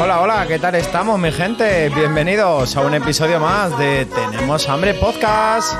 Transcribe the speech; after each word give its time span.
Hola, 0.00 0.20
hola, 0.20 0.46
¿qué 0.46 0.58
tal 0.58 0.74
estamos, 0.74 1.18
mi 1.18 1.30
gente? 1.30 1.88
Bienvenidos 1.90 2.76
a 2.76 2.80
un 2.80 2.94
episodio 2.94 3.38
más 3.38 3.76
de 3.78 4.06
Tenemos 4.06 4.68
Hambre 4.68 4.94
Podcast. 4.94 5.72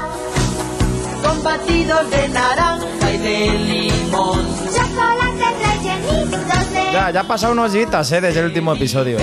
Con 1.22 1.42
batidos 1.42 2.08
de 2.10 2.28
naranja 2.28 3.12
y 3.12 3.18
de 3.18 3.48
limón. 3.58 4.46
Chocolates 4.66 5.58
rellenitos 5.58 6.70
de... 6.70 6.92
Ya, 6.92 7.10
ya 7.10 7.20
ha 7.20 7.24
pasado 7.24 7.52
unos 7.52 7.72
días, 7.72 8.12
¿eh? 8.12 8.20
Desde 8.20 8.40
el 8.40 8.46
último 8.46 8.72
episodio. 8.74 9.18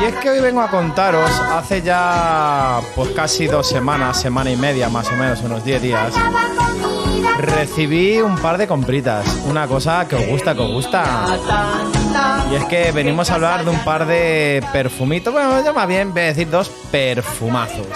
Y 0.00 0.04
es 0.04 0.14
que 0.16 0.30
hoy 0.30 0.40
vengo 0.40 0.60
a 0.60 0.68
contaros, 0.68 1.30
hace 1.52 1.82
ya 1.82 2.80
pues 2.94 3.10
casi 3.10 3.46
dos 3.46 3.68
semanas, 3.68 4.20
semana 4.20 4.50
y 4.50 4.56
media 4.56 4.88
más 4.88 5.08
o 5.08 5.12
menos, 5.16 5.40
unos 5.42 5.64
10 5.64 5.82
días. 5.82 6.14
Recibí 7.38 8.20
un 8.20 8.36
par 8.38 8.58
de 8.58 8.66
compritas. 8.66 9.26
Una 9.46 9.66
cosa 9.66 10.06
que 10.08 10.16
os 10.16 10.26
gusta, 10.26 10.54
que 10.54 10.60
os 10.60 10.70
gusta. 10.70 11.26
Y 12.50 12.54
es 12.54 12.64
que 12.64 12.92
venimos 12.92 13.30
a 13.30 13.34
hablar 13.34 13.64
de 13.64 13.70
un 13.70 13.78
par 13.84 14.06
de 14.06 14.64
perfumitos, 14.72 15.32
bueno, 15.32 15.64
yo 15.64 15.74
más 15.74 15.86
bien 15.86 16.12
voy 16.12 16.22
a 16.22 16.26
decir 16.26 16.48
dos 16.50 16.70
perfumazos. 16.90 17.86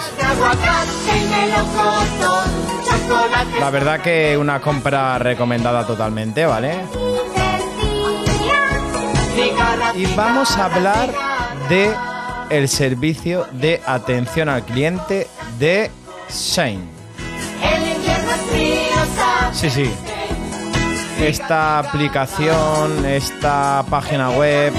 La 3.59 3.69
verdad 3.69 4.01
que 4.01 4.37
una 4.37 4.61
compra 4.61 5.17
recomendada 5.17 5.85
totalmente, 5.85 6.45
¿vale? 6.45 6.81
Y 9.95 10.05
vamos 10.15 10.57
a 10.57 10.65
hablar 10.65 11.09
de 11.69 11.93
el 12.49 12.69
servicio 12.69 13.47
de 13.51 13.81
atención 13.85 14.49
al 14.49 14.63
cliente 14.63 15.27
de 15.57 15.89
Shane. 16.29 17.02
Sí, 19.53 19.69
sí. 19.69 19.93
Esta 21.19 21.79
aplicación, 21.79 23.05
esta 23.05 23.85
página 23.89 24.31
web 24.31 24.73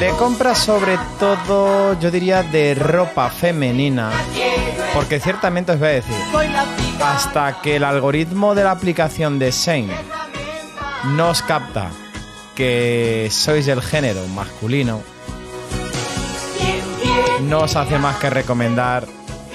de 0.00 0.08
compras 0.10 0.58
sobre 0.58 0.98
todo, 1.18 1.98
yo 2.00 2.10
diría, 2.10 2.42
de 2.42 2.74
ropa 2.74 3.28
femenina. 3.28 4.10
Porque 4.94 5.20
ciertamente 5.20 5.72
os 5.72 5.78
voy 5.78 5.88
a 5.88 5.92
decir, 5.92 6.14
hasta 7.04 7.60
que 7.60 7.76
el 7.76 7.84
algoritmo 7.84 8.54
de 8.54 8.64
la 8.64 8.70
aplicación 8.70 9.38
de 9.38 9.50
Shane 9.50 9.94
nos 11.16 11.42
capta 11.42 11.90
que 12.54 13.28
sois 13.30 13.66
del 13.66 13.82
género 13.82 14.26
masculino, 14.28 15.02
no 17.42 17.60
os 17.60 17.76
hace 17.76 17.98
más 17.98 18.16
que 18.16 18.30
recomendar 18.30 19.06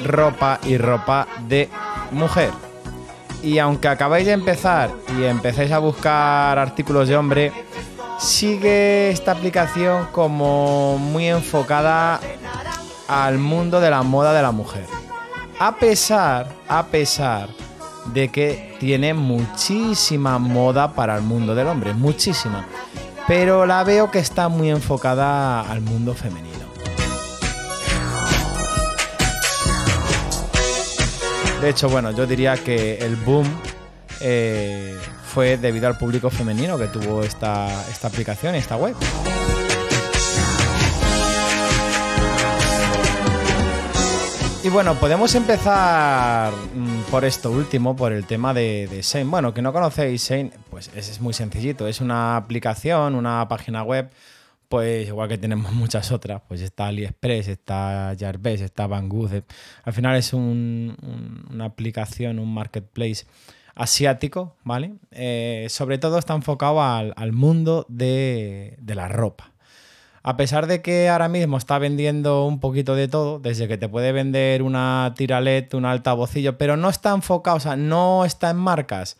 ropa 0.04 0.60
y 0.64 0.78
ropa 0.78 1.28
de 1.48 1.70
mujer. 2.12 2.73
Y 3.44 3.60
aunque 3.60 3.90
acabáis 3.90 4.26
de 4.26 4.32
empezar 4.32 4.90
y 5.20 5.26
empecéis 5.26 5.72
a 5.72 5.80
buscar 5.80 6.58
artículos 6.58 7.10
de 7.10 7.18
hombre, 7.18 7.52
sigue 8.18 9.10
esta 9.10 9.34
aplicación 9.34 10.08
como 10.14 10.98
muy 10.98 11.28
enfocada 11.28 12.22
al 13.08 13.38
mundo 13.38 13.82
de 13.82 13.90
la 13.90 14.02
moda 14.02 14.34
de 14.34 14.42
la 14.42 14.52
mujer. 14.52 14.86
A 15.60 15.76
pesar, 15.76 16.48
a 16.70 16.86
pesar 16.86 17.50
de 18.06 18.30
que 18.30 18.76
tiene 18.80 19.14
muchísima 19.14 20.40
moda 20.40 20.94
para 20.94 21.18
el 21.18 21.22
mundo 21.22 21.54
del 21.54 21.68
hombre, 21.68 21.94
muchísima. 21.94 22.66
Pero 23.28 23.66
la 23.66 23.84
veo 23.84 24.10
que 24.10 24.20
está 24.20 24.50
muy 24.50 24.70
enfocada 24.70 25.62
al 25.62 25.82
mundo 25.82 26.14
femenino. 26.14 26.63
De 31.64 31.70
hecho, 31.70 31.88
bueno, 31.88 32.12
yo 32.12 32.28
diría 32.28 32.58
que 32.58 32.98
el 32.98 33.16
boom 33.16 33.48
eh, 34.20 35.00
fue 35.24 35.56
debido 35.56 35.88
al 35.88 35.98
público 35.98 36.30
femenino 36.30 36.78
que 36.78 36.88
tuvo 36.88 37.24
esta, 37.24 37.90
esta 37.90 38.10
aplicación, 38.10 38.54
esta 38.56 38.76
web. 38.76 38.94
Y 44.62 44.68
bueno, 44.68 44.96
podemos 44.96 45.34
empezar 45.36 46.52
mm, 46.52 47.04
por 47.10 47.24
esto 47.24 47.50
último, 47.50 47.96
por 47.96 48.12
el 48.12 48.26
tema 48.26 48.54
de, 48.54 49.00
Shane. 49.02 49.30
Bueno, 49.30 49.54
que 49.54 49.62
no 49.62 49.72
conocéis 49.72 50.22
Shane, 50.22 50.52
pues 50.70 50.92
es, 50.94 51.08
es 51.08 51.22
muy 51.22 51.34
sencillito. 51.34 51.88
Es 51.88 52.02
una 52.02 52.36
aplicación, 52.36 53.16
una 53.16 53.48
página 53.48 53.84
web, 53.84 54.10
pues 54.70 55.08
igual 55.08 55.30
que 55.30 55.38
tenemos 55.38 55.72
muchas 55.74 56.12
otras. 56.12 56.42
Pues 56.48 56.62
está 56.62 56.88
AliExpress, 56.88 57.48
está 57.48 58.16
Jarbes, 58.20 58.62
está 58.62 58.88
Banggood. 58.88 59.44
Al 59.84 59.94
final 59.94 60.16
es 60.18 60.34
un- 60.34 60.96
una 61.50 61.66
aplicación, 61.66 62.40
un 62.40 62.54
marketplace 62.54 63.26
asiático, 63.76 64.56
¿vale? 64.64 64.94
Eh, 65.12 65.68
sobre 65.70 65.98
todo 65.98 66.18
está 66.20 66.34
enfocado 66.36 66.82
al, 66.82 67.14
al 67.16 67.32
mundo 67.32 67.86
de, 67.90 68.76
de 68.80 68.96
la 68.96 69.08
ropa. 69.08 69.52
A 70.26 70.38
pesar 70.38 70.68
de 70.68 70.82
que 70.82 71.10
ahora 71.10 71.28
mismo 71.28 71.58
está 71.58 71.80
vendiendo 71.80 72.46
un 72.46 72.60
poquito 72.62 72.96
de 72.96 73.10
todo, 73.10 73.40
desde 73.40 73.68
que 73.68 73.78
te 73.78 73.90
puede 73.90 74.14
vender 74.14 74.62
una 74.64 75.14
tiralet, 75.18 75.74
un 75.74 75.84
altavocillo, 75.86 76.58
pero 76.58 76.78
no 76.78 76.90
está 76.90 77.12
enfocado, 77.14 77.58
o 77.58 77.60
sea, 77.60 77.76
no 77.76 78.24
está 78.24 78.50
en 78.52 78.58
marcas. 78.58 79.18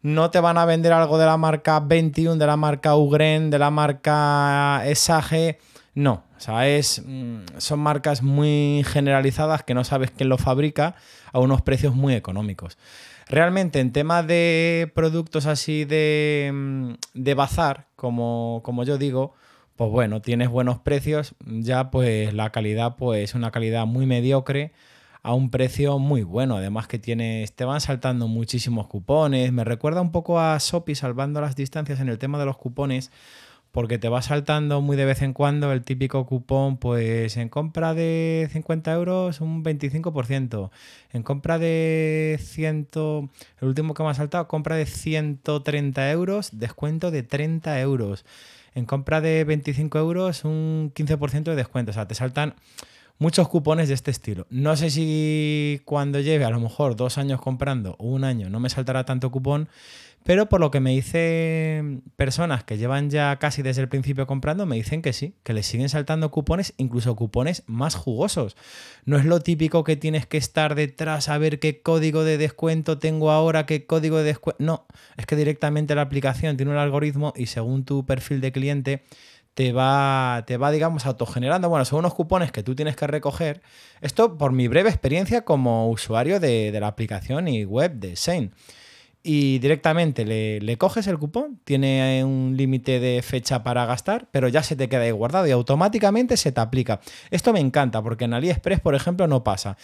No 0.00 0.30
te 0.30 0.38
van 0.40 0.58
a 0.58 0.64
vender 0.64 0.92
algo 0.92 1.18
de 1.18 1.26
la 1.26 1.36
marca 1.36 1.80
21, 1.80 2.36
de 2.36 2.46
la 2.46 2.56
marca 2.56 2.94
Ugren, 2.94 3.50
de 3.50 3.58
la 3.58 3.70
marca 3.70 4.82
Sage. 4.94 5.58
No, 5.94 6.22
o 6.36 6.40
sea, 6.40 6.68
es, 6.68 7.02
mm, 7.04 7.40
son 7.56 7.80
marcas 7.80 8.22
muy 8.22 8.84
generalizadas 8.86 9.64
que 9.64 9.74
no 9.74 9.82
sabes 9.82 10.12
quién 10.12 10.28
lo 10.28 10.38
fabrica 10.38 10.94
a 11.32 11.40
unos 11.40 11.62
precios 11.62 11.96
muy 11.96 12.14
económicos. 12.14 12.78
Realmente 13.28 13.80
en 13.80 13.92
tema 13.92 14.22
de 14.22 14.92
productos 14.94 15.46
así 15.46 15.84
de, 15.84 16.50
mm, 16.54 16.92
de 17.14 17.34
bazar, 17.34 17.88
como, 17.96 18.60
como 18.64 18.84
yo 18.84 18.98
digo, 18.98 19.34
pues 19.74 19.90
bueno, 19.90 20.22
tienes 20.22 20.48
buenos 20.48 20.78
precios, 20.78 21.34
ya 21.44 21.90
pues 21.90 22.32
la 22.32 22.50
calidad 22.50 22.94
pues 22.96 23.34
una 23.34 23.50
calidad 23.50 23.86
muy 23.86 24.06
mediocre 24.06 24.72
a 25.28 25.34
un 25.34 25.50
precio 25.50 25.98
muy 25.98 26.22
bueno, 26.22 26.56
además 26.56 26.88
que 26.88 26.98
tienes 26.98 27.52
te 27.52 27.66
van 27.66 27.82
saltando 27.82 28.28
muchísimos 28.28 28.86
cupones, 28.86 29.52
me 29.52 29.62
recuerda 29.62 30.00
un 30.00 30.10
poco 30.10 30.40
a 30.40 30.56
Shopee 30.58 30.94
salvando 30.94 31.42
las 31.42 31.54
distancias 31.54 32.00
en 32.00 32.08
el 32.08 32.16
tema 32.16 32.38
de 32.38 32.46
los 32.46 32.56
cupones, 32.56 33.12
porque 33.70 33.98
te 33.98 34.08
va 34.08 34.22
saltando 34.22 34.80
muy 34.80 34.96
de 34.96 35.04
vez 35.04 35.20
en 35.20 35.34
cuando 35.34 35.70
el 35.70 35.82
típico 35.82 36.24
cupón, 36.24 36.78
pues 36.78 37.36
en 37.36 37.50
compra 37.50 37.92
de 37.92 38.48
50 38.50 38.90
euros 38.94 39.42
un 39.42 39.62
25%, 39.62 40.70
en 41.12 41.22
compra 41.22 41.58
de 41.58 42.40
100, 42.40 42.88
el 42.94 43.68
último 43.68 43.92
que 43.92 44.02
me 44.02 44.08
ha 44.08 44.14
saltado, 44.14 44.48
compra 44.48 44.76
de 44.76 44.86
130 44.86 46.10
euros, 46.10 46.58
descuento 46.58 47.10
de 47.10 47.22
30 47.22 47.78
euros, 47.82 48.24
en 48.74 48.86
compra 48.86 49.20
de 49.20 49.44
25 49.44 49.98
euros 49.98 50.44
un 50.44 50.90
15% 50.94 51.42
de 51.42 51.56
descuento, 51.56 51.90
o 51.90 51.94
sea, 51.94 52.08
te 52.08 52.14
saltan 52.14 52.54
muchos 53.18 53.48
cupones 53.48 53.88
de 53.88 53.94
este 53.94 54.10
estilo. 54.10 54.46
No 54.50 54.76
sé 54.76 54.90
si 54.90 55.80
cuando 55.84 56.20
lleve 56.20 56.44
a 56.44 56.50
lo 56.50 56.60
mejor 56.60 56.96
dos 56.96 57.18
años 57.18 57.40
comprando 57.40 57.96
o 57.98 58.06
un 58.06 58.24
año 58.24 58.48
no 58.48 58.60
me 58.60 58.70
saltará 58.70 59.04
tanto 59.04 59.30
cupón, 59.30 59.68
pero 60.24 60.48
por 60.48 60.60
lo 60.60 60.70
que 60.70 60.80
me 60.80 60.90
dicen 60.90 62.02
personas 62.16 62.62
que 62.62 62.76
llevan 62.76 63.08
ya 63.08 63.38
casi 63.38 63.62
desde 63.62 63.80
el 63.80 63.88
principio 63.88 64.26
comprando, 64.26 64.66
me 64.66 64.76
dicen 64.76 65.00
que 65.00 65.12
sí, 65.14 65.34
que 65.42 65.54
les 65.54 65.66
siguen 65.66 65.88
saltando 65.88 66.30
cupones, 66.30 66.74
incluso 66.76 67.16
cupones 67.16 67.62
más 67.66 67.94
jugosos. 67.94 68.56
No 69.06 69.16
es 69.16 69.24
lo 69.24 69.40
típico 69.40 69.84
que 69.84 69.96
tienes 69.96 70.26
que 70.26 70.36
estar 70.36 70.74
detrás 70.74 71.28
a 71.30 71.38
ver 71.38 71.60
qué 71.60 71.80
código 71.80 72.24
de 72.24 72.36
descuento 72.36 72.98
tengo 72.98 73.30
ahora, 73.30 73.64
qué 73.64 73.86
código 73.86 74.18
de 74.18 74.24
descuento. 74.24 74.62
No, 74.62 74.86
es 75.16 75.24
que 75.24 75.36
directamente 75.36 75.94
la 75.94 76.02
aplicación 76.02 76.58
tiene 76.58 76.72
un 76.72 76.78
algoritmo 76.78 77.32
y 77.34 77.46
según 77.46 77.84
tu 77.84 78.04
perfil 78.04 78.42
de 78.42 78.52
cliente 78.52 79.04
te 79.58 79.72
va, 79.72 80.44
te 80.46 80.56
va, 80.56 80.70
digamos, 80.70 81.04
autogenerando. 81.04 81.68
Bueno, 81.68 81.84
son 81.84 81.98
unos 81.98 82.14
cupones 82.14 82.52
que 82.52 82.62
tú 82.62 82.76
tienes 82.76 82.94
que 82.94 83.08
recoger. 83.08 83.60
Esto 84.00 84.38
por 84.38 84.52
mi 84.52 84.68
breve 84.68 84.88
experiencia 84.88 85.44
como 85.44 85.90
usuario 85.90 86.38
de, 86.38 86.70
de 86.70 86.78
la 86.78 86.86
aplicación 86.86 87.48
y 87.48 87.64
web 87.64 87.94
de 87.94 88.14
Shane. 88.14 88.52
Y 89.24 89.58
directamente 89.58 90.24
le, 90.24 90.60
le 90.60 90.78
coges 90.78 91.08
el 91.08 91.18
cupón, 91.18 91.58
tiene 91.64 92.22
un 92.22 92.54
límite 92.56 93.00
de 93.00 93.20
fecha 93.20 93.64
para 93.64 93.84
gastar, 93.84 94.28
pero 94.30 94.46
ya 94.46 94.62
se 94.62 94.76
te 94.76 94.88
queda 94.88 95.00
ahí 95.00 95.10
guardado 95.10 95.48
y 95.48 95.50
automáticamente 95.50 96.36
se 96.36 96.52
te 96.52 96.60
aplica. 96.60 97.00
Esto 97.32 97.52
me 97.52 97.58
encanta 97.58 98.00
porque 98.00 98.26
en 98.26 98.34
AliExpress, 98.34 98.78
por 98.78 98.94
ejemplo, 98.94 99.26
no 99.26 99.42
pasa. 99.42 99.76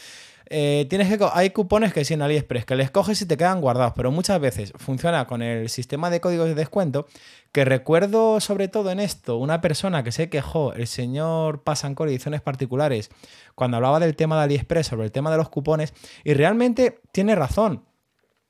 Eh, 0.46 0.86
tienes 0.90 1.08
que, 1.08 1.26
hay 1.32 1.50
cupones 1.50 1.92
que 1.92 2.04
sí 2.04 2.14
en 2.14 2.22
AliExpress, 2.22 2.64
que 2.64 2.76
les 2.76 2.90
coges 2.90 3.20
y 3.22 3.26
te 3.26 3.36
quedan 3.36 3.60
guardados, 3.60 3.94
pero 3.96 4.10
muchas 4.10 4.40
veces 4.40 4.72
funciona 4.76 5.26
con 5.26 5.42
el 5.42 5.68
sistema 5.68 6.10
de 6.10 6.20
códigos 6.20 6.48
de 6.48 6.54
descuento, 6.54 7.06
que 7.52 7.64
recuerdo 7.64 8.40
sobre 8.40 8.68
todo 8.68 8.90
en 8.90 9.00
esto, 9.00 9.36
una 9.36 9.60
persona 9.60 10.02
que 10.02 10.12
se 10.12 10.28
quejó, 10.28 10.72
el 10.74 10.86
señor 10.86 11.62
Pasancor 11.62 12.08
Ediciones 12.08 12.42
Particulares, 12.42 13.10
cuando 13.54 13.78
hablaba 13.78 14.00
del 14.00 14.16
tema 14.16 14.36
de 14.36 14.42
AliExpress, 14.44 14.88
sobre 14.88 15.06
el 15.06 15.12
tema 15.12 15.30
de 15.30 15.38
los 15.38 15.48
cupones, 15.48 15.94
y 16.24 16.34
realmente 16.34 17.00
tiene 17.12 17.34
razón. 17.34 17.84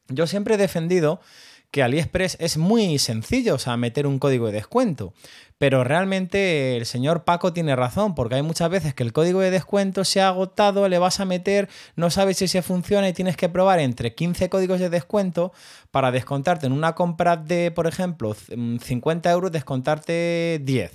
Yo 0.08 0.26
siempre 0.26 0.54
he 0.54 0.58
defendido 0.58 1.20
que 1.74 1.82
AliExpress 1.82 2.36
es 2.38 2.56
muy 2.56 3.00
sencillo, 3.00 3.56
o 3.56 3.58
sea, 3.58 3.76
meter 3.76 4.06
un 4.06 4.20
código 4.20 4.46
de 4.46 4.52
descuento. 4.52 5.12
Pero 5.58 5.82
realmente 5.82 6.76
el 6.76 6.86
señor 6.86 7.24
Paco 7.24 7.52
tiene 7.52 7.74
razón, 7.74 8.14
porque 8.14 8.36
hay 8.36 8.42
muchas 8.42 8.70
veces 8.70 8.94
que 8.94 9.02
el 9.02 9.12
código 9.12 9.40
de 9.40 9.50
descuento 9.50 10.04
se 10.04 10.20
ha 10.20 10.28
agotado, 10.28 10.88
le 10.88 10.98
vas 10.98 11.18
a 11.18 11.24
meter, 11.24 11.68
no 11.96 12.10
sabes 12.10 12.36
si 12.36 12.46
se 12.46 12.62
funciona 12.62 13.08
y 13.08 13.12
tienes 13.12 13.36
que 13.36 13.48
probar 13.48 13.80
entre 13.80 14.14
15 14.14 14.48
códigos 14.48 14.78
de 14.78 14.88
descuento 14.88 15.52
para 15.90 16.12
descontarte 16.12 16.66
en 16.68 16.72
una 16.74 16.94
compra 16.94 17.36
de, 17.36 17.72
por 17.72 17.88
ejemplo, 17.88 18.34
c- 18.34 18.54
50 18.80 19.32
euros, 19.32 19.50
descontarte 19.50 20.60
10. 20.62 20.92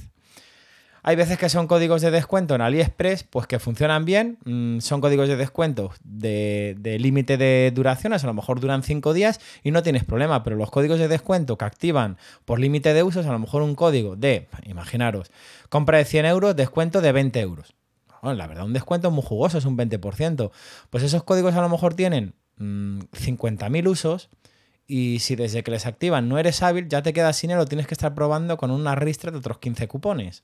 Hay 1.03 1.15
veces 1.15 1.37
que 1.37 1.49
son 1.49 1.67
códigos 1.67 2.01
de 2.01 2.11
descuento 2.11 2.55
en 2.55 2.61
AliExpress, 2.61 3.23
pues 3.23 3.47
que 3.47 3.59
funcionan 3.59 4.05
bien. 4.05 4.37
mm, 4.45 4.79
son 4.79 5.01
códigos 5.01 5.27
de 5.27 5.35
descuento 5.35 5.91
de, 6.03 6.97
límite 6.99 7.37
de 7.37 7.71
duraciones, 7.73 8.23
a 8.23 8.27
lo 8.27 8.33
mejor 8.33 8.59
duran 8.59 8.83
5 8.83 9.13
días 9.13 9.39
y 9.63 9.71
no 9.71 9.83
tienes 9.83 10.03
problema. 10.03 10.43
Pero 10.43 10.55
los 10.55 10.71
códigos 10.71 10.99
de 10.99 11.07
descuento 11.07 11.57
que 11.57 11.65
activan 11.65 12.17
por 12.45 12.59
límite 12.59 12.93
de 12.93 13.03
usos, 13.03 13.25
a 13.25 13.31
lo 13.31 13.39
mejor 13.39 13.61
un 13.61 13.75
código 13.75 14.15
de, 14.15 14.47
imaginaros, 14.65 15.31
compra 15.69 15.97
de 15.97 16.05
100 16.05 16.25
euros, 16.25 16.55
descuento 16.55 17.01
de 17.01 17.11
20 17.11 17.39
euros. 17.39 17.75
La 18.21 18.47
verdad, 18.47 18.65
un 18.65 18.73
descuento 18.73 19.11
muy 19.11 19.23
jugoso, 19.23 19.57
es 19.57 19.65
un 19.65 19.77
20%. 19.77 20.51
Pues 20.89 21.03
esos 21.03 21.23
códigos 21.23 21.55
a 21.55 21.61
lo 21.61 21.69
mejor 21.69 21.93
tienen 21.93 22.33
mm, 22.57 22.99
50.000 23.13 23.87
usos. 23.87 24.29
Y 24.87 25.19
si 25.19 25.35
desde 25.35 25.61
que 25.61 25.69
les 25.69 25.85
activan 25.85 26.27
no 26.29 26.39
eres 26.39 26.63
hábil, 26.63 26.89
ya 26.89 27.03
te 27.03 27.13
quedas 27.13 27.37
sin 27.37 27.51
él 27.51 27.59
o 27.59 27.65
tienes 27.65 27.85
que 27.85 27.93
estar 27.93 28.15
probando 28.15 28.57
con 28.57 28.71
una 28.71 28.95
ristra 28.95 29.31
de 29.31 29.37
otros 29.37 29.59
15 29.59 29.87
cupones. 29.87 30.43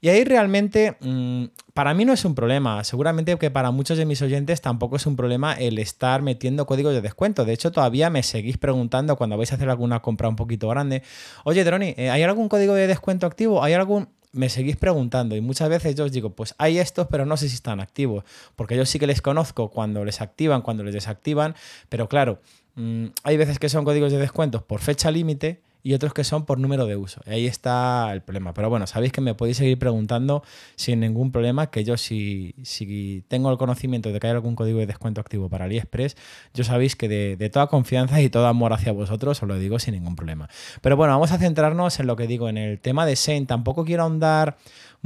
Y 0.00 0.08
ahí 0.08 0.24
realmente, 0.24 0.96
mm, 1.00 1.44
para 1.74 1.94
mí 1.94 2.04
no 2.04 2.12
es 2.12 2.24
un 2.24 2.34
problema. 2.34 2.82
Seguramente 2.84 3.36
que 3.36 3.50
para 3.50 3.70
muchos 3.70 3.98
de 3.98 4.06
mis 4.06 4.22
oyentes 4.22 4.60
tampoco 4.60 4.96
es 4.96 5.06
un 5.06 5.16
problema 5.16 5.54
el 5.54 5.78
estar 5.78 6.22
metiendo 6.22 6.66
códigos 6.66 6.94
de 6.94 7.00
descuento. 7.00 7.44
De 7.44 7.52
hecho, 7.52 7.72
todavía 7.72 8.10
me 8.10 8.22
seguís 8.22 8.58
preguntando 8.58 9.16
cuando 9.16 9.36
vais 9.36 9.52
a 9.52 9.56
hacer 9.56 9.68
alguna 9.68 10.00
compra 10.00 10.28
un 10.28 10.36
poquito 10.36 10.68
grande. 10.68 11.02
Oye, 11.44 11.64
Droni, 11.64 11.94
eh, 11.96 12.10
¿hay 12.10 12.22
algún 12.22 12.48
código 12.48 12.74
de 12.74 12.86
descuento 12.86 13.26
activo? 13.26 13.62
¿Hay 13.62 13.72
algún...? 13.72 14.08
Me 14.32 14.50
seguís 14.50 14.76
preguntando 14.76 15.34
y 15.34 15.40
muchas 15.40 15.70
veces 15.70 15.94
yo 15.94 16.04
os 16.04 16.12
digo, 16.12 16.28
pues 16.30 16.54
hay 16.58 16.78
estos, 16.78 17.06
pero 17.06 17.24
no 17.24 17.38
sé 17.38 17.48
si 17.48 17.54
están 17.54 17.80
activos. 17.80 18.24
Porque 18.54 18.76
yo 18.76 18.84
sí 18.84 18.98
que 18.98 19.06
les 19.06 19.22
conozco 19.22 19.70
cuando 19.70 20.04
les 20.04 20.20
activan, 20.20 20.60
cuando 20.60 20.84
les 20.84 20.92
desactivan. 20.92 21.54
Pero 21.88 22.06
claro, 22.06 22.40
mm, 22.74 23.06
hay 23.22 23.36
veces 23.38 23.58
que 23.58 23.70
son 23.70 23.86
códigos 23.86 24.12
de 24.12 24.18
descuentos 24.18 24.62
por 24.62 24.80
fecha 24.80 25.10
límite 25.10 25.62
y 25.86 25.94
otros 25.94 26.12
que 26.12 26.24
son 26.24 26.44
por 26.46 26.58
número 26.58 26.84
de 26.86 26.96
uso. 26.96 27.20
Ahí 27.26 27.46
está 27.46 28.12
el 28.12 28.20
problema. 28.20 28.52
Pero 28.54 28.68
bueno, 28.68 28.88
sabéis 28.88 29.12
que 29.12 29.20
me 29.20 29.36
podéis 29.36 29.58
seguir 29.58 29.78
preguntando 29.78 30.42
sin 30.74 30.98
ningún 30.98 31.30
problema, 31.30 31.70
que 31.70 31.84
yo 31.84 31.96
si, 31.96 32.56
si 32.64 33.22
tengo 33.28 33.52
el 33.52 33.56
conocimiento 33.56 34.10
de 34.10 34.18
que 34.18 34.26
hay 34.26 34.32
algún 34.32 34.56
código 34.56 34.80
de 34.80 34.86
descuento 34.86 35.20
activo 35.20 35.48
para 35.48 35.66
AliExpress, 35.66 36.16
yo 36.54 36.64
sabéis 36.64 36.96
que 36.96 37.08
de, 37.08 37.50
toda 37.50 37.68
confianza 37.68 38.20
y 38.20 38.28
todo 38.28 38.48
amor 38.48 38.72
hacia 38.72 38.90
vosotros 38.90 39.40
os 39.40 39.48
lo 39.48 39.60
digo 39.60 39.78
sin 39.78 39.94
ningún 39.94 40.16
problema. 40.16 40.48
Pero 40.80 40.96
bueno, 40.96 41.12
vamos 41.12 41.30
a 41.30 41.38
centrarnos 41.38 42.00
en 42.00 42.08
lo 42.08 42.16
que 42.16 42.26
digo, 42.26 42.48
en 42.48 42.58
el 42.58 42.80
tema 42.80 43.06
de 43.06 43.14
Shane. 43.14 43.46
Tampoco 43.46 43.84
quiero 43.84 44.02
ahondar 44.02 44.56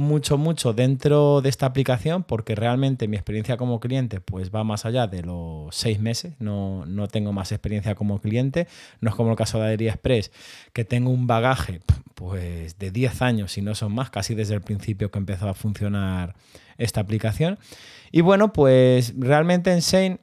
mucho, 0.01 0.37
mucho 0.37 0.73
dentro 0.73 1.41
de 1.41 1.49
esta 1.49 1.65
aplicación 1.65 2.23
porque 2.23 2.55
realmente 2.55 3.07
mi 3.07 3.15
experiencia 3.15 3.57
como 3.57 3.79
cliente 3.79 4.19
pues 4.19 4.53
va 4.53 4.63
más 4.63 4.85
allá 4.85 5.07
de 5.07 5.23
los 5.23 5.73
seis 5.75 5.99
meses, 5.99 6.33
no, 6.39 6.85
no 6.85 7.07
tengo 7.07 7.31
más 7.31 7.51
experiencia 7.51 7.95
como 7.95 8.19
cliente, 8.19 8.67
no 8.99 9.09
es 9.09 9.15
como 9.15 9.31
el 9.31 9.37
caso 9.37 9.59
de 9.59 9.73
AliExpress 9.73 10.31
que 10.73 10.83
tengo 10.83 11.11
un 11.11 11.27
bagaje 11.27 11.79
pues 12.15 12.77
de 12.77 12.91
10 12.91 13.21
años 13.21 13.57
y 13.57 13.61
no 13.61 13.73
son 13.73 13.93
más, 13.93 14.09
casi 14.09 14.35
desde 14.35 14.53
el 14.53 14.61
principio 14.61 15.09
que 15.09 15.19
empezó 15.19 15.49
a 15.49 15.53
funcionar 15.55 16.35
esta 16.77 17.01
aplicación. 17.01 17.57
Y 18.11 18.21
bueno, 18.21 18.53
pues 18.53 19.13
realmente 19.17 19.71
en 19.71 19.79
Shane 19.79 20.19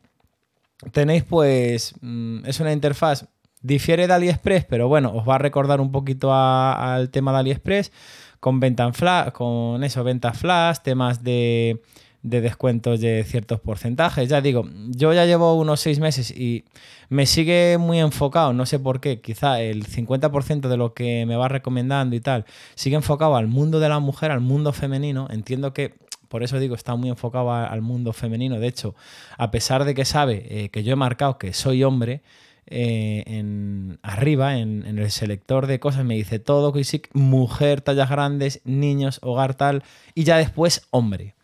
tenéis 0.92 1.24
pues 1.24 1.94
mm, 2.00 2.44
es 2.46 2.60
una 2.60 2.72
interfaz 2.72 3.26
difiere 3.60 4.06
de 4.06 4.12
AliExpress, 4.12 4.64
pero 4.64 4.88
bueno, 4.88 5.12
os 5.14 5.28
va 5.28 5.36
a 5.36 5.38
recordar 5.38 5.80
un 5.80 5.90
poquito 5.90 6.32
al 6.32 7.10
tema 7.10 7.32
de 7.32 7.38
AliExpress 7.38 7.92
con 8.40 8.60
venta 8.60 8.92
flash, 8.92 9.32
con 9.32 9.82
eso, 9.84 10.04
ventas 10.04 10.38
flash, 10.38 10.78
temas 10.82 11.22
de, 11.22 11.82
de 12.22 12.40
descuentos 12.40 13.00
de 13.00 13.24
ciertos 13.24 13.60
porcentajes. 13.60 14.28
Ya 14.28 14.40
digo, 14.40 14.68
yo 14.88 15.12
ya 15.12 15.24
llevo 15.24 15.54
unos 15.54 15.80
seis 15.80 15.98
meses 16.00 16.30
y 16.30 16.64
me 17.08 17.26
sigue 17.26 17.78
muy 17.78 18.00
enfocado, 18.00 18.52
no 18.52 18.66
sé 18.66 18.78
por 18.78 19.00
qué, 19.00 19.20
quizá 19.20 19.60
el 19.60 19.86
50% 19.86 20.68
de 20.68 20.76
lo 20.76 20.94
que 20.94 21.24
me 21.26 21.36
va 21.36 21.48
recomendando 21.48 22.14
y 22.16 22.20
tal, 22.20 22.44
sigue 22.74 22.96
enfocado 22.96 23.36
al 23.36 23.46
mundo 23.46 23.80
de 23.80 23.88
la 23.88 23.98
mujer, 23.98 24.30
al 24.30 24.40
mundo 24.40 24.72
femenino. 24.72 25.28
Entiendo 25.30 25.72
que 25.72 25.94
por 26.28 26.42
eso 26.42 26.58
digo, 26.58 26.74
está 26.74 26.94
muy 26.94 27.08
enfocado 27.08 27.52
al 27.52 27.80
mundo 27.80 28.12
femenino. 28.12 28.60
De 28.60 28.68
hecho, 28.68 28.94
a 29.36 29.50
pesar 29.50 29.84
de 29.84 29.94
que 29.94 30.04
sabe 30.04 30.46
eh, 30.50 30.68
que 30.68 30.84
yo 30.84 30.92
he 30.92 30.96
marcado 30.96 31.38
que 31.38 31.52
soy 31.54 31.82
hombre, 31.84 32.22
eh, 32.70 33.24
en, 33.26 33.98
arriba, 34.02 34.58
en, 34.58 34.84
en 34.86 34.98
el 34.98 35.10
selector 35.10 35.66
de 35.66 35.80
cosas, 35.80 36.04
me 36.04 36.14
dice 36.14 36.38
todo 36.38 36.72
mujer, 37.12 37.80
tallas 37.80 38.10
grandes, 38.10 38.60
niños, 38.64 39.18
hogar 39.22 39.54
tal, 39.54 39.82
y 40.14 40.24
ya 40.24 40.36
después 40.36 40.86
hombre. 40.90 41.34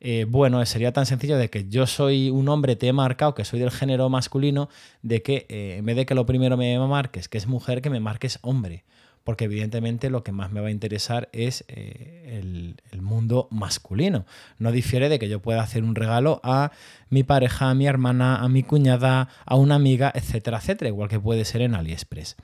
Eh, 0.00 0.26
bueno, 0.28 0.64
sería 0.66 0.92
tan 0.92 1.06
sencillo 1.06 1.38
de 1.38 1.50
que 1.50 1.68
yo 1.68 1.86
soy 1.86 2.30
un 2.30 2.48
hombre, 2.48 2.76
te 2.76 2.88
he 2.88 2.92
marcado 2.92 3.34
que 3.34 3.44
soy 3.44 3.60
del 3.60 3.70
género 3.70 4.08
masculino, 4.08 4.68
de 5.02 5.22
que 5.22 5.46
eh, 5.48 5.76
en 5.78 5.86
vez 5.86 5.96
de 5.96 6.06
que 6.06 6.14
lo 6.14 6.26
primero 6.26 6.56
me 6.56 6.78
marques 6.78 7.28
que 7.28 7.38
es 7.38 7.46
mujer, 7.46 7.82
que 7.82 7.90
me 7.90 8.00
marques 8.00 8.38
hombre. 8.42 8.84
Porque 9.26 9.46
evidentemente 9.46 10.08
lo 10.08 10.22
que 10.22 10.30
más 10.30 10.52
me 10.52 10.60
va 10.60 10.68
a 10.68 10.70
interesar 10.70 11.28
es 11.32 11.64
eh, 11.66 12.40
el, 12.40 13.02
mundo 13.02 13.48
masculino. 13.50 14.24
No 14.60 14.70
difiere 14.70 15.08
de 15.08 15.18
que 15.18 15.28
yo 15.28 15.42
pueda 15.42 15.62
hacer 15.62 15.82
un 15.82 15.96
regalo 15.96 16.40
a 16.44 16.70
mi 17.10 17.24
pareja, 17.24 17.70
a 17.70 17.74
mi 17.74 17.88
hermana, 17.88 18.36
a 18.36 18.48
mi 18.48 18.62
cuñada, 18.62 19.28
a 19.44 19.56
una 19.56 19.74
amiga, 19.74 20.12
etcétera, 20.14 20.58
etcétera, 20.58 20.90
igual 20.90 21.08
que 21.08 21.18
puede 21.18 21.44
ser 21.44 21.62
en 21.62 21.74
AliExpress. 21.74 22.36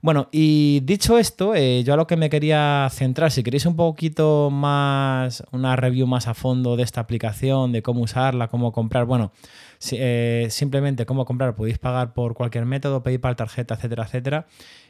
Bueno, 0.00 0.28
y 0.32 0.80
dicho 0.80 1.18
esto, 1.18 1.54
eh, 1.54 1.82
yo 1.84 1.94
a 1.94 1.96
lo 1.96 2.06
que 2.06 2.16
me 2.16 2.28
quería 2.28 2.88
centrar, 2.90 3.30
si 3.30 3.42
queréis 3.42 3.64
un 3.64 3.76
poquito 3.76 4.50
más, 4.50 5.42
una 5.50 5.76
review 5.76 6.06
más 6.06 6.26
a 6.26 6.34
fondo 6.34 6.76
de 6.76 6.82
esta 6.82 7.00
aplicación, 7.00 7.72
de 7.72 7.82
cómo 7.82 8.02
usarla, 8.02 8.48
cómo 8.48 8.72
comprar, 8.72 9.06
bueno, 9.06 9.32
si- 9.78 9.96
eh, 9.98 10.48
simplemente 10.50 11.06
cómo 11.06 11.24
comprar, 11.24 11.54
podéis 11.54 11.78
pagar 11.78 12.12
por 12.12 12.34
cualquier 12.34 12.66
método, 12.66 13.02
PayPal, 13.02 13.36
tarjeta, 13.36 13.74
etcétera, 13.74 14.04
etcétera. 14.04 14.46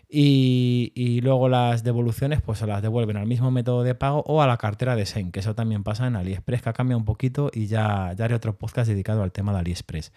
Y, 0.09 1.21
luego 1.23 1.49
las 1.49 1.83
devoluciones, 1.83 2.41
pues 2.43 2.59
se 2.59 2.67
las 2.67 2.83
devuelven 2.83 3.17
al 3.17 3.27
mismo 3.27 3.51
método 3.51 3.83
de 3.83 3.95
pago 3.95 4.23
o 4.27 4.43
a 4.43 4.47
la 4.47 4.57
cartera 4.57 4.97
de 4.97 5.07
Sein, 5.07 5.33
que 5.33 5.41
eso 5.41 5.55
también 5.55 5.83
pasa 5.83 6.07
en 6.07 6.17
AliExpress, 6.17 6.63
que 6.63 6.69
ha 6.69 6.73
cambiado 6.73 6.99
un 6.99 7.05
poquito 7.05 7.51
y 7.53 7.67
ya, 7.67 8.09
haré 8.09 8.35
otro 8.35 8.57
podcast 8.57 8.89
dedicado 8.89 9.23
al 9.23 9.33
tema 9.33 9.53
de 9.53 9.59
AliExpress. 9.61 10.13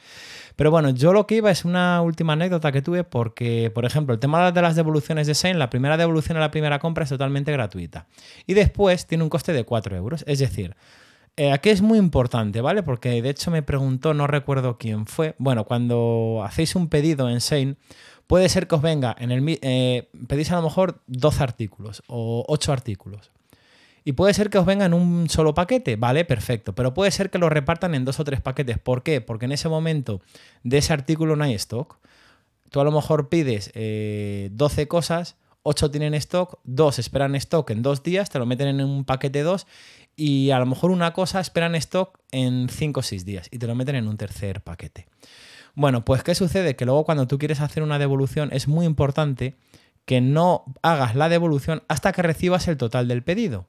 Pero 0.56 0.72
bueno, 0.72 0.89
yo 0.89 1.13
lo 1.13 1.25
que 1.25 1.36
iba 1.36 1.51
es 1.51 1.65
una 1.65 2.01
última 2.01 2.34
anécdota 2.34 2.72
que 2.72 2.82
tuve 2.82 3.03
porque, 3.03 3.72
por 3.74 3.86
ejemplo, 3.86 4.13
el 4.13 4.20
tema 4.20 4.51
de 4.51 4.62
las 4.62 4.75
devoluciones 4.75 5.27
de 5.27 5.36
Sein, 5.36 5.60
la 5.60 5.70
primera 5.70 5.98
devolución 5.98 6.38
a 6.38 6.41
la 6.41 6.51
primera 6.51 6.79
compra 6.79 7.03
es 7.03 7.10
totalmente 7.10 7.51
gratuita. 7.51 8.08
Y 8.46 8.53
después 8.53 9.08
tiene 9.08 9.24
un 9.24 9.29
coste 9.29 9.53
de 9.53 9.63
4 9.63 9.96
euros. 9.96 10.24
Es 10.27 10.39
decir, 10.39 10.75
eh, 11.39 11.51
aquí 11.51 11.70
es 11.70 11.84
muy 11.84 12.00
importante, 12.00 12.62
¿vale? 12.62 12.82
Porque 12.82 13.22
de 13.22 13.29
hecho 13.29 13.51
me 13.51 13.62
preguntó, 13.62 14.15
no 14.15 14.25
recuerdo 14.25 14.79
quién 14.79 15.06
fue. 15.06 15.36
Bueno, 15.38 15.65
cuando 15.65 16.41
hacéis 16.44 16.75
un 16.75 16.89
pedido 16.89 17.29
en 17.29 17.41
Sein, 17.41 17.77
puede 18.27 18.50
ser 18.50 18.67
que 18.67 18.75
os 18.75 18.81
venga 18.81 19.15
en 19.17 19.31
el 19.31 19.60
eh, 19.62 20.10
pedís 20.27 20.51
a 20.51 20.57
lo 20.57 20.62
mejor 20.62 21.01
12 21.07 21.43
artículos 21.43 22.03
o 22.07 22.46
8 22.48 22.72
artículos. 22.72 23.31
Y 24.03 24.13
puede 24.13 24.34
ser 24.34 24.50
que 24.50 24.57
os 24.57 24.65
venga 24.65 24.86
en 24.86 24.93
un 24.93 25.29
solo 25.29 25.53
paquete, 25.53 25.98
vale, 25.98 26.24
perfecto. 26.24 26.74
Pero 26.74 26.93
puede 26.93 27.12
ser 27.12 27.29
que 27.29 27.39
lo 27.39 27.50
repartan 27.50 27.93
en 27.93 28.05
dos 28.05 28.22
o 28.22 28.24
tres 28.24 28.39
paquetes. 28.39 28.77
¿Por 28.79 29.03
qué? 29.03 29.19
Porque 29.19 29.46
en 29.46 29.51
ese 29.51 29.67
momento 29.67 30.22
de 30.63 30.77
ese 30.77 30.93
artículo 30.93 31.36
no 31.36 31.43
hay 31.43 31.53
stock. 31.55 31.98
Tú 32.69 32.79
a 32.79 32.86
lo 32.86 32.91
mejor 32.93 33.27
pides 33.27 33.69
eh, 33.74 34.50
12 34.53 34.88
cosas, 34.88 35.36
8 35.63 35.91
tienen 35.91 36.13
stock, 36.13 36.60
2 36.63 37.00
esperan 37.00 37.36
stock 37.36 37.69
en 37.72 37.81
dos 37.81 38.01
días, 38.01 38.29
te 38.29 38.39
lo 38.39 38.46
meten 38.46 38.69
en 38.69 38.81
un 38.81 39.03
paquete 39.03 39.43
2 39.43 39.67
y 40.15 40.51
a 40.51 40.60
lo 40.60 40.65
mejor 40.65 40.91
una 40.91 41.12
cosa 41.12 41.41
esperan 41.41 41.75
stock 41.75 42.17
en 42.31 42.69
5 42.69 43.01
o 43.01 43.03
6 43.03 43.25
días 43.25 43.50
y 43.51 43.60
te 43.60 43.67
lo 43.67 43.75
meten 43.75 43.96
en 43.96 44.07
un 44.07 44.15
tercer 44.15 44.62
paquete. 44.62 45.07
Bueno, 45.77 46.03
pues 46.03 46.24
¿qué 46.24 46.34
sucede? 46.34 46.75
Que 46.75 46.86
luego 46.86 47.05
cuando 47.05 47.27
tú 47.27 47.38
quieres 47.38 47.62
hacer 47.62 47.84
una 47.84 48.00
devolución 48.00 48.50
es 48.51 48.67
muy 48.67 48.88
importante 48.88 49.53
que 50.05 50.22
no 50.22 50.65
hagas 50.81 51.13
la 51.15 51.29
devolución 51.29 51.84
hasta 51.88 52.13
que 52.13 52.24
recibas 52.24 52.67
el 52.67 52.77
total 52.77 53.07
del 53.07 53.22
pedido. 53.22 53.67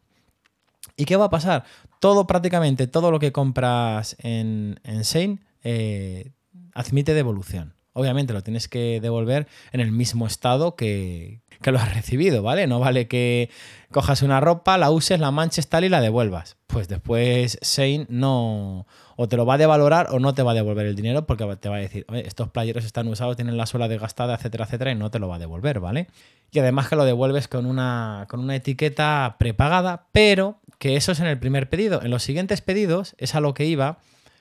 ¿Y 0.97 1.05
qué 1.05 1.17
va 1.17 1.27
a 1.27 1.31
pasar? 1.31 1.65
Todo, 2.01 2.27
prácticamente 2.27 2.87
todo 2.87 3.11
lo 3.11 3.19
que 3.19 3.31
compras 3.31 4.17
en, 4.21 4.81
en 4.85 5.05
Sein 5.05 5.45
eh, 5.63 6.33
admite 6.73 7.13
devolución. 7.13 7.75
Obviamente 7.93 8.33
lo 8.33 8.43
tienes 8.43 8.69
que 8.69 9.01
devolver 9.03 9.47
en 9.73 9.81
el 9.81 9.93
mismo 9.93 10.27
estado 10.27 10.77
que, 10.77 11.43
que 11.61 11.73
lo 11.73 11.79
has 11.79 11.95
recibido, 11.95 12.43
¿vale? 12.43 12.67
No 12.67 12.81
vale 12.81 13.07
que 13.07 13.51
cojas 13.91 14.23
una 14.23 14.41
ropa, 14.41 14.79
la 14.79 14.91
uses, 14.91 15.21
la 15.21 15.31
manches 15.31 15.69
tal 15.69 15.85
y 15.85 15.91
la 15.91 16.01
devuelvas. 16.01 16.57
Pues 16.69 16.89
después 16.89 17.59
Shane 17.61 18.07
no 18.09 18.87
o 19.21 19.27
te 19.27 19.37
lo 19.37 19.45
va 19.45 19.55
a 19.55 19.59
devalorar 19.59 20.07
o 20.13 20.21
no 20.21 20.33
te 20.33 20.45
va 20.45 20.53
a 20.53 20.55
devolver 20.55 20.87
el 20.87 20.95
dinero 20.95 21.27
porque 21.27 21.45
te 21.57 21.69
va 21.69 21.75
a 21.75 21.81
decir, 21.81 22.07
"Oye, 22.09 22.25
estos 22.25 22.51
playeros 22.51 22.85
están 22.85 23.09
usados, 23.09 23.35
tienen 23.35 23.57
la 23.57 23.67
suela 23.67 23.89
desgastada, 23.89 24.37
etcétera, 24.37 24.67
etcétera, 24.67 24.93
y 24.93 24.95
no 24.95 25.11
te 25.11 25.19
lo 25.19 25.27
va 25.27 25.37
a 25.37 25.39
devolver, 25.41 25.81
¿vale? 25.81 26.07
Y 26.53 26.61
además 26.61 26.89
que 26.89 26.95
lo 26.95 27.05
devuelves 27.05 27.49
con 27.49 27.67
una, 27.67 28.27
con 28.31 28.39
una 28.39 28.55
etiqueta 28.55 29.35
prepagada, 29.37 30.07
pero 30.13 30.61
que 30.79 30.95
eso 30.95 31.11
es 31.11 31.19
en 31.19 31.27
el 31.27 31.37
primer 31.37 31.69
pedido. 31.69 32.01
En 32.01 32.13
los 32.13 32.23
siguientes 32.23 32.61
pedidos, 32.61 33.17
es 33.19 33.35
a 33.35 33.41
lo 33.41 33.55
que 33.55 33.65
iba, 33.65 33.99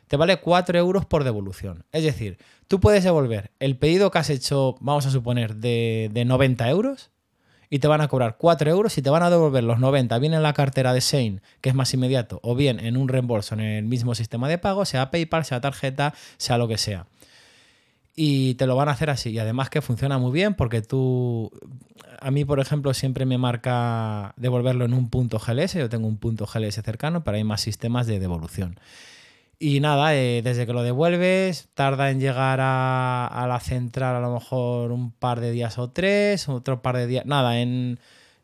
te 0.08 0.16
vale 0.16 0.38
4 0.38 0.78
euros 0.78 1.08
por 1.08 1.24
devolución. 1.24 1.84
Es 1.92 2.04
decir, 2.04 2.38
tú 2.68 2.80
puedes 2.80 3.04
devolver 3.04 3.50
el 3.60 3.78
pedido 3.78 4.12
que 4.12 4.20
has 4.20 4.30
hecho, 4.30 4.76
vamos 4.80 5.08
a 5.08 5.12
suponer, 5.12 5.56
de, 5.56 6.12
de 6.14 6.24
90 6.24 6.70
euros 6.70 7.10
y 7.70 7.80
te 7.80 7.88
van 7.88 8.02
a 8.02 8.08
cobrar 8.08 8.38
4 8.38 8.70
euros 8.70 8.98
y 8.98 9.02
te 9.02 9.10
van 9.10 9.24
a 9.24 9.30
devolver 9.30 9.64
los 9.64 9.80
90 9.80 10.18
bien 10.20 10.34
en 10.34 10.44
la 10.44 10.54
cartera 10.54 10.94
de 10.94 11.00
Shane, 11.00 11.42
que 11.62 11.70
es 11.70 11.76
más 11.76 11.94
inmediato, 11.94 12.40
o 12.44 12.56
bien 12.56 12.80
en 12.80 12.98
un 12.98 13.08
reembolso 13.08 13.56
en 13.56 13.62
el 13.62 13.86
mismo 13.86 14.16
sistema 14.16 14.48
de 14.48 14.58
pago, 14.58 14.86
sea 14.86 15.12
PayPal, 15.12 15.46
sea 15.46 15.62
tarjeta, 15.62 16.14
sea 16.38 16.58
lo 16.58 16.68
que 16.68 16.78
sea. 16.78 17.08
Y 18.16 18.56
te 18.56 18.66
lo 18.66 18.76
van 18.76 18.90
a 18.90 18.94
hacer 18.94 19.12
así. 19.12 19.30
Y 19.30 19.40
además 19.40 19.70
que 19.70 19.82
funciona 19.82 20.18
muy 20.18 20.32
bien 20.32 20.56
porque 20.56 20.82
tú, 20.82 21.52
a 22.20 22.32
mí 22.32 22.46
por 22.46 22.60
ejemplo, 22.60 22.94
siempre 22.96 23.28
me 23.28 23.38
marca 23.38 24.34
devolverlo 24.38 24.86
en 24.86 24.96
un 24.96 25.10
punto 25.10 25.38
GLS. 25.38 25.74
Yo 25.74 25.88
tengo 25.88 26.08
un 26.08 26.18
punto 26.18 26.48
GLS 26.52 26.82
cercano, 26.84 27.24
pero 27.24 27.38
hay 27.38 27.44
más 27.44 27.62
sistemas 27.62 28.08
de 28.08 28.20
devolución. 28.20 28.80
Y 29.60 29.80
nada, 29.80 30.16
eh, 30.16 30.42
desde 30.44 30.68
que 30.68 30.74
lo 30.74 30.84
devuelves, 30.84 31.70
tarda 31.74 32.12
en 32.12 32.20
llegar 32.20 32.60
a, 32.62 33.26
a 33.26 33.48
la 33.48 33.60
central 33.60 34.16
a 34.16 34.20
lo 34.20 34.34
mejor 34.34 34.92
un 34.92 35.12
par 35.12 35.40
de 35.40 35.52
días 35.52 35.80
o 35.80 35.90
tres, 35.90 36.48
otro 36.48 36.82
par 36.82 36.98
de 36.98 37.08
días. 37.08 37.26
Nada, 37.26 37.60
en 37.60 38.00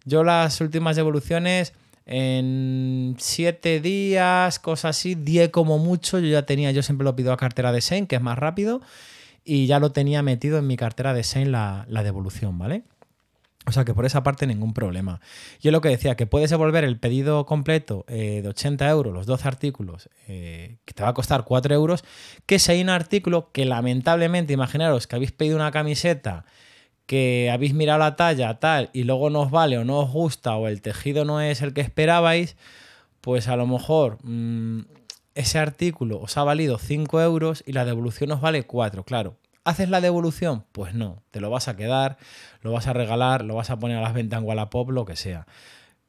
yo 0.05 0.23
las 0.23 0.59
últimas 0.59 0.95
devoluciones 0.95 1.73
en 2.05 3.15
siete 3.17 3.79
días, 3.79 4.59
cosas 4.59 4.97
así, 4.97 5.15
10 5.15 5.49
como 5.49 5.77
mucho. 5.77 6.19
Yo 6.19 6.27
ya 6.27 6.45
tenía, 6.45 6.71
yo 6.71 6.83
siempre 6.83 7.05
lo 7.05 7.15
pido 7.15 7.31
a 7.31 7.37
cartera 7.37 7.71
de 7.71 7.81
Sein, 7.81 8.07
que 8.07 8.15
es 8.15 8.21
más 8.21 8.37
rápido, 8.37 8.81
y 9.45 9.67
ya 9.67 9.79
lo 9.79 9.91
tenía 9.91 10.21
metido 10.21 10.57
en 10.57 10.67
mi 10.67 10.77
cartera 10.77 11.13
de 11.13 11.23
Sein 11.23 11.51
la, 11.51 11.85
la 11.89 12.03
devolución, 12.03 12.57
¿vale? 12.57 12.83
O 13.65 13.71
sea 13.71 13.85
que 13.85 13.93
por 13.93 14.05
esa 14.05 14.23
parte 14.23 14.45
ningún 14.45 14.73
problema. 14.73 15.21
Yo 15.61 15.71
lo 15.71 15.79
que 15.79 15.89
decía, 15.89 16.15
que 16.15 16.27
puedes 16.27 16.49
devolver 16.49 16.83
el 16.83 16.99
pedido 16.99 17.45
completo 17.45 18.03
eh, 18.07 18.41
de 18.41 18.49
80 18.49 18.89
euros, 18.89 19.13
los 19.13 19.25
12 19.25 19.47
artículos, 19.47 20.09
eh, 20.27 20.77
que 20.85 20.93
te 20.93 21.03
va 21.03 21.09
a 21.09 21.13
costar 21.13 21.45
4 21.45 21.73
euros, 21.73 22.03
que 22.45 22.59
si 22.59 22.73
hay 22.73 22.81
un 22.81 22.89
artículo 22.89 23.51
que 23.51 23.65
lamentablemente, 23.65 24.53
imaginaros 24.53 25.07
que 25.07 25.15
habéis 25.15 25.31
pedido 25.31 25.55
una 25.55 25.71
camiseta, 25.71 26.45
que 27.05 27.49
habéis 27.51 27.73
mirado 27.73 27.99
la 27.99 28.15
talla 28.15 28.59
tal 28.59 28.89
y 28.93 29.03
luego 29.03 29.29
no 29.29 29.41
os 29.41 29.51
vale 29.51 29.77
o 29.77 29.85
no 29.85 29.99
os 29.99 30.11
gusta 30.11 30.55
o 30.55 30.67
el 30.67 30.81
tejido 30.81 31.25
no 31.25 31.41
es 31.41 31.61
el 31.61 31.73
que 31.73 31.81
esperabais, 31.81 32.55
pues 33.21 33.47
a 33.47 33.55
lo 33.55 33.67
mejor 33.67 34.17
mmm, 34.23 34.81
ese 35.35 35.59
artículo 35.59 36.19
os 36.19 36.37
ha 36.37 36.43
valido 36.43 36.77
5 36.77 37.21
euros 37.21 37.63
y 37.65 37.73
la 37.73 37.85
devolución 37.85 38.31
os 38.31 38.41
vale 38.41 38.63
4, 38.63 39.03
claro. 39.03 39.37
¿Haces 39.65 39.89
la 39.89 40.01
devolución? 40.01 40.65
Pues 40.71 40.93
no, 40.93 41.23
te 41.31 41.39
lo 41.39 41.49
vas 41.49 41.67
a 41.67 41.75
quedar, 41.77 42.17
lo 42.61 42.71
vas 42.71 42.87
a 42.87 42.93
regalar, 42.93 43.45
lo 43.45 43.55
vas 43.55 43.69
a 43.69 43.79
poner 43.79 43.97
a 43.97 44.01
las 44.01 44.13
ventas 44.13 44.39
en 44.39 44.45
Wallapop, 44.45 44.89
lo 44.89 45.05
que 45.05 45.15
sea. 45.15 45.47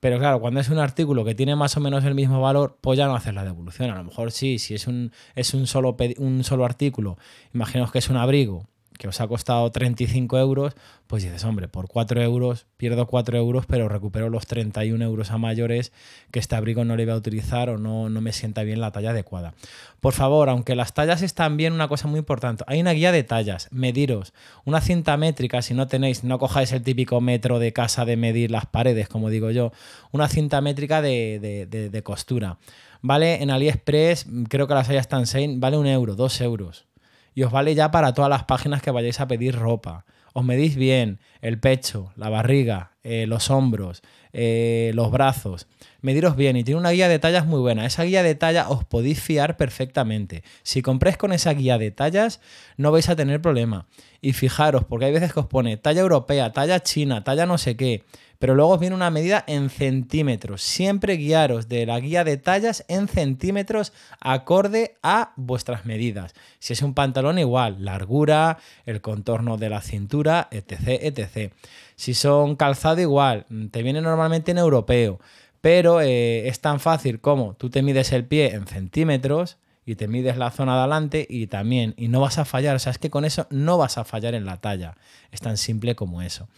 Pero 0.00 0.18
claro, 0.18 0.40
cuando 0.40 0.60
es 0.60 0.68
un 0.68 0.78
artículo 0.78 1.24
que 1.24 1.34
tiene 1.34 1.56
más 1.56 1.76
o 1.76 1.80
menos 1.80 2.04
el 2.04 2.14
mismo 2.14 2.40
valor, 2.40 2.78
pues 2.80 2.98
ya 2.98 3.06
no 3.06 3.14
haces 3.14 3.32
la 3.32 3.44
devolución. 3.44 3.90
A 3.90 3.96
lo 3.96 4.04
mejor 4.04 4.32
sí, 4.32 4.58
si 4.58 4.74
es 4.74 4.86
un, 4.86 5.12
es 5.34 5.54
un, 5.54 5.66
solo, 5.66 5.96
un 6.18 6.44
solo 6.44 6.64
artículo, 6.64 7.16
imaginaos 7.54 7.90
que 7.92 7.98
es 8.00 8.10
un 8.10 8.16
abrigo 8.16 8.66
que 8.98 9.08
os 9.08 9.20
ha 9.20 9.26
costado 9.26 9.70
35 9.70 10.38
euros, 10.38 10.74
pues 11.06 11.22
dices, 11.22 11.44
hombre, 11.44 11.68
por 11.68 11.88
4 11.88 12.22
euros 12.22 12.66
pierdo 12.76 13.06
4 13.06 13.36
euros, 13.36 13.66
pero 13.66 13.88
recupero 13.88 14.30
los 14.30 14.46
31 14.46 15.04
euros 15.04 15.30
a 15.30 15.38
mayores 15.38 15.92
que 16.30 16.38
este 16.38 16.54
abrigo 16.54 16.84
no 16.84 16.96
le 16.96 17.04
voy 17.04 17.14
a 17.14 17.16
utilizar 17.16 17.70
o 17.70 17.78
no, 17.78 18.08
no 18.08 18.20
me 18.20 18.32
sienta 18.32 18.62
bien 18.62 18.80
la 18.80 18.92
talla 18.92 19.10
adecuada. 19.10 19.54
Por 20.00 20.12
favor, 20.12 20.48
aunque 20.48 20.76
las 20.76 20.94
tallas 20.94 21.22
están 21.22 21.56
bien, 21.56 21.72
una 21.72 21.88
cosa 21.88 22.08
muy 22.08 22.18
importante, 22.18 22.64
hay 22.66 22.80
una 22.80 22.92
guía 22.92 23.10
de 23.10 23.24
tallas, 23.24 23.68
mediros, 23.72 24.32
una 24.64 24.80
cinta 24.80 25.16
métrica, 25.16 25.60
si 25.62 25.74
no 25.74 25.88
tenéis, 25.88 26.24
no 26.24 26.38
cojáis 26.38 26.72
el 26.72 26.82
típico 26.82 27.20
metro 27.20 27.58
de 27.58 27.72
casa 27.72 28.04
de 28.04 28.16
medir 28.16 28.50
las 28.50 28.66
paredes, 28.66 29.08
como 29.08 29.28
digo 29.28 29.50
yo, 29.50 29.72
una 30.12 30.28
cinta 30.28 30.60
métrica 30.60 31.02
de, 31.02 31.66
de, 31.90 32.02
costura. 32.02 32.58
Vale, 33.00 33.42
en 33.42 33.50
AliExpress, 33.50 34.26
creo 34.48 34.66
que 34.66 34.74
las 34.74 34.86
tallas 34.86 35.02
están 35.02 35.26
6, 35.26 35.58
vale 35.58 35.76
un 35.76 35.86
euro, 35.86 36.14
dos 36.14 36.40
euros 36.40 36.86
y 37.34 37.42
os 37.42 37.52
vale 37.52 37.74
ya 37.74 37.90
para 37.90 38.14
todas 38.14 38.30
las 38.30 38.44
páginas 38.44 38.82
que 38.82 38.90
vayáis 38.90 39.20
a 39.20 39.28
pedir 39.28 39.56
ropa. 39.56 40.04
Os 40.32 40.44
medís 40.44 40.76
bien 40.76 41.20
el 41.40 41.58
pecho, 41.60 42.12
la 42.16 42.28
barriga, 42.28 42.92
eh, 43.04 43.26
los 43.26 43.50
hombros, 43.50 44.02
eh, 44.32 44.90
los 44.94 45.10
brazos. 45.10 45.68
Mediros 46.04 46.36
bien 46.36 46.54
y 46.58 46.64
tiene 46.64 46.78
una 46.78 46.90
guía 46.90 47.08
de 47.08 47.18
tallas 47.18 47.46
muy 47.46 47.60
buena. 47.60 47.86
Esa 47.86 48.02
guía 48.02 48.22
de 48.22 48.34
tallas 48.34 48.66
os 48.68 48.84
podéis 48.84 49.22
fiar 49.22 49.56
perfectamente. 49.56 50.44
Si 50.62 50.82
compréis 50.82 51.16
con 51.16 51.32
esa 51.32 51.54
guía 51.54 51.78
de 51.78 51.92
tallas 51.92 52.42
no 52.76 52.92
vais 52.92 53.08
a 53.08 53.16
tener 53.16 53.40
problema. 53.40 53.86
Y 54.20 54.34
fijaros, 54.34 54.84
porque 54.84 55.06
hay 55.06 55.12
veces 55.12 55.32
que 55.32 55.40
os 55.40 55.46
pone 55.46 55.78
talla 55.78 56.02
europea, 56.02 56.52
talla 56.52 56.82
china, 56.82 57.24
talla 57.24 57.46
no 57.46 57.56
sé 57.56 57.74
qué 57.78 58.04
pero 58.44 58.54
luego 58.54 58.72
os 58.72 58.80
viene 58.80 58.94
una 58.94 59.10
medida 59.10 59.42
en 59.46 59.70
centímetros. 59.70 60.60
Siempre 60.62 61.16
guiaros 61.16 61.66
de 61.68 61.86
la 61.86 61.98
guía 61.98 62.24
de 62.24 62.36
tallas 62.36 62.84
en 62.88 63.08
centímetros 63.08 63.94
acorde 64.20 64.98
a 65.02 65.32
vuestras 65.36 65.86
medidas. 65.86 66.34
Si 66.58 66.74
es 66.74 66.82
un 66.82 66.92
pantalón 66.92 67.38
igual, 67.38 67.82
largura, 67.82 68.58
el 68.84 69.00
contorno 69.00 69.56
de 69.56 69.70
la 69.70 69.80
cintura, 69.80 70.48
etc. 70.50 71.00
etc. 71.00 71.54
Si 71.96 72.12
son 72.12 72.56
calzado 72.56 73.00
igual, 73.00 73.46
te 73.70 73.82
viene 73.82 74.02
normalmente 74.02 74.50
en 74.50 74.58
europeo, 74.58 75.20
pero 75.64 76.02
eh, 76.02 76.46
es 76.46 76.60
tan 76.60 76.78
fácil 76.78 77.20
como 77.20 77.54
tú 77.54 77.70
te 77.70 77.82
mides 77.82 78.12
el 78.12 78.26
pie 78.26 78.52
en 78.52 78.66
centímetros 78.66 79.56
y 79.86 79.94
te 79.94 80.08
mides 80.08 80.36
la 80.36 80.50
zona 80.50 80.74
de 80.74 80.80
adelante 80.80 81.26
y 81.26 81.46
también, 81.46 81.94
y 81.96 82.08
no 82.08 82.20
vas 82.20 82.36
a 82.36 82.44
fallar, 82.44 82.76
o 82.76 82.78
sea, 82.78 82.92
es 82.92 82.98
que 82.98 83.08
con 83.08 83.24
eso 83.24 83.46
no 83.48 83.78
vas 83.78 83.96
a 83.96 84.04
fallar 84.04 84.34
en 84.34 84.44
la 84.44 84.58
talla, 84.58 84.94
es 85.30 85.40
tan 85.40 85.56
simple 85.56 85.94
como 85.94 86.20
eso. 86.20 86.48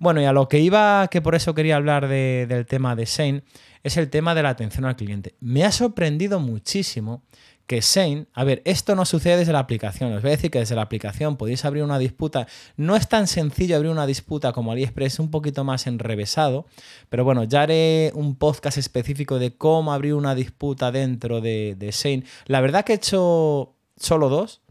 Bueno, 0.00 0.20
y 0.20 0.24
a 0.24 0.32
lo 0.32 0.48
que 0.48 0.58
iba, 0.58 1.06
que 1.06 1.22
por 1.22 1.36
eso 1.36 1.54
quería 1.54 1.76
hablar 1.76 2.08
de, 2.08 2.46
del 2.48 2.66
tema 2.66 2.96
de 2.96 3.04
Shane, 3.04 3.44
es 3.84 3.96
el 3.96 4.10
tema 4.10 4.34
de 4.34 4.42
la 4.42 4.48
atención 4.48 4.86
al 4.86 4.96
cliente. 4.96 5.36
Me 5.38 5.64
ha 5.64 5.70
sorprendido 5.70 6.40
muchísimo 6.40 7.22
que 7.68 7.82
Shane, 7.82 8.26
a 8.32 8.44
ver, 8.44 8.62
esto 8.64 8.96
no 8.96 9.04
sucede 9.04 9.36
desde 9.36 9.52
la 9.52 9.58
aplicación, 9.58 10.10
os 10.14 10.22
voy 10.22 10.30
a 10.30 10.36
decir 10.36 10.50
que 10.50 10.58
desde 10.58 10.74
la 10.74 10.80
aplicación 10.80 11.36
podéis 11.36 11.66
abrir 11.66 11.84
una 11.84 11.98
disputa, 11.98 12.46
no 12.78 12.96
es 12.96 13.08
tan 13.10 13.26
sencillo 13.26 13.76
abrir 13.76 13.92
una 13.92 14.06
disputa 14.06 14.52
como 14.52 14.72
AliExpress, 14.72 15.18
un 15.18 15.30
poquito 15.30 15.64
más 15.64 15.86
enrevesado, 15.86 16.64
pero 17.10 17.24
bueno, 17.24 17.44
ya 17.44 17.62
haré 17.62 18.10
un 18.14 18.36
podcast 18.36 18.78
específico 18.78 19.38
de 19.38 19.54
cómo 19.54 19.92
abrir 19.92 20.14
una 20.14 20.34
disputa 20.34 20.90
dentro 20.90 21.42
de, 21.42 21.76
Shane. 21.92 22.24
La 22.46 22.62
verdad 22.62 22.86
que 22.86 22.94
he 22.94 22.96
hecho 22.96 23.74
solo 23.98 24.30
dos, 24.30 24.62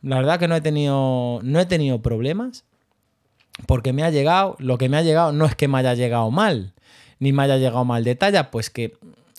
la 0.00 0.16
verdad 0.16 0.38
que 0.38 0.48
no 0.48 0.56
he 0.56 0.62
tenido, 0.62 1.40
no 1.42 1.60
he 1.60 1.66
tenido 1.66 2.00
problemas, 2.00 2.64
porque 3.66 3.92
me 3.92 4.02
ha 4.02 4.08
llegado, 4.08 4.56
lo 4.60 4.78
que 4.78 4.88
me 4.88 4.96
ha 4.96 5.02
llegado 5.02 5.32
no 5.32 5.44
es 5.44 5.54
que 5.54 5.68
me 5.68 5.76
haya 5.76 5.92
llegado 5.92 6.30
mal, 6.30 6.72
ni 7.18 7.34
me 7.34 7.42
haya 7.42 7.58
llegado 7.58 7.84
mal 7.84 8.02
de 8.02 8.14
talla, 8.14 8.50
pues 8.50 8.70
que 8.70 8.96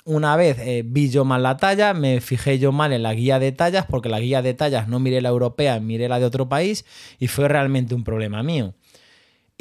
una 0.10 0.36
vez 0.36 0.58
eh, 0.60 0.82
vi 0.84 1.12
yo 1.12 1.24
mal 1.24 1.44
la 1.44 1.58
talla, 1.58 1.94
me 1.94 2.20
fijé 2.20 2.58
yo 2.58 2.72
mal 2.72 2.94
en 2.94 3.04
la 3.04 3.14
guía 3.14 3.38
de 3.38 3.52
tallas, 3.52 3.86
porque 3.88 4.10
la 4.10 4.20
guía 4.20 4.42
de 4.42 4.56
tallas 4.56 4.88
no 4.88 5.00
miré 5.00 5.22
la 5.22 5.30
europea, 5.30 5.80
miré 5.80 6.10
la 6.10 6.20
de 6.20 6.26
otro 6.26 6.50
país, 6.50 6.84
y 7.20 7.28
fue 7.28 7.48
realmente 7.48 7.94
un 7.94 8.04
problema 8.04 8.42
mío. 8.42 8.74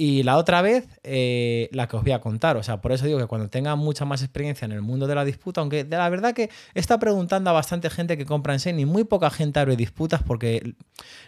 Y 0.00 0.23
la 0.23 0.38
otra 0.38 0.62
vez, 0.62 0.88
eh, 1.02 1.69
la 1.73 1.88
que 1.88 1.97
os 1.97 2.05
voy 2.05 2.12
a 2.12 2.21
contar. 2.21 2.57
O 2.57 2.62
sea, 2.62 2.81
por 2.81 2.93
eso 2.93 3.05
digo 3.05 3.19
que 3.19 3.26
cuando 3.26 3.50
tenga 3.50 3.75
mucha 3.75 4.05
más 4.05 4.23
experiencia 4.23 4.64
en 4.64 4.71
el 4.71 4.81
mundo 4.81 5.09
de 5.09 5.14
la 5.17 5.25
disputa, 5.25 5.61
aunque 5.61 5.83
de 5.83 5.97
la 5.97 6.09
verdad 6.09 6.35
que 6.35 6.50
está 6.75 6.99
preguntando 7.00 7.50
a 7.50 7.52
bastante 7.52 7.90
gente 7.90 8.17
que 8.17 8.25
compra 8.25 8.52
en 8.55 8.61
Shane 8.61 8.81
y 8.81 8.87
muy 8.87 9.02
poca 9.02 9.28
gente 9.28 9.59
abre 9.59 9.75
disputas 9.75 10.23
porque 10.23 10.75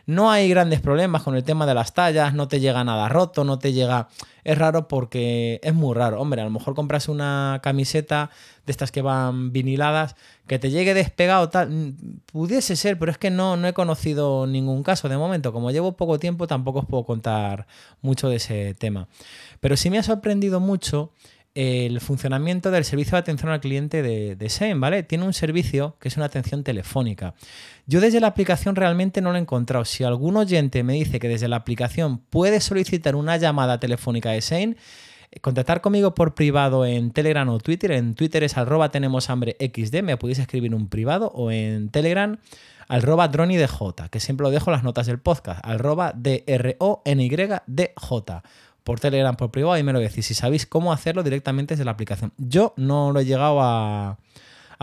no 0.07 0.31
hay 0.31 0.49
grandes 0.49 0.81
problemas 0.81 1.25
con 1.25 1.35
el 1.35 1.43
tema 1.43 1.67
de 1.67 1.75
las 1.75 1.95
tallas, 1.95 2.33
no 2.33 2.47
te 2.47 2.61
llega 2.61 2.85
nada 2.85 3.09
roto, 3.09 3.45
no 3.45 3.59
te 3.59 3.73
llega... 3.73 4.09
Es 4.45 4.59
raro 4.59 4.89
porque 4.89 5.61
es 5.63 5.75
muy 5.75 5.95
raro. 5.95 6.21
Hombre, 6.21 6.41
a 6.41 6.45
lo 6.45 6.51
mejor 6.51 6.75
compras 6.75 7.09
una 7.09 7.61
camiseta 7.63 8.31
de 8.67 8.73
estas 8.73 8.93
que 8.93 9.03
van 9.03 9.53
viniladas, 9.53 10.17
que 10.47 10.59
te 10.59 10.71
llegue 10.71 10.95
despegado, 10.95 11.51
pudiese 12.27 12.77
ser, 12.77 12.99
pero 12.99 13.13
es 13.13 13.19
que 13.19 13.31
no, 13.31 13.57
no 13.57 13.69
he 13.69 13.73
conocido 13.73 14.47
ningún 14.47 14.83
caso 14.83 15.09
de 15.09 15.17
momento. 15.17 15.53
Como 15.53 15.71
llevo 15.71 15.93
poco 15.93 16.19
tiempo, 16.19 16.47
tampoco 16.47 16.81
os 16.81 16.87
puedo 16.87 17.05
contar 17.05 17.67
mucho 18.03 18.29
de 18.29 18.37
ese 18.37 18.75
tema. 18.75 19.09
Pero 19.61 19.77
sí 19.77 19.91
me 19.91 19.99
ha 19.99 20.03
sorprendido 20.03 20.61
mucho 20.61 21.13
el 21.61 22.01
funcionamiento 22.01 22.71
del 22.71 22.85
servicio 22.85 23.13
de 23.13 23.19
atención 23.19 23.51
al 23.51 23.61
cliente 23.61 24.03
de, 24.03 24.35
de 24.35 24.75
¿vale? 24.77 25.03
Tiene 25.03 25.25
un 25.25 25.35
servicio 25.35 25.97
que 26.01 26.09
es 26.09 26.17
una 26.17 26.25
atención 26.27 26.65
telefónica. 26.65 27.35
Yo 27.87 28.01
desde 28.01 28.19
la 28.21 28.29
aplicación 28.29 28.77
realmente 28.77 29.21
no 29.21 29.31
lo 29.31 29.37
he 29.37 29.41
encontrado. 29.41 29.85
Si 29.85 30.03
algún 30.03 30.37
oyente 30.37 30.83
me 30.83 30.95
dice 30.95 31.21
que 31.21 31.29
desde 31.29 31.49
la 31.49 31.57
aplicación 31.57 32.19
puede 32.19 32.61
solicitar 32.61 33.15
una 33.15 33.37
llamada 33.37 33.79
telefónica 33.79 34.31
de 34.31 34.41
SEM, 34.41 34.75
contactar 35.43 35.83
conmigo 35.83 36.15
por 36.15 36.35
privado 36.35 36.87
en 36.87 37.11
Telegram 37.11 37.49
o 37.51 37.59
Twitter. 37.59 37.93
En 37.93 38.15
Twitter 38.15 38.43
es 38.43 38.57
arroba 38.57 38.91
tenemos 38.91 39.29
hambre 39.29 39.57
me 40.03 40.17
podéis 40.17 40.39
escribir 40.39 40.75
un 40.75 40.89
privado 40.89 41.27
o 41.29 41.51
en 41.51 41.91
Telegram 41.91 42.39
arroba 42.89 43.29
dronidj, 43.29 44.09
que 44.11 44.19
siempre 44.19 44.45
lo 44.45 44.51
dejo 44.51 44.71
en 44.71 44.73
las 44.73 44.83
notas 44.83 45.07
del 45.07 45.21
podcast, 45.21 45.61
arroba 45.63 46.13
D-R-O-N-Y-D-J. 46.17 46.83
Por 48.85 49.01
Telegram, 49.01 49.37
por 49.37 49.51
privado 49.51 49.79
y 49.79 49.83
me 49.83 49.93
lo 49.93 50.01
decís. 50.01 50.27
Si 50.27 50.35
sabéis 50.35 50.67
cómo 50.67 50.93
hacerlo 50.93 51.23
directamente 51.23 51.75
desde 51.75 51.85
la 51.85 51.93
aplicación. 51.93 52.33
Yo 52.39 52.75
no 52.77 53.13
lo 53.13 53.21
he 53.21 53.25
llegado 53.25 53.61
a, 53.61 54.19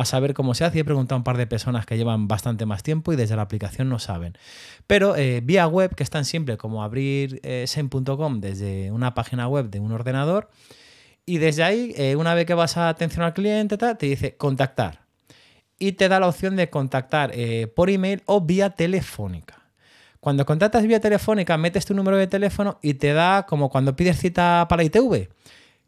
saber 0.04 0.34
cómo 0.36 0.54
se 0.54 0.64
hace 0.64 0.80
he 0.80 0.86
preguntado 0.86 1.16
a 1.16 1.18
un 1.18 1.24
par 1.24 1.38
de 1.38 1.48
personas 1.48 1.86
que 1.86 1.98
llevan 1.98 2.28
bastante 2.28 2.68
más 2.68 2.84
tiempo 2.84 3.14
y 3.14 3.16
desde 3.16 3.36
la 3.36 3.42
aplicación 3.42 3.90
no 3.90 3.98
saben. 4.00 4.38
Pero 4.86 5.16
eh, 5.16 5.42
vía 5.44 5.68
web, 5.68 5.96
que 5.96 6.04
es 6.04 6.10
tan 6.10 6.26
simple 6.26 6.58
como 6.58 6.84
abrir 6.84 7.40
eh, 7.44 7.66
Sen.com 7.68 8.40
desde 8.40 8.92
una 8.92 9.14
página 9.14 9.48
web 9.48 9.70
de 9.70 9.80
un 9.80 9.92
ordenador 9.92 10.50
y 11.26 11.40
desde 11.40 11.64
ahí, 11.64 11.94
eh, 11.98 12.16
una 12.16 12.34
vez 12.34 12.46
que 12.46 12.54
vas 12.54 12.78
a 12.78 12.88
atención 12.88 13.26
al 13.26 13.34
cliente, 13.34 13.78
te 13.78 14.06
dice 14.06 14.38
contactar 14.38 15.08
y 15.78 15.92
te 15.92 16.10
da 16.10 16.20
la 16.20 16.28
opción 16.28 16.56
de 16.56 16.70
contactar 16.70 17.32
eh, 17.34 17.68
por 17.68 17.90
email 17.90 18.24
o 18.26 18.42
vía 18.42 18.72
telefónica. 18.72 19.57
Cuando 20.28 20.46
contactas 20.46 20.86
vía 20.86 21.00
telefónica, 21.00 21.58
metes 21.58 21.86
tu 21.86 21.94
número 21.94 22.18
de 22.18 22.28
teléfono 22.28 22.80
y 22.82 22.96
te 22.96 23.14
da 23.14 23.46
como 23.46 23.70
cuando 23.70 23.96
pides 23.96 24.20
cita 24.20 24.66
para 24.68 24.84
ITV, 24.84 25.30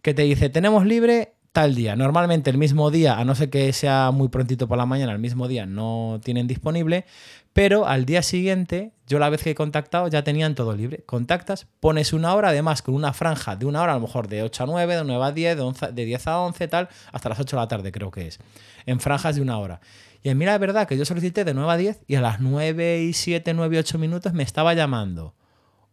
que 0.01 0.13
te 0.13 0.22
dice, 0.22 0.48
tenemos 0.48 0.86
libre 0.86 1.34
tal 1.51 1.75
día. 1.75 1.98
Normalmente 1.98 2.50
el 2.50 2.58
mismo 2.58 2.89
día, 2.89 3.19
a 3.19 3.25
no 3.25 3.36
ser 3.36 3.50
que 3.50 3.74
sea 3.74 4.12
muy 4.12 4.29
prontito 4.29 4.65
por 4.65 4.77
la 4.77 4.86
mañana, 4.86 5.12
el 5.12 5.19
mismo 5.19 5.50
día 5.50 5.65
no 5.65 6.22
tienen 6.24 6.48
disponible, 6.48 7.03
pero 7.51 7.86
al 7.86 8.05
día 8.05 8.24
siguiente, 8.24 8.93
yo 9.08 9.19
la 9.19 9.29
vez 9.29 9.43
que 9.43 9.50
he 9.50 9.55
contactado 9.55 10.08
ya 10.08 10.24
tenían 10.24 10.55
todo 10.55 10.74
libre. 10.74 11.03
Contactas, 11.05 11.67
pones 11.81 12.13
una 12.13 12.34
hora, 12.34 12.48
además 12.48 12.81
con 12.81 12.96
una 12.96 13.12
franja 13.12 13.58
de 13.58 13.65
una 13.65 13.81
hora, 13.81 13.91
a 13.91 13.96
lo 13.96 14.01
mejor 14.03 14.29
de 14.29 14.43
8 14.43 14.63
a 14.63 14.67
9, 14.67 14.96
de 14.96 15.03
9 15.03 15.25
a 15.25 15.31
10, 15.34 15.58
de, 15.58 15.62
11 15.63 15.91
de 15.91 16.05
10 16.05 16.27
a 16.27 16.39
11, 16.39 16.67
tal, 16.69 16.88
hasta 17.12 17.27
las 17.27 17.41
8 17.41 17.58
de 17.58 17.62
la 17.62 17.67
tarde 17.67 17.91
creo 17.91 18.10
que 18.10 18.27
es, 18.27 18.39
en 18.86 19.01
franjas 19.01 19.36
de 19.36 19.41
una 19.41 19.58
hora. 19.58 19.81
Y 20.22 20.30
a 20.30 20.36
mí 20.36 20.46
la 20.46 20.58
verdad 20.58 20.88
que 20.88 20.98
yo 20.98 21.06
solicité 21.06 21.46
de 21.46 21.54
9 21.54 21.72
a 21.72 21.78
10 21.78 22.02
y 22.08 22.16
a 22.16 22.22
las 22.22 22.42
9 22.42 23.04
y 23.04 23.14
7, 23.14 23.54
9 23.54 23.76
y 23.76 23.80
8 23.80 23.98
minutos 23.98 24.34
me 24.34 24.44
estaba 24.44 24.74
llamando 24.74 25.36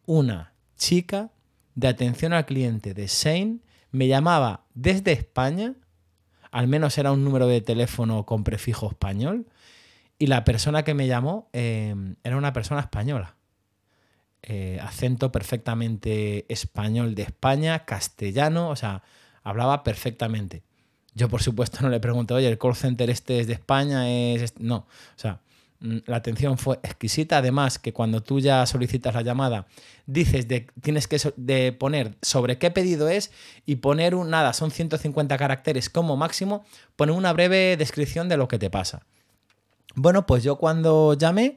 una 0.05 0.53
chica 0.77 1.31
de 1.75 1.89
atención 1.89 2.33
al 2.33 2.47
cliente 2.47 2.95
de 2.95 3.07
Shane, 3.07 3.61
me 3.93 4.09
llamaba 4.09 4.65
desde 4.75 5.13
España, 5.13 5.75
al 6.51 6.69
menos 6.69 6.97
era 6.99 7.13
un 7.13 7.23
número 7.23 7.47
de 7.47 7.61
teléfono 7.61 8.25
con 8.25 8.45
prefijo 8.45 8.89
español, 8.89 9.47
y 10.19 10.27
la 10.27 10.45
persona 10.45 10.83
que 10.83 10.95
me 10.95 11.07
llamó 11.07 11.49
eh, 11.53 11.95
era 12.25 12.37
una 12.37 12.53
persona 12.53 12.81
española. 12.81 13.37
Eh, 14.43 14.79
acento 14.81 15.33
perfectamente 15.33 16.47
español 16.53 17.15
de 17.15 17.23
España, 17.23 17.85
castellano, 17.85 18.71
o 18.71 18.77
sea, 18.77 19.03
hablaba 19.43 19.83
perfectamente. 19.83 20.63
Yo, 21.17 21.31
por 21.31 21.43
supuesto, 21.43 21.79
no 21.81 21.89
le 21.89 21.99
pregunté, 21.99 22.35
oye, 22.35 22.47
el 22.47 22.59
call 22.59 22.77
center 22.77 23.09
este 23.09 23.41
es 23.41 23.47
de 23.47 23.55
España, 23.55 24.09
es... 24.09 24.43
este?". 24.43 24.63
No, 24.63 24.77
o 24.77 25.19
sea, 25.19 25.41
mm, 25.81 25.99
la 26.05 26.17
atención 26.17 26.59
fue 26.59 26.79
exquisita. 26.83 27.39
Además, 27.39 27.79
que 27.79 27.95
cuando 27.95 28.23
tú 28.23 28.39
ya 28.39 28.67
solicitas 28.67 29.15
la 29.15 29.23
llamada, 29.23 29.67
dices 30.05 30.47
de, 30.47 30.67
tienes 30.83 31.09
que 31.09 31.19
de 31.37 31.73
poner 31.73 32.17
sobre 32.21 32.59
qué 32.59 32.71
pedido 32.71 33.09
es 33.09 33.33
y 33.65 33.77
poner 33.77 34.15
un 34.15 34.29
nada, 34.29 34.53
son 34.53 34.71
150 34.71 35.39
caracteres 35.39 35.89
como 35.89 36.19
máximo, 36.19 36.67
poner 36.97 37.15
una 37.15 37.33
breve 37.33 37.79
descripción 37.79 38.29
de 38.29 38.37
lo 38.37 38.47
que 38.47 38.59
te 38.59 38.69
pasa. 38.69 39.07
Bueno, 39.95 40.27
pues 40.27 40.43
yo 40.45 40.57
cuando 40.57 41.15
llamé, 41.15 41.57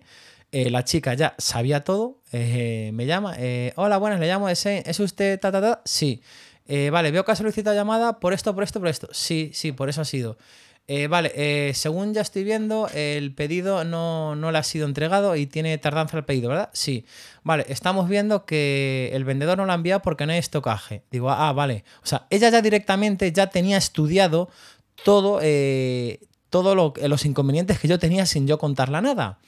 eh, 0.54 0.70
la 0.70 0.86
chica 0.86 1.13
ya 1.16 1.36
sabía 1.38 1.84
todo, 1.84 2.22
eh, 2.32 2.92
me 2.94 3.06
llama, 3.06 3.36
eh, 3.38 3.74
hola, 3.75 3.98
buenas, 3.98 4.22
le 4.22 4.28
llamo 4.28 4.54
Sein, 4.56 4.84
¿es 4.86 5.01
usted 5.01 5.38
ta, 5.38 5.51
ta, 5.51 5.60
ta? 5.60 5.82
Sí. 5.84 6.22
Eh, 6.72 6.92
vale, 6.92 7.10
veo 7.10 7.26
que 7.26 7.32
ha 7.32 7.36
solicitado 7.36 7.76
llamada 7.76 8.20
por 8.20 8.32
esto, 8.32 8.54
por 8.54 8.64
esto, 8.64 8.80
por 8.80 8.88
esto. 8.90 9.10
Sí, 9.12 9.50
sí, 9.54 9.72
por 9.72 9.90
eso 9.90 10.02
ha 10.02 10.06
sido. 10.06 10.38
Eh, 10.88 11.08
vale, 11.08 11.32
eh, 11.36 11.74
según 11.74 12.14
ya 12.14 12.22
estoy 12.22 12.44
viendo, 12.44 12.88
el 12.94 13.34
pedido 13.34 13.84
no, 13.84 14.36
no 14.36 14.52
le 14.52 14.58
ha 14.60 14.64
sido 14.64 14.88
entregado 14.88 15.36
y 15.36 15.48
tiene 15.48 15.78
tardanza 15.80 16.18
el 16.18 16.26
pedido, 16.26 16.50
¿verdad? 16.50 16.70
Sí. 16.74 17.06
Vale, 17.44 17.66
estamos 17.70 18.08
viendo 18.08 18.46
que 18.46 19.10
el 19.14 19.24
vendedor 19.24 19.58
no 19.58 19.66
lo 19.66 19.72
ha 19.72 19.76
enviado 19.76 20.02
porque 20.04 20.26
no 20.28 20.32
hay 20.34 20.40
estocaje. 20.40 21.02
Digo, 21.12 21.32
ah, 21.32 21.52
vale. 21.54 21.84
O 22.04 22.06
sea, 22.06 22.28
ella 22.30 22.50
ya 22.50 22.62
directamente 22.62 23.32
ya 23.32 23.48
tenía 23.48 23.78
estudiado 23.78 24.50
todo, 25.04 25.40
todo 26.50 26.76
lo- 26.76 26.94
los 27.08 27.26
inconvenientes 27.26 27.80
que 27.80 27.88
yo 27.88 27.98
tenía 28.00 28.26
sin 28.28 28.48
yo 28.48 28.58
contarla 28.60 29.02
nada. 29.02 29.40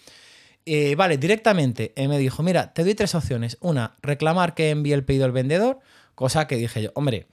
Vale, 0.95 1.17
directamente 1.17 1.93
me 1.97 2.17
dijo, 2.19 2.43
mira, 2.43 2.73
te 2.73 2.83
doy 2.83 2.93
tres 2.95 3.15
opciones. 3.15 3.57
Una, 3.61 3.95
reclamar 4.01 4.53
que 4.53 4.69
envíe 4.69 4.93
el 4.93 5.03
pedido 5.03 5.25
al 5.25 5.31
vendedor, 5.31 5.79
cosa 6.21 6.47
que 6.47 6.55
dije 6.55 6.83
yo, 6.83 6.91
hombre, 6.95 7.27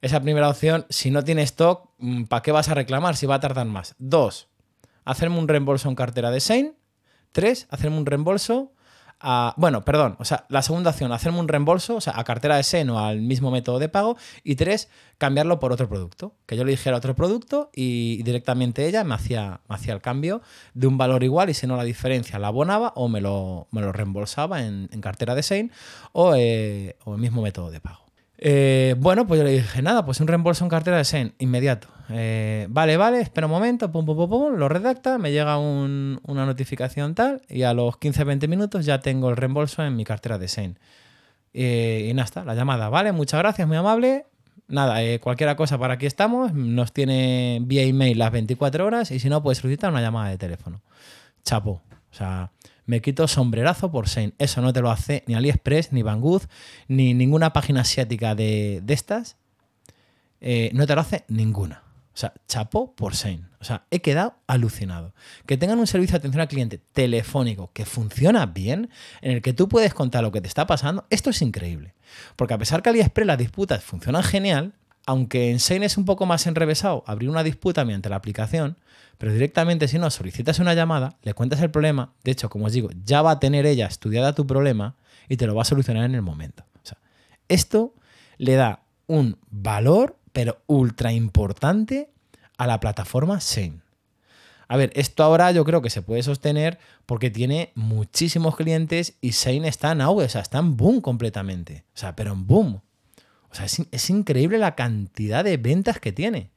esa 0.00 0.20
primera 0.20 0.48
opción, 0.48 0.86
si 0.88 1.10
no 1.10 1.24
tiene 1.24 1.42
stock, 1.42 1.90
¿para 2.28 2.42
qué 2.42 2.52
vas 2.52 2.68
a 2.68 2.74
reclamar 2.74 3.16
si 3.16 3.26
va 3.26 3.36
a 3.36 3.40
tardar 3.40 3.66
más? 3.66 3.94
Dos, 3.98 4.48
hacerme 5.04 5.38
un 5.38 5.48
reembolso 5.48 5.88
en 5.88 5.94
cartera 5.94 6.30
de 6.30 6.40
Sein. 6.40 6.76
Tres, 7.32 7.66
hacerme 7.70 7.98
un 7.98 8.06
reembolso 8.06 8.72
a... 9.18 9.54
Bueno, 9.56 9.84
perdón, 9.84 10.16
o 10.18 10.24
sea, 10.24 10.46
la 10.48 10.62
segunda 10.62 10.90
opción, 10.90 11.10
hacerme 11.10 11.40
un 11.40 11.48
reembolso, 11.48 11.96
o 11.96 12.00
sea, 12.00 12.12
a 12.16 12.22
cartera 12.24 12.56
de 12.56 12.62
Sein 12.62 12.88
o 12.90 12.98
al 13.00 13.20
mismo 13.20 13.50
método 13.50 13.78
de 13.78 13.88
pago. 13.88 14.16
Y 14.44 14.56
tres, 14.56 14.88
cambiarlo 15.18 15.58
por 15.58 15.72
otro 15.72 15.88
producto. 15.88 16.36
Que 16.46 16.56
yo 16.56 16.64
le 16.64 16.70
dijera 16.70 16.96
otro 16.96 17.14
producto 17.14 17.70
y 17.74 18.22
directamente 18.22 18.86
ella 18.86 19.02
me 19.04 19.14
hacía, 19.14 19.62
hacía 19.68 19.94
el 19.94 20.00
cambio 20.00 20.42
de 20.74 20.86
un 20.86 20.98
valor 20.98 21.24
igual 21.24 21.50
y 21.50 21.54
si 21.54 21.66
no 21.66 21.76
la 21.76 21.84
diferencia 21.84 22.38
la 22.38 22.48
abonaba 22.48 22.92
o 22.94 23.08
me 23.08 23.20
lo, 23.20 23.66
me 23.72 23.80
lo 23.80 23.90
reembolsaba 23.90 24.62
en, 24.62 24.88
cartera 25.00 25.34
de 25.34 25.42
Sein 25.42 25.72
eh, 26.36 26.96
o 27.04 27.14
el 27.14 27.20
mismo 27.20 27.42
método 27.42 27.70
de 27.70 27.80
pago. 27.80 28.03
Eh, 28.46 28.94
bueno, 28.98 29.26
pues 29.26 29.38
yo 29.38 29.44
le 29.44 29.52
dije, 29.52 29.80
nada, 29.80 30.04
pues 30.04 30.20
un 30.20 30.26
reembolso 30.26 30.64
en 30.64 30.68
cartera 30.68 30.98
de 30.98 31.04
Sen, 31.04 31.34
inmediato. 31.38 31.88
Eh, 32.10 32.66
vale, 32.68 32.98
vale, 32.98 33.20
espera 33.22 33.46
un 33.46 33.52
momento, 33.52 33.90
pum, 33.90 34.04
pum, 34.04 34.14
pum, 34.16 34.28
pum, 34.28 34.54
lo 34.56 34.68
redacta, 34.68 35.16
me 35.16 35.32
llega 35.32 35.56
un- 35.56 36.20
una 36.26 36.44
notificación 36.44 37.14
tal 37.14 37.40
y 37.48 37.62
a 37.62 37.72
los 37.72 37.96
15-20 37.96 38.46
minutos 38.46 38.84
ya 38.84 39.00
tengo 39.00 39.30
el 39.30 39.36
reembolso 39.38 39.82
en 39.82 39.96
mi 39.96 40.04
cartera 40.04 40.36
de 40.36 40.48
Sen. 40.48 40.78
Eh, 41.54 42.08
y 42.10 42.12
nada, 42.12 42.26
está, 42.26 42.44
la 42.44 42.54
llamada, 42.54 42.90
vale, 42.90 43.12
muchas 43.12 43.40
gracias, 43.40 43.66
muy 43.66 43.78
amable. 43.78 44.26
Nada, 44.68 44.98
cualquier 45.20 45.56
cosa 45.56 45.78
para 45.78 45.94
aquí 45.94 46.04
estamos, 46.04 46.52
nos 46.52 46.92
tiene 46.92 47.60
vía 47.62 47.82
email 47.82 48.18
las 48.18 48.30
24 48.30 48.84
horas 48.84 49.10
y 49.10 49.20
si 49.20 49.30
no, 49.30 49.42
puedes 49.42 49.58
solicitar 49.58 49.90
una 49.90 50.02
llamada 50.02 50.28
de 50.28 50.36
teléfono. 50.38 50.82
Chapo, 51.44 51.80
o 52.10 52.14
sea, 52.14 52.50
me 52.86 53.00
quito 53.00 53.28
sombrerazo 53.28 53.90
por 53.90 54.08
Sein. 54.08 54.34
Eso 54.38 54.60
no 54.60 54.72
te 54.72 54.80
lo 54.80 54.90
hace 54.90 55.24
ni 55.26 55.34
AliExpress, 55.34 55.92
ni 55.92 56.02
Banggood, 56.02 56.42
ni 56.88 57.14
ninguna 57.14 57.52
página 57.52 57.82
asiática 57.82 58.34
de, 58.34 58.80
de 58.82 58.94
estas. 58.94 59.36
Eh, 60.40 60.70
no 60.74 60.86
te 60.86 60.94
lo 60.94 61.00
hace 61.00 61.24
ninguna. 61.28 61.82
O 62.14 62.16
sea, 62.16 62.32
chapo 62.46 62.94
por 62.94 63.16
Sein. 63.16 63.48
O 63.60 63.64
sea, 63.64 63.86
he 63.90 64.00
quedado 64.00 64.36
alucinado. 64.46 65.14
Que 65.46 65.56
tengan 65.56 65.78
un 65.78 65.86
servicio 65.86 66.12
de 66.12 66.18
atención 66.18 66.42
al 66.42 66.48
cliente 66.48 66.78
telefónico 66.92 67.70
que 67.72 67.86
funciona 67.86 68.46
bien, 68.46 68.90
en 69.20 69.32
el 69.32 69.42
que 69.42 69.52
tú 69.52 69.68
puedes 69.68 69.94
contar 69.94 70.22
lo 70.22 70.30
que 70.30 70.40
te 70.40 70.48
está 70.48 70.66
pasando, 70.66 71.06
esto 71.10 71.30
es 71.30 71.42
increíble. 71.42 71.94
Porque 72.36 72.54
a 72.54 72.58
pesar 72.58 72.82
que 72.82 72.90
AliExpress 72.90 73.26
las 73.26 73.38
disputas 73.38 73.82
funcionan 73.82 74.22
genial, 74.22 74.74
aunque 75.06 75.50
en 75.50 75.60
Sein 75.60 75.82
es 75.82 75.96
un 75.96 76.04
poco 76.04 76.26
más 76.26 76.46
enrevesado 76.46 77.04
abrir 77.06 77.30
una 77.30 77.42
disputa 77.42 77.84
mediante 77.84 78.08
la 78.08 78.16
aplicación, 78.16 78.78
pero 79.18 79.32
directamente 79.32 79.88
si 79.88 79.98
no 79.98 80.10
solicitas 80.10 80.58
una 80.58 80.74
llamada, 80.74 81.16
le 81.22 81.34
cuentas 81.34 81.60
el 81.60 81.70
problema, 81.70 82.12
de 82.24 82.32
hecho, 82.32 82.50
como 82.50 82.66
os 82.66 82.72
digo, 82.72 82.90
ya 83.04 83.22
va 83.22 83.32
a 83.32 83.40
tener 83.40 83.66
ella 83.66 83.86
estudiada 83.86 84.34
tu 84.34 84.46
problema 84.46 84.96
y 85.28 85.36
te 85.36 85.46
lo 85.46 85.54
va 85.54 85.62
a 85.62 85.66
solucionar 85.66 86.04
en 86.04 86.14
el 86.14 86.22
momento. 86.22 86.64
O 86.76 86.86
sea, 86.86 86.98
esto 87.48 87.94
le 88.38 88.54
da 88.54 88.82
un 89.06 89.38
valor, 89.50 90.18
pero 90.32 90.62
ultra 90.66 91.12
importante 91.12 92.10
a 92.56 92.66
la 92.66 92.80
plataforma 92.80 93.40
Sein. 93.40 93.82
A 94.66 94.76
ver, 94.76 94.90
esto 94.94 95.22
ahora 95.22 95.52
yo 95.52 95.64
creo 95.64 95.82
que 95.82 95.90
se 95.90 96.02
puede 96.02 96.22
sostener 96.22 96.78
porque 97.06 97.30
tiene 97.30 97.72
muchísimos 97.74 98.56
clientes 98.56 99.14
y 99.20 99.32
Sein 99.32 99.64
está 99.64 99.92
en 99.92 100.00
auge, 100.00 100.24
o 100.24 100.28
sea, 100.28 100.40
está 100.40 100.58
en 100.58 100.76
boom 100.76 101.00
completamente. 101.00 101.84
O 101.94 101.98
sea, 101.98 102.16
pero 102.16 102.32
en 102.32 102.46
boom. 102.46 102.80
O 103.54 103.56
sea, 103.56 103.66
es, 103.66 103.78
in- 103.78 103.88
es 103.92 104.10
increíble 104.10 104.58
la 104.58 104.74
cantidad 104.74 105.44
de 105.44 105.56
ventas 105.56 106.00
que 106.00 106.10
tiene. 106.10 106.50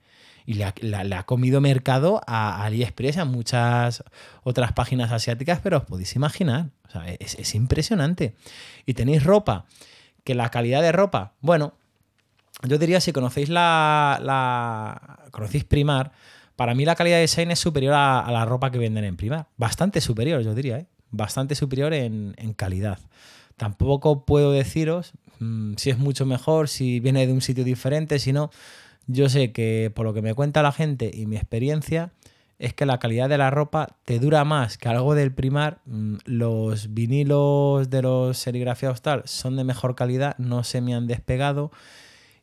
Y 0.47 0.53
le 0.55 0.63
ha, 0.65 1.23
comido 1.23 1.61
mercado 1.61 2.21
a 2.25 2.63
AliExpress, 2.63 3.17
a 3.17 3.25
muchas 3.25 4.03
otras 4.43 4.71
páginas 4.71 5.11
asiáticas, 5.11 5.59
pero 5.61 5.77
os 5.77 5.83
podéis 5.83 6.15
imaginar. 6.15 6.69
O 6.87 6.89
sea, 6.89 7.05
es, 7.19 7.35
es 7.35 7.53
impresionante. 7.53 8.33
Y 8.85 8.93
tenéis 8.95 9.23
ropa, 9.23 9.65
que 10.23 10.33
la 10.35 10.49
calidad 10.49 10.81
de 10.81 10.91
ropa, 10.91 11.33
bueno, 11.41 11.73
yo 12.63 12.77
diría 12.79 12.99
si 12.99 13.11
conocéis 13.11 13.49
la, 13.49 15.19
conocéis 15.31 15.65
Primar, 15.65 16.13
para 16.55 16.73
mí 16.73 16.85
la 16.85 16.95
calidad 16.95 17.19
de 17.19 17.27
Shine 17.27 17.53
es 17.53 17.59
superior 17.59 17.93
a, 17.93 18.25
la 18.31 18.43
ropa 18.45 18.71
que 18.71 18.79
venden 18.79 19.03
en 19.03 19.17
Primar. 19.17 19.47
Bastante 19.57 20.01
superior, 20.01 20.41
yo 20.41 20.55
diría, 20.55 20.79
¿eh? 20.79 20.87
Bastante 21.11 21.53
superior 21.53 21.93
en 21.93 22.33
calidad. 22.55 22.99
Tampoco 23.57 24.25
puedo 24.25 24.51
deciros 24.51 25.13
mm, 25.39 25.73
si 25.77 25.89
es 25.89 25.97
mucho 25.97 26.25
mejor, 26.25 26.67
si 26.69 26.99
viene 26.99 27.25
de 27.27 27.33
un 27.33 27.41
sitio 27.41 27.63
diferente, 27.63 28.19
si 28.19 28.33
no. 28.33 28.49
Yo 29.07 29.29
sé 29.29 29.51
que 29.51 29.91
por 29.95 30.05
lo 30.05 30.13
que 30.13 30.21
me 30.21 30.33
cuenta 30.33 30.61
la 30.61 30.71
gente 30.71 31.09
y 31.13 31.25
mi 31.27 31.37
experiencia 31.37 32.11
es 32.59 32.73
que 32.73 32.85
la 32.85 32.97
calidad 32.99 33.29
de 33.29 33.37
la 33.37 33.51
ropa 33.51 33.95
te 34.03 34.19
dura 34.19 34.43
más 34.43 34.77
que 34.77 34.89
algo 34.89 35.13
del 35.15 35.31
primar. 35.31 35.79
Mm, 35.85 36.15
Los 36.25 36.93
vinilos 36.93 37.89
de 37.89 38.01
los 38.01 38.37
serigrafiados 38.37 39.01
tal 39.01 39.21
son 39.25 39.55
de 39.55 39.63
mejor 39.63 39.95
calidad, 39.95 40.35
no 40.39 40.63
se 40.63 40.81
me 40.81 40.93
han 40.95 41.07
despegado 41.07 41.71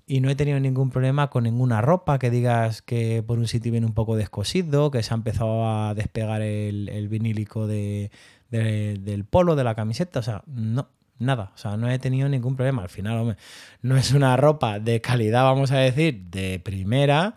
y 0.07 0.21
no 0.21 0.29
he 0.31 0.35
tenido 0.37 0.61
ningún 0.61 0.91
problema 0.91 1.31
con 1.31 1.45
ninguna 1.45 1.81
ropa 1.81 2.19
que 2.19 2.31
digas 2.31 2.83
que 2.83 3.23
por 3.27 3.39
un 3.39 3.49
sitio 3.49 3.73
viene 3.73 3.87
un 3.87 3.95
poco 3.95 4.17
descosido, 4.17 4.91
que 4.91 5.03
se 5.03 5.13
ha 5.15 5.17
empezado 5.17 5.67
a 5.67 5.95
despegar 5.95 6.43
el, 6.43 6.89
el 6.91 7.09
vinílico 7.09 7.67
de- 7.67 8.11
de- 8.51 8.99
del 9.01 9.25
polo, 9.25 9.57
de 9.57 9.65
la 9.65 9.75
camiseta. 9.75 10.21
O 10.21 10.23
sea, 10.23 10.45
no, 10.47 10.89
nada. 11.19 11.53
O 11.55 11.59
sea, 11.59 11.77
no 11.77 11.91
he 11.91 11.99
tenido 11.99 12.29
ningún 12.29 12.57
problema. 12.57 12.83
Al 12.83 12.89
final, 12.89 13.19
hombre, 13.19 13.37
no 13.83 13.97
es 13.97 14.13
una 14.13 14.37
ropa 14.37 14.79
de 14.79 15.01
calidad, 15.01 15.45
vamos 15.45 15.71
a 15.73 15.79
decir, 15.79 16.25
de 16.31 16.61
primera. 16.61 17.37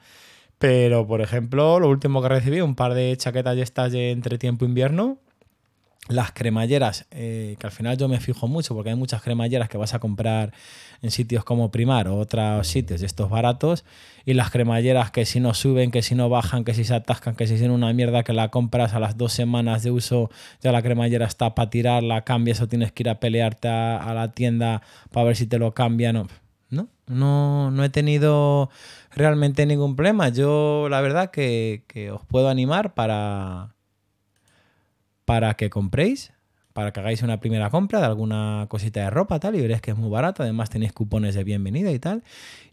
Pero, 0.59 1.05
por 1.07 1.21
ejemplo, 1.21 1.79
lo 1.79 1.89
último 1.89 2.21
que 2.21 2.29
recibí, 2.29 2.61
un 2.61 2.75
par 2.75 2.93
de 2.93 3.15
chaquetas 3.17 3.57
y 3.57 3.61
estas 3.61 3.91
de 3.91 4.11
entre 4.11 4.37
tiempo 4.37 4.65
e 4.65 4.67
invierno. 4.67 5.19
Las 6.09 6.31
cremalleras, 6.31 7.05
eh, 7.11 7.57
que 7.59 7.67
al 7.67 7.71
final 7.71 7.97
yo 7.97 8.07
me 8.07 8.19
fijo 8.19 8.47
mucho 8.47 8.73
porque 8.73 8.91
hay 8.91 8.95
muchas 8.95 9.21
cremalleras 9.21 9.67
que 9.67 9.77
vas 9.77 9.93
a 9.93 9.99
comprar 9.99 10.53
en 11.01 11.11
sitios 11.11 11.43
como 11.43 11.69
Primar 11.69 12.07
o 12.07 12.17
otros 12.17 12.65
sitios 12.67 13.01
de 13.01 13.07
estos 13.07 13.29
baratos. 13.29 13.83
Y 14.25 14.33
las 14.33 14.49
cremalleras 14.49 15.11
que 15.11 15.25
si 15.25 15.39
no 15.39 15.53
suben, 15.53 15.91
que 15.91 16.01
si 16.01 16.15
no 16.15 16.29
bajan, 16.29 16.63
que 16.63 16.73
si 16.73 16.83
se 16.85 16.95
atascan, 16.95 17.35
que 17.35 17.47
si 17.47 17.55
tienen 17.55 17.71
una 17.71 17.91
mierda 17.93 18.23
que 18.23 18.33
la 18.33 18.49
compras 18.49 18.93
a 18.93 18.99
las 18.99 19.17
dos 19.17 19.33
semanas 19.33 19.83
de 19.83 19.91
uso, 19.91 20.29
ya 20.61 20.71
la 20.71 20.81
cremallera 20.81 21.25
está 21.25 21.55
para 21.55 21.69
tirar, 21.69 22.03
la 22.03 22.21
cambias 22.21 22.61
o 22.61 22.67
tienes 22.67 22.91
que 22.91 23.03
ir 23.03 23.09
a 23.09 23.19
pelearte 23.19 23.67
a, 23.67 23.97
a 23.97 24.13
la 24.13 24.31
tienda 24.31 24.81
para 25.11 25.25
ver 25.25 25.35
si 25.35 25.45
te 25.45 25.59
lo 25.59 25.73
cambian. 25.73 26.15
No, 26.15 26.27
no, 26.69 26.89
no, 27.07 27.71
no 27.71 27.83
he 27.83 27.89
tenido 27.89 28.69
realmente 29.11 29.65
ningún 29.65 29.95
problema. 29.95 30.29
Yo 30.29 30.87
la 30.89 31.01
verdad 31.01 31.31
que, 31.31 31.83
que 31.87 32.11
os 32.11 32.25
puedo 32.25 32.49
animar 32.49 32.93
para, 32.93 33.75
para 35.27 35.55
que 35.55 35.69
compréis, 35.69 36.31
para 36.71 36.93
que 36.93 37.01
hagáis 37.01 37.21
una 37.21 37.41
primera 37.41 37.69
compra 37.69 37.99
de 37.99 38.05
alguna 38.05 38.65
cosita 38.69 39.01
de 39.01 39.09
ropa 39.09 39.41
tal 39.41 39.57
y 39.57 39.61
veréis 39.61 39.81
que 39.81 39.91
es 39.91 39.97
muy 39.97 40.09
barato. 40.09 40.41
Además 40.41 40.69
tenéis 40.69 40.93
cupones 40.93 41.35
de 41.35 41.43
bienvenida 41.43 41.91
y 41.91 41.99
tal. 41.99 42.23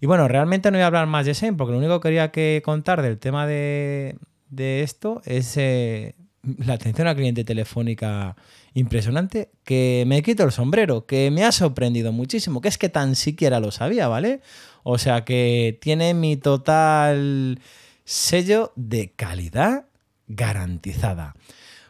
Y 0.01 0.07
bueno, 0.07 0.29
realmente 0.29 0.71
no 0.71 0.77
voy 0.77 0.85
a 0.85 0.87
hablar 0.87 1.09
más 1.09 1.27
de 1.27 1.35
Shane 1.35 1.55
porque 1.57 1.73
lo 1.73 1.79
único 1.79 1.99
que 1.99 2.11
quería 2.11 2.31
que 2.31 2.63
contar 2.65 3.03
del 3.03 3.19
tema 3.19 3.49
de, 3.49 4.19
de 4.51 4.85
esto 4.85 5.21
es 5.25 5.57
eh, 5.57 6.15
la 6.65 6.75
atención 6.75 7.09
al 7.09 7.17
cliente 7.17 7.43
telefónica 7.43 8.37
impresionante 8.73 9.51
que 9.65 10.05
me 10.07 10.23
quito 10.23 10.45
el 10.45 10.53
sombrero, 10.53 11.07
que 11.07 11.33
me 11.33 11.43
ha 11.43 11.51
sorprendido 11.51 12.13
muchísimo, 12.13 12.61
que 12.61 12.69
es 12.69 12.79
que 12.79 12.89
tan 12.89 13.17
siquiera 13.17 13.59
lo 13.59 13.73
sabía, 13.73 14.07
¿vale? 14.07 14.43
O 14.85 14.99
sea 14.99 15.25
que 15.25 15.77
tiene 15.81 16.15
mi 16.15 16.37
total 16.37 17.59
sello 18.05 18.73
de 18.77 19.11
calidad 19.11 19.87
garantizada. 20.29 21.35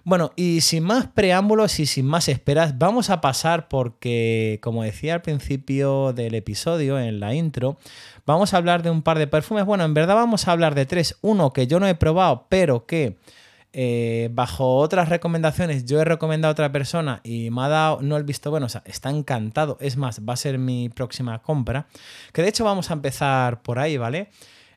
Bueno, 0.06 0.32
y 0.36 0.60
sin 0.60 0.84
más 0.84 1.06
preámbulos 1.06 1.80
y 1.80 1.86
sin 1.86 2.04
más 2.04 2.28
esperas, 2.28 2.76
vamos 2.76 3.08
a 3.08 3.22
pasar 3.22 3.68
porque, 3.68 4.60
como 4.62 4.82
decía 4.82 5.14
al 5.14 5.22
principio 5.22 6.12
del 6.12 6.34
episodio, 6.34 6.98
en 6.98 7.20
la 7.20 7.34
intro, 7.34 7.78
vamos 8.26 8.52
a 8.52 8.58
hablar 8.58 8.82
de 8.82 8.90
un 8.90 9.00
par 9.00 9.18
de 9.18 9.26
perfumes. 9.26 9.64
Bueno, 9.64 9.84
en 9.84 9.94
verdad 9.94 10.14
vamos 10.14 10.46
a 10.46 10.52
hablar 10.52 10.74
de 10.74 10.84
tres. 10.84 11.16
Uno 11.22 11.54
que 11.54 11.66
yo 11.66 11.80
no 11.80 11.88
he 11.88 11.94
probado, 11.94 12.46
pero 12.50 12.84
que 12.84 13.16
eh, 13.72 14.28
bajo 14.30 14.76
otras 14.76 15.08
recomendaciones 15.08 15.86
yo 15.86 16.00
he 16.00 16.04
recomendado 16.04 16.50
a 16.50 16.52
otra 16.52 16.70
persona 16.70 17.20
y 17.24 17.50
me 17.50 17.62
ha 17.62 17.68
dado, 17.68 18.02
no 18.02 18.18
el 18.18 18.24
visto 18.24 18.50
bueno, 18.50 18.66
o 18.66 18.68
sea, 18.68 18.82
está 18.84 19.08
encantado. 19.08 19.78
Es 19.80 19.96
más, 19.96 20.20
va 20.20 20.34
a 20.34 20.36
ser 20.36 20.58
mi 20.58 20.90
próxima 20.90 21.40
compra. 21.40 21.86
Que 22.34 22.42
de 22.42 22.48
hecho 22.48 22.62
vamos 22.62 22.90
a 22.90 22.92
empezar 22.92 23.62
por 23.62 23.78
ahí, 23.78 23.96
¿vale? 23.96 24.28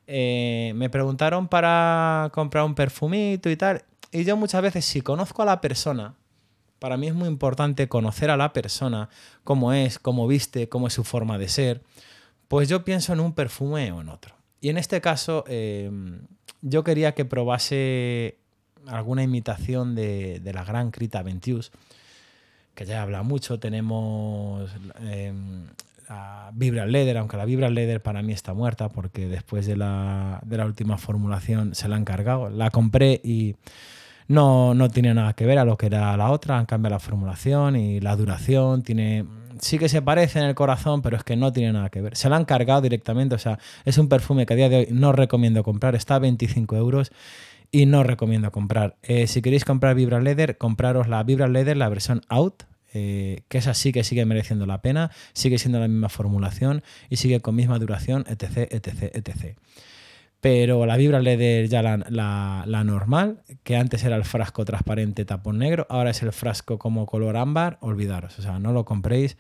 Eh, 0.08 0.72
me 0.76 0.90
preguntaron 0.90 1.50
para 1.50 2.30
comprar 2.34 2.64
un 2.64 2.76
perfumito 2.76 3.50
y 3.50 3.58
tal. 3.58 3.84
Y 4.12 4.24
yo 4.24 4.38
muchas 4.38 4.62
veces, 4.62 4.86
si 4.86 5.02
conozco 5.02 5.42
a 5.42 5.46
la 5.46 5.62
persona, 5.62 6.16
para 6.80 6.98
mí 6.98 7.08
es 7.08 7.14
muy 7.14 7.28
importante 7.28 7.88
conocer 7.88 8.30
a 8.30 8.38
la 8.38 8.54
persona, 8.54 9.10
cómo 9.44 9.74
es, 9.74 10.00
cómo 10.00 10.28
viste, 10.28 10.70
cómo 10.70 10.88
es 10.88 10.94
su 10.94 11.04
forma 11.04 11.38
de 11.38 11.50
ser, 11.50 11.82
pues 12.48 12.70
yo 12.70 12.86
pienso 12.86 13.14
en 13.14 13.20
un 13.20 13.34
perfume 13.34 13.92
o 13.92 14.02
en 14.02 14.10
otro. 14.10 14.36
Y 14.62 14.70
en 14.70 14.78
este 14.78 15.02
caso, 15.02 15.44
eh, 15.48 15.92
yo 16.62 16.84
quería 16.84 17.14
que 17.14 17.26
probase 17.26 18.38
alguna 18.86 19.24
imitación 19.24 19.96
de, 19.96 20.40
de 20.40 20.54
la 20.54 20.64
gran 20.64 20.92
Crita 20.92 21.22
Ventius, 21.24 21.72
que 22.74 22.86
ya 22.86 23.02
habla 23.02 23.24
mucho. 23.24 23.60
Tenemos 23.60 24.70
eh, 25.02 25.34
Vibra 26.54 26.86
Leather, 26.86 27.18
aunque 27.18 27.38
la 27.38 27.46
Vibra 27.46 27.70
Leather 27.70 28.02
para 28.02 28.22
mí 28.22 28.34
está 28.34 28.54
muerta, 28.54 28.90
porque 28.90 29.28
después 29.28 29.66
de 29.66 29.76
la, 29.76 30.40
de 30.46 30.58
la 30.58 30.66
última 30.66 30.98
formulación 30.98 31.76
se 31.76 31.88
la 31.88 31.96
han 31.96 32.06
cargado. 32.06 32.50
La 32.50 32.70
compré 32.72 33.20
y 33.24 33.56
no, 34.28 34.74
no 34.74 34.90
tiene 34.90 35.14
nada 35.14 35.34
que 35.34 35.46
ver 35.46 35.58
a 35.58 35.66
lo 35.66 35.78
que 35.78 35.88
era 35.88 36.16
la 36.18 36.32
otra, 36.32 36.58
han 36.58 36.66
cambiado 36.66 36.96
la 36.96 37.00
formulación 37.00 37.76
y 37.76 38.00
la 38.00 38.16
duración, 38.16 38.84
tiene... 38.84 39.26
Sí 39.60 39.80
que 39.80 39.90
se 39.90 40.04
parece 40.04 40.38
en 40.38 40.46
el 40.46 40.54
corazón, 40.54 41.02
pero 41.02 41.18
es 41.18 41.24
que 41.24 41.36
no 41.36 41.52
tiene 41.52 41.74
nada 41.74 41.90
que 41.90 42.00
ver. 42.00 42.16
Se 42.16 42.30
la 42.30 42.36
han 42.36 42.46
cargado 42.46 42.80
directamente, 42.82 43.34
o 43.34 43.40
sea, 43.40 43.58
es 43.86 43.98
un 43.98 44.08
perfume 44.08 44.46
que 44.46 44.54
a 44.54 44.56
día 44.56 44.70
de 44.70 44.78
hoy 44.78 44.88
no 44.92 45.14
recomiendo 45.14 45.64
comprar, 45.64 45.96
está 45.96 46.16
a 46.16 46.20
25 46.20 46.76
euros 46.78 47.12
y 47.72 47.88
no 47.88 48.04
recomiendo 48.04 48.52
comprar. 48.52 48.98
Eh, 49.02 49.26
si 49.26 49.42
queréis 49.42 49.66
comprar 49.66 49.96
Vibra 49.96 50.22
Leather, 50.22 50.58
compraros 50.60 51.08
la 51.08 51.24
Vibra 51.24 51.48
Leather, 51.48 51.76
la 51.76 51.90
versión 51.90 52.22
Out, 52.30 52.66
eh, 52.94 53.42
que 53.48 53.58
esa 53.58 53.74
sí 53.74 53.92
que 53.92 54.04
sigue 54.04 54.26
mereciendo 54.26 54.66
la 54.66 54.82
pena, 54.82 55.12
sigue 55.34 55.58
siendo 55.58 55.80
la 55.80 55.88
misma 55.88 56.10
formulación 56.10 56.84
y 57.10 57.18
sigue 57.18 57.40
con 57.40 57.56
misma 57.56 57.80
duración, 57.80 58.26
etc, 58.28 58.70
etc, 58.72 59.16
etc. 59.16 59.58
Pero 60.40 60.86
la 60.86 60.98
Vibra 60.98 61.20
LED 61.20 61.68
ya 61.68 61.82
la, 61.82 61.98
la, 62.10 62.64
la, 62.68 62.84
normal, 62.84 63.42
que 63.64 63.76
antes 63.76 64.04
era 64.04 64.16
el 64.16 64.24
frasco 64.24 64.66
transparente 64.66 65.26
tapón 65.26 65.58
negro, 65.58 65.88
ahora 65.90 66.12
es 66.12 66.22
el 66.22 66.32
frasco 66.32 66.78
como 66.78 67.06
color 67.06 67.38
ámbar, 67.38 67.78
olvidaros, 67.82 68.38
o 68.38 68.42
sea, 68.42 68.60
no 68.60 68.72
lo 68.72 68.86
compréis 68.86 69.38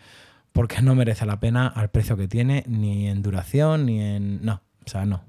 porque 0.58 0.82
no 0.82 0.96
merece 0.96 1.28
la 1.28 1.40
pena 1.40 1.68
al 1.68 1.92
precio 1.92 2.18
que 2.18 2.28
tiene, 2.28 2.64
ni 2.68 3.08
en 3.08 3.22
duración, 3.22 3.86
ni 3.86 4.02
en... 4.02 4.44
No, 4.44 4.64
o 4.86 4.90
sea, 4.90 5.06
no. 5.06 5.24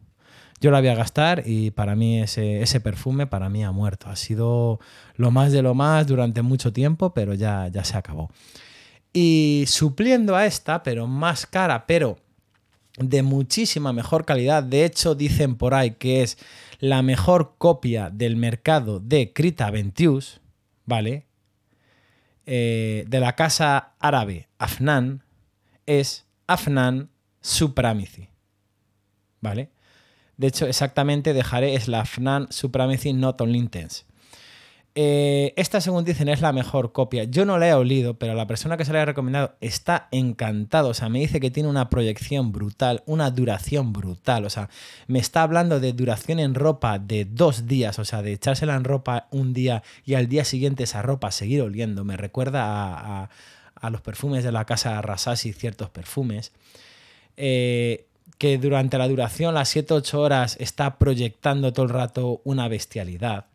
Yo 0.61 0.71
la 0.71 0.81
voy 0.81 0.89
a 0.89 0.95
gastar 0.95 1.45
y 1.47 1.71
para 1.71 1.95
mí 1.95 2.21
ese, 2.21 2.81
perfume 2.81 3.27
para 3.27 3.49
mí 3.49 3.65
ha 3.65 3.71
muerto. 3.71 4.09
Ha 4.11 4.17
sido 4.17 4.81
lo 5.15 5.31
más 5.31 5.53
de 5.53 5.63
lo 5.63 5.75
más 5.75 6.07
durante 6.07 6.43
mucho 6.43 6.73
tiempo, 6.73 7.15
pero 7.15 7.35
ya, 7.35 7.69
ya 7.69 7.85
se 7.85 7.97
acabó. 7.97 8.31
Y 9.13 9.65
supliendo 9.69 10.37
a 10.37 10.47
esta, 10.47 10.83
pero 10.83 11.07
más 11.07 11.47
cara, 11.47 11.87
pero 11.87 12.19
de 12.99 13.23
muchísima 13.23 13.93
mejor 13.93 14.25
calidad. 14.25 14.63
De 14.63 14.85
hecho, 14.85 15.15
dicen 15.15 15.57
por 15.57 15.75
ahí 15.75 15.93
que 15.93 16.23
es 16.23 16.39
la 16.81 17.03
mejor 17.03 17.55
copia 17.59 18.11
del 18.11 18.37
mercado 18.37 19.01
de 19.01 19.33
Krita 19.33 19.71
Ventius, 19.71 20.41
¿vale? 20.85 21.27
Eh, 22.47 23.05
de 23.07 23.21
la 23.21 23.37
casa 23.37 23.93
árabe 23.99 24.49
Afnan, 24.59 25.23
es 25.87 26.27
Afnan 26.47 27.11
Supremacy, 27.41 28.29
¿vale? 29.41 29.71
De 30.39 30.47
hecho, 30.47 30.67
exactamente 30.67 31.35
dejaré 31.35 31.75
es 31.75 31.89
la 31.89 32.01
Afnan 32.01 32.47
Supremacy 32.51 33.13
Not 33.13 33.41
Only 33.41 33.59
Intense. 33.59 34.05
Eh, 34.95 35.53
esta, 35.57 35.81
según 35.81 36.05
dicen, 36.05 36.29
es 36.29 36.41
la 36.41 36.53
mejor 36.53 36.93
copia. 36.93 37.25
Yo 37.25 37.45
no 37.45 37.59
la 37.59 37.69
he 37.69 37.75
olido, 37.75 38.19
pero 38.19 38.35
la 38.35 38.49
persona 38.49 38.77
que 38.77 38.85
se 38.85 38.93
la 38.93 39.03
he 39.03 39.05
recomendado 39.05 39.55
está 39.61 40.09
encantado. 40.11 40.89
O 40.89 40.95
sea, 40.95 41.09
me 41.09 41.21
dice 41.21 41.39
que 41.39 41.51
tiene 41.51 41.69
una 41.69 41.89
proyección 41.89 42.51
brutal, 42.51 43.03
una 43.07 43.31
duración 43.31 43.93
brutal. 43.93 44.45
O 44.45 44.51
sea, 44.51 44.71
me 45.07 45.21
está 45.21 45.43
hablando 45.43 45.79
de 45.79 45.93
duración 45.93 46.41
en 46.41 46.55
ropa 46.55 46.99
de 46.99 47.25
dos 47.25 47.67
días. 47.67 47.99
O 48.01 48.05
sea, 48.05 48.23
de 48.23 48.33
echársela 48.33 48.75
en 48.75 48.83
ropa 48.85 49.29
un 49.31 49.53
día 49.53 49.83
y 50.05 50.15
al 50.15 50.29
día 50.29 50.45
siguiente 50.45 50.85
esa 50.85 51.03
ropa 51.03 51.31
seguir 51.31 51.63
oliendo. 51.63 52.05
Me 52.05 52.17
recuerda 52.17 52.65
a, 52.65 53.23
a, 53.23 53.31
a 53.77 53.91
los 53.91 54.01
perfumes 54.01 54.43
de 54.43 54.51
la 54.51 54.65
casa 54.65 55.01
Rasasi, 55.01 55.53
ciertos 55.53 55.91
perfumes. 55.91 56.53
Eh, 57.37 58.08
que 58.39 58.57
durante 58.59 58.97
la 58.99 59.09
duración, 59.09 59.55
las 59.55 59.75
7-8 59.75 60.15
horas, 60.15 60.57
está 60.61 60.99
proyectando 60.99 61.73
todo 61.73 61.87
el 61.87 61.93
rato 61.93 62.41
una 62.45 62.69
bestialidad 62.69 63.47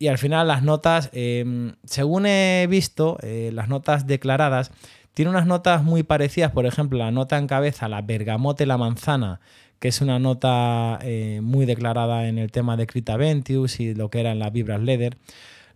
y 0.00 0.08
al 0.08 0.16
final 0.16 0.48
las 0.48 0.62
notas, 0.62 1.10
eh, 1.12 1.74
según 1.84 2.24
he 2.24 2.66
visto, 2.70 3.18
eh, 3.20 3.50
las 3.52 3.68
notas 3.68 4.06
declaradas, 4.06 4.72
tiene 5.12 5.30
unas 5.30 5.46
notas 5.46 5.84
muy 5.84 6.02
parecidas, 6.02 6.52
por 6.52 6.64
ejemplo, 6.64 6.98
la 6.98 7.10
nota 7.10 7.36
en 7.36 7.46
cabeza, 7.46 7.86
la 7.86 8.00
bergamote, 8.00 8.64
la 8.64 8.78
manzana, 8.78 9.40
que 9.78 9.88
es 9.88 10.00
una 10.00 10.18
nota 10.18 10.98
eh, 11.02 11.40
muy 11.42 11.66
declarada 11.66 12.28
en 12.28 12.38
el 12.38 12.50
tema 12.50 12.78
de 12.78 12.86
Crita 12.86 13.18
Ventius 13.18 13.78
y 13.78 13.94
lo 13.94 14.08
que 14.08 14.20
era 14.20 14.32
en 14.32 14.38
las 14.38 14.50
Vibras 14.50 14.80
Leather. 14.80 15.18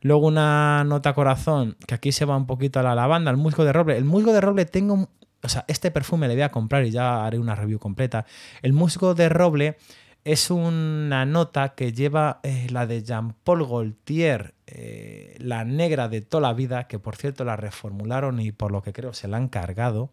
Luego 0.01 0.27
una 0.27 0.85
nota 0.85 1.13
corazón, 1.13 1.77
que 1.87 1.95
aquí 1.95 2.11
se 2.11 2.25
va 2.25 2.35
un 2.35 2.47
poquito 2.47 2.81
a 2.81 2.83
la 2.83 2.95
lavanda, 2.95 3.31
el 3.31 3.37
musgo 3.37 3.67
de 3.67 3.75
roble. 3.75 3.99
El 3.99 4.07
musgo 4.07 4.33
de 4.33 4.41
roble 4.41 4.65
tengo, 4.65 5.11
o 5.45 5.49
sea, 5.49 5.65
este 5.69 5.91
perfume 5.91 6.27
le 6.27 6.35
voy 6.35 6.43
a 6.43 6.51
comprar 6.51 6.85
y 6.85 6.91
ya 6.91 7.25
haré 7.25 7.39
una 7.39 7.55
review 7.55 7.79
completa. 7.79 8.25
El 8.63 8.73
musgo 8.73 9.15
de 9.15 9.29
roble 9.29 9.77
es 10.25 10.51
una 10.51 11.27
nota 11.27 11.75
que 11.75 11.93
lleva 11.93 12.41
eh, 12.43 12.67
la 12.71 12.87
de 12.87 13.03
Jean-Paul 13.03 13.67
Gaultier, 13.67 14.55
eh, 14.67 15.37
la 15.39 15.65
negra 15.65 16.09
de 16.09 16.23
toda 16.23 16.49
la 16.49 16.55
vida, 16.55 16.89
que 16.89 16.99
por 16.99 17.17
cierto 17.17 17.45
la 17.45 17.57
reformularon 17.57 18.41
y 18.41 18.51
por 18.51 18.73
lo 18.73 18.83
que 18.83 18.95
creo 18.95 19.13
se 19.13 19.29
la 19.29 19.37
han 19.37 19.49
cargado. 19.49 20.11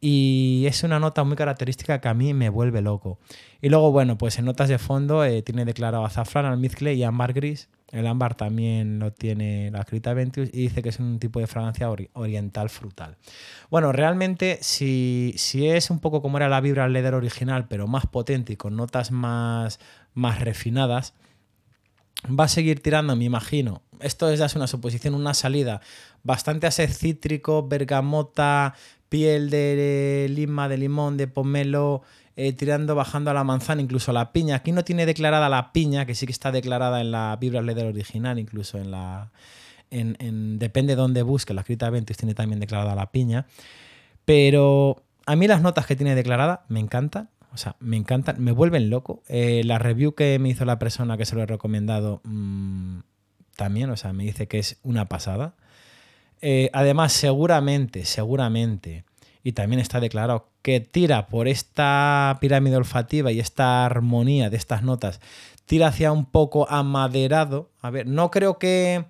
Y 0.00 0.64
es 0.66 0.82
una 0.82 0.98
nota 0.98 1.22
muy 1.24 1.36
característica 1.36 2.00
que 2.00 2.08
a 2.08 2.14
mí 2.14 2.34
me 2.34 2.48
vuelve 2.48 2.80
loco. 2.80 3.18
Y 3.60 3.68
luego, 3.68 3.92
bueno, 3.92 4.16
pues 4.18 4.38
en 4.38 4.46
notas 4.46 4.68
de 4.68 4.78
fondo 4.78 5.24
eh, 5.24 5.42
tiene 5.42 5.64
declarado 5.64 6.04
azafrán, 6.04 6.46
almizcle 6.46 6.94
y 6.94 7.04
ámbar 7.04 7.32
gris. 7.34 7.68
El 7.92 8.06
ámbar 8.06 8.36
también 8.36 9.00
lo 9.00 9.12
tiene 9.12 9.70
la 9.72 9.84
Crita 9.84 10.14
Ventius 10.14 10.48
y 10.52 10.62
dice 10.62 10.82
que 10.82 10.90
es 10.90 11.00
un 11.00 11.18
tipo 11.18 11.40
de 11.40 11.48
fragancia 11.48 11.90
ori 11.90 12.08
oriental 12.12 12.70
frutal. 12.70 13.16
Bueno, 13.68 13.90
realmente 13.90 14.58
si, 14.62 15.34
si, 15.36 15.68
es 15.68 15.90
un 15.90 15.98
poco 15.98 16.22
como 16.22 16.36
era 16.36 16.48
la 16.48 16.60
Vibra 16.60 16.88
Leather 16.88 17.14
original, 17.14 17.66
pero 17.68 17.88
más 17.88 18.06
potente 18.06 18.52
y 18.52 18.56
con 18.56 18.76
notas 18.76 19.10
más, 19.10 19.80
más 20.14 20.40
refinadas, 20.40 21.14
va 22.26 22.44
a 22.44 22.48
seguir 22.48 22.80
tirando, 22.80 23.16
me 23.16 23.24
imagino. 23.24 23.82
Esto 24.00 24.30
es 24.30 24.38
ya 24.38 24.46
es 24.46 24.54
una 24.54 24.66
suposición, 24.66 25.14
una 25.14 25.34
salida 25.34 25.80
bastante 26.22 26.66
a 26.66 26.70
ser 26.70 26.92
cítrico, 26.92 27.66
bergamota, 27.66 28.74
piel 29.08 29.50
de 29.50 30.26
lima, 30.30 30.68
de 30.68 30.78
limón, 30.78 31.16
de 31.16 31.26
pomelo, 31.26 32.02
eh, 32.36 32.52
tirando, 32.52 32.94
bajando 32.94 33.30
a 33.30 33.34
la 33.34 33.44
manzana, 33.44 33.82
incluso 33.82 34.10
a 34.10 34.14
la 34.14 34.32
piña. 34.32 34.56
Aquí 34.56 34.72
no 34.72 34.84
tiene 34.84 35.06
declarada 35.06 35.48
la 35.48 35.72
piña, 35.72 36.06
que 36.06 36.14
sí 36.14 36.26
que 36.26 36.32
está 36.32 36.52
declarada 36.52 37.00
en 37.00 37.10
la 37.10 37.36
Biblia 37.40 37.62
Leather 37.62 37.86
original, 37.86 38.38
incluso 38.38 38.78
en 38.78 38.90
la. 38.90 39.30
En, 39.90 40.16
en- 40.20 40.58
depende 40.58 40.94
de 40.94 41.00
dónde 41.02 41.22
busque, 41.22 41.52
la 41.54 41.62
escrita 41.62 41.90
Ventus 41.90 42.16
tiene 42.16 42.34
también 42.34 42.60
declarada 42.60 42.94
la 42.94 43.10
piña. 43.10 43.46
Pero 44.24 45.02
a 45.26 45.36
mí 45.36 45.46
las 45.46 45.62
notas 45.62 45.86
que 45.86 45.96
tiene 45.96 46.14
declarada 46.14 46.64
me 46.68 46.80
encantan. 46.80 47.28
O 47.52 47.56
sea, 47.56 47.74
me 47.80 47.96
encantan, 47.96 48.40
me 48.42 48.52
vuelven 48.52 48.90
loco. 48.90 49.22
Eh, 49.28 49.62
la 49.64 49.78
review 49.78 50.14
que 50.14 50.38
me 50.38 50.50
hizo 50.50 50.64
la 50.64 50.78
persona 50.78 51.16
que 51.16 51.26
se 51.26 51.34
lo 51.34 51.42
he 51.42 51.46
recomendado 51.46 52.20
mm, 52.22 53.00
también, 53.56 53.90
o 53.90 53.96
sea, 53.96 54.12
me 54.12 54.22
dice 54.22 54.46
que 54.46 54.60
es 54.60 54.78
una 54.84 55.06
pasada. 55.08 55.54
Eh, 56.42 56.70
además, 56.72 57.12
seguramente, 57.12 58.04
seguramente, 58.04 59.04
y 59.42 59.52
también 59.52 59.80
está 59.80 60.00
declarado 60.00 60.48
que 60.62 60.80
tira 60.80 61.26
por 61.28 61.48
esta 61.48 62.38
pirámide 62.40 62.76
olfativa 62.76 63.32
y 63.32 63.40
esta 63.40 63.86
armonía 63.86 64.50
de 64.50 64.56
estas 64.56 64.82
notas, 64.82 65.20
tira 65.66 65.88
hacia 65.88 66.12
un 66.12 66.26
poco 66.26 66.68
amaderado. 66.70 67.70
A 67.80 67.90
ver, 67.90 68.06
no 68.06 68.30
creo 68.30 68.58
que... 68.58 69.04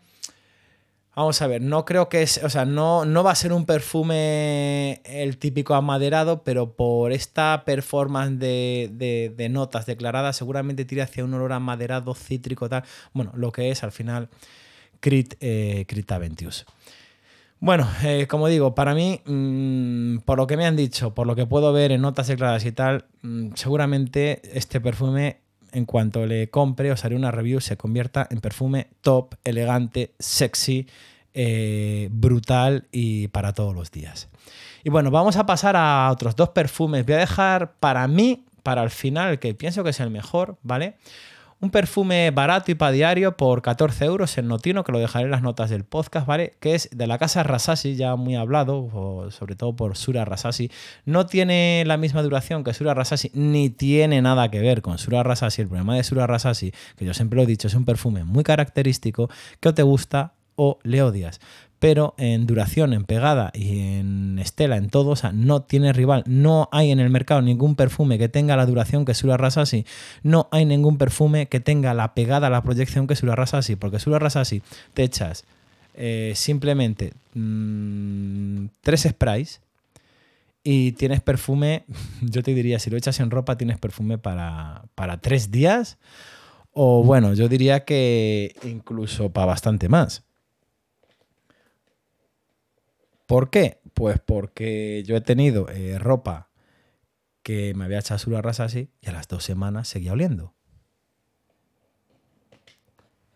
Vamos 1.17 1.43
a 1.43 1.49
ver, 1.49 1.61
no 1.61 1.85
creo 1.85 2.09
que 2.09 2.23
es, 2.23 2.43
o 2.43 2.49
sea, 2.49 2.65
no, 2.65 3.05
no 3.05 3.23
va 3.23 3.33
a 3.33 3.35
ser 3.35 3.53
un 3.53 3.67
perfume 3.67 5.03
el 5.05 5.37
típico 5.37 5.75
amaderado, 5.75 6.45
pero 6.45 6.73
por 6.77 7.13
esta 7.13 7.65
performance 7.67 8.39
de, 8.39 9.31
de- 9.37 9.49
notas 9.51 9.85
declaradas, 9.85 10.37
seguramente 10.37 10.87
tira 10.87 11.05
hacia 11.05 11.25
un 11.25 11.35
olor 11.35 11.53
amaderado, 11.53 12.15
cítrico, 12.15 12.71
tal. 12.71 12.85
Bueno, 13.13 13.33
lo 13.35 13.53
que 13.53 13.71
es 13.71 13.83
al 13.83 13.93
final 13.93 14.29
Crit, 15.01 15.35
eh, 15.41 15.85
Crit 15.89 16.11
Aventius. 16.13 16.65
Bueno, 17.63 17.87
eh, 18.03 18.27
como 18.27 18.49
digo, 18.49 18.75
para 18.75 18.95
mí, 18.95 19.21
mm, 19.27 20.21
por 20.25 20.39
lo 20.39 20.47
que 20.47 20.57
me 20.57 20.65
han 20.65 20.77
dicho, 20.77 21.13
por 21.13 21.27
lo 21.27 21.37
que 21.37 21.45
puedo 21.45 21.75
ver 21.75 21.93
en 21.93 22.01
notas 22.01 22.29
declaradas 22.29 22.65
y 22.65 22.73
tal, 22.73 23.05
mm, 23.21 23.51
seguramente 23.55 24.41
este 24.57 24.81
perfume, 24.81 25.41
en 25.73 25.85
cuanto 25.85 26.25
le 26.25 26.49
compre, 26.49 26.91
os 26.91 27.05
haré 27.05 27.17
una 27.17 27.31
review, 27.31 27.61
se 27.61 27.77
convierta 27.77 28.27
en 28.31 28.41
perfume 28.41 28.89
top, 29.03 29.35
elegante, 29.45 30.15
sexy, 30.19 30.87
eh, 31.35 32.09
brutal 32.11 32.89
y 32.93 33.29
para 33.29 33.53
todos 33.53 33.75
los 33.75 33.91
días. 33.91 34.31
Y 34.83 34.89
bueno, 34.89 35.11
vamos 35.11 35.37
a 35.37 35.45
pasar 35.45 35.77
a 35.77 36.11
otros 36.11 36.37
dos 36.37 36.49
perfumes. 36.49 37.05
Voy 37.05 37.15
a 37.15 37.19
dejar 37.19 37.75
para 37.75 38.09
mí, 38.09 38.47
para 38.63 38.83
el 38.83 38.91
final, 38.91 39.39
que 39.39 39.53
pienso 39.55 39.85
que 39.85 39.91
es 39.91 40.01
el 40.01 40.11
mejor, 40.11 40.57
¿vale? 40.63 40.95
Un 41.63 41.69
perfume 41.69 42.31
barato 42.31 42.71
y 42.71 42.75
para 42.75 42.91
diario 42.91 43.37
por 43.37 43.61
14 43.61 44.07
euros 44.07 44.39
en 44.39 44.49
Notino, 44.49 44.83
que 44.83 44.93
lo 44.93 44.99
dejaré 44.99 45.27
en 45.27 45.31
las 45.31 45.43
notas 45.43 45.69
del 45.69 45.85
podcast, 45.85 46.27
¿vale? 46.27 46.55
Que 46.59 46.75
es 46.75 46.89
de 46.91 47.07
la 47.07 47.19
casa 47.19 47.43
Rasashi, 47.43 47.97
ya 47.97 48.17
muy 48.17 48.35
hablado, 48.35 48.89
o 48.95 49.31
sobre 49.31 49.57
todo 49.57 49.77
por 49.77 49.95
Sura 49.95 50.25
Rasashi. 50.25 50.71
No 51.05 51.27
tiene 51.27 51.85
la 51.87 51.99
misma 51.99 52.23
duración 52.23 52.65
que 52.65 52.73
Sura 52.73 52.95
Rasashi, 52.95 53.31
ni 53.35 53.69
tiene 53.69 54.23
nada 54.23 54.51
que 54.51 54.61
ver 54.61 54.81
con 54.81 54.97
Sura 54.97 55.23
Rasashi. 55.23 55.61
El 55.61 55.69
problema 55.69 55.95
de 55.97 56.03
Sura 56.03 56.27
Rasashi, 56.27 56.73
que 56.97 57.05
yo 57.05 57.13
siempre 57.13 57.37
lo 57.37 57.43
he 57.43 57.47
dicho, 57.47 57.69
es 57.69 57.75
un 57.75 57.85
perfume 57.85 58.25
muy 58.25 58.43
característico 58.43 59.29
que 59.61 59.69
o 59.69 59.75
te 59.75 59.83
gusta 59.83 60.33
o 60.57 60.79
le 60.83 61.03
odias. 61.03 61.41
Pero 61.81 62.15
en 62.19 62.47
duración, 62.47 62.93
en 62.93 63.05
pegada 63.05 63.51
y 63.55 63.79
en 63.95 64.39
estela, 64.39 64.77
en 64.77 64.91
todo, 64.91 65.11
o 65.11 65.17
sea, 65.17 65.33
no 65.33 65.63
tiene 65.63 65.93
rival. 65.95 66.23
No 66.27 66.69
hay 66.73 66.91
en 66.91 67.01
el 67.01 67.09
mercado 67.11 67.41
ningún 67.41 67.75
perfume 67.75 68.19
que 68.19 68.29
tenga 68.29 68.57
la 68.57 68.67
duración 68.67 69.07
que 69.07 69.15
Sura 69.15 69.39
Rasashi. 69.39 69.87
No 70.23 70.49
hay 70.53 70.67
ningún 70.67 70.99
perfume 70.99 71.47
que 71.47 71.59
tenga 71.59 71.95
la 71.95 72.15
pegada, 72.15 72.51
la 72.51 72.63
proyección 72.63 73.07
que 73.07 73.17
Sura 73.17 73.35
Rasashi. 73.35 73.77
Porque 73.77 73.99
Sura 73.99 74.19
Rasashi 74.19 74.63
te 74.93 75.03
echas 75.05 75.45
eh, 75.95 76.35
simplemente 76.37 77.15
mm, 77.35 78.67
tres 78.83 79.03
sprays 79.09 79.61
y 80.63 80.93
tienes 80.93 81.21
perfume, 81.21 81.85
yo 82.21 82.43
te 82.43 82.55
diría, 82.55 82.79
si 82.79 82.91
lo 82.91 82.97
echas 82.97 83.21
en 83.21 83.31
ropa, 83.31 83.57
tienes 83.57 83.79
perfume 83.79 84.19
para, 84.19 84.85
para 84.95 85.17
tres 85.19 85.51
días. 85.51 85.99
O 86.73 87.03
bueno, 87.03 87.35
yo 87.35 87.49
diría 87.49 87.85
que 87.85 88.55
incluso 88.65 89.31
para 89.31 89.47
bastante 89.47 89.89
más. 89.89 90.23
¿Por 93.31 93.49
qué? 93.49 93.79
Pues 93.95 94.19
porque 94.19 95.05
yo 95.07 95.15
he 95.15 95.21
tenido 95.21 95.69
eh, 95.69 96.01
ropa 96.01 96.51
que 97.45 97.75
me 97.75 97.85
había 97.85 98.01
echado 98.01 98.19
Sura 98.19 98.43
Rasashi 98.43 98.91
y 99.01 99.09
a 99.09 99.13
las 99.13 99.29
dos 99.29 99.45
semanas 99.45 99.87
seguía 99.87 100.15
oliendo. 100.15 100.53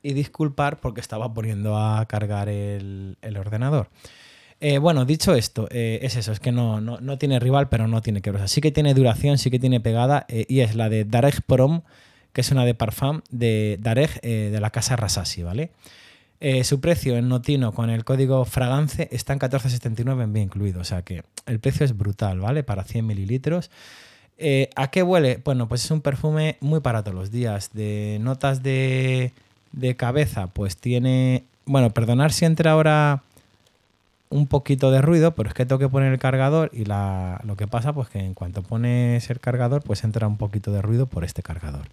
Y 0.02 0.14
disculpar 0.14 0.80
porque 0.80 1.00
estaba 1.00 1.33
poniendo 1.33 1.78
a 1.78 2.04
cargar 2.07 2.48
el, 2.48 3.16
ordenador. 3.38 3.88
Eh, 4.59 4.78
bueno, 4.78 5.04
dicho 5.04 5.33
esto, 5.33 5.68
eh, 5.70 6.00
es 6.02 6.16
eso, 6.16 6.33
es 6.33 6.40
que 6.40 6.50
no, 6.50 6.80
no, 6.80 6.98
no 6.98 7.16
tiene 7.16 7.38
rival, 7.38 7.68
pero 7.68 7.87
no 7.87 8.02
tiene 8.02 8.20
que 8.20 8.33
ver. 8.33 8.40
O 8.40 8.40
sea, 8.40 8.48
sí 8.48 8.61
que 8.61 8.72
tiene 8.72 8.94
duración, 8.94 9.38
sí 9.38 9.48
que 9.48 9.61
tiene 9.61 9.78
pegada, 9.78 10.26
y 10.28 10.59
es 10.59 10.74
la 10.74 10.88
de 10.88 11.04
Dareg 11.04 11.40
Prom, 11.46 11.83
que 12.33 12.40
es 12.40 12.50
una 12.50 12.64
de 12.64 12.74
Parfum 12.74 13.20
de 13.30 13.78
Dareg 13.80 14.18
eh, 14.22 14.50
de 14.52 14.61
la 14.61 14.70
casa 14.70 14.96
Rasashi, 14.96 15.44
¿vale? 15.44 15.70
Eh, 16.46 16.62
su 16.62 16.78
precio 16.78 17.16
en 17.16 17.30
Notino 17.30 17.72
con 17.72 17.88
el 17.88 18.04
código 18.04 18.44
Fragance 18.44 19.09
está 19.11 19.33
en 19.33 19.38
14,79 19.38 20.24
en 20.24 20.33
bien 20.35 20.44
incluido, 20.44 20.83
o 20.83 20.85
sea 20.85 21.00
que 21.00 21.24
el 21.46 21.59
precio 21.59 21.87
es 21.87 21.96
brutal, 21.96 22.38
¿vale? 22.38 22.62
Para 22.62 22.85
100 22.85 23.07
mililitros. 23.07 23.70
Eh, 24.37 24.68
¿A 24.76 24.90
qué 24.90 25.02
huele? 25.02 25.40
Bueno, 25.42 25.68
pues 25.68 25.87
es 25.87 25.90
un 25.90 26.02
perfume 26.02 26.59
muy 26.61 26.80
para 26.80 27.02
todos 27.02 27.14
los 27.14 27.30
días. 27.30 27.70
De 27.72 28.18
notas 28.20 28.62
de, 28.62 29.33
de 29.72 29.96
cabeza, 29.96 30.48
pues 30.48 30.76
tiene. 30.76 31.44
Bueno, 31.64 31.94
perdonar 31.94 32.30
si 32.30 32.44
entra 32.44 32.72
ahora 32.72 33.22
un 34.28 34.46
poquito 34.46 34.90
de 34.90 35.00
ruido, 35.00 35.35
pero 35.35 35.48
es 35.48 35.54
que 35.54 35.64
tengo 35.64 35.78
que 35.78 35.88
poner 35.88 36.12
el 36.12 36.18
cargador 36.18 36.70
y 36.74 36.85
lo 36.85 37.57
que 37.57 37.66
pasa, 37.68 37.94
pues 37.94 38.11
que 38.11 38.18
en 38.18 38.35
cuanto 38.35 38.62
pones 38.62 39.30
el 39.30 39.40
cargador, 39.40 39.83
pues 39.83 40.04
entra 40.04 40.26
un 40.26 40.37
poquito 40.37 40.72
de 40.72 40.83
ruido 40.83 41.07
por 41.07 41.24
este 41.24 41.42
cargador. 41.42 41.87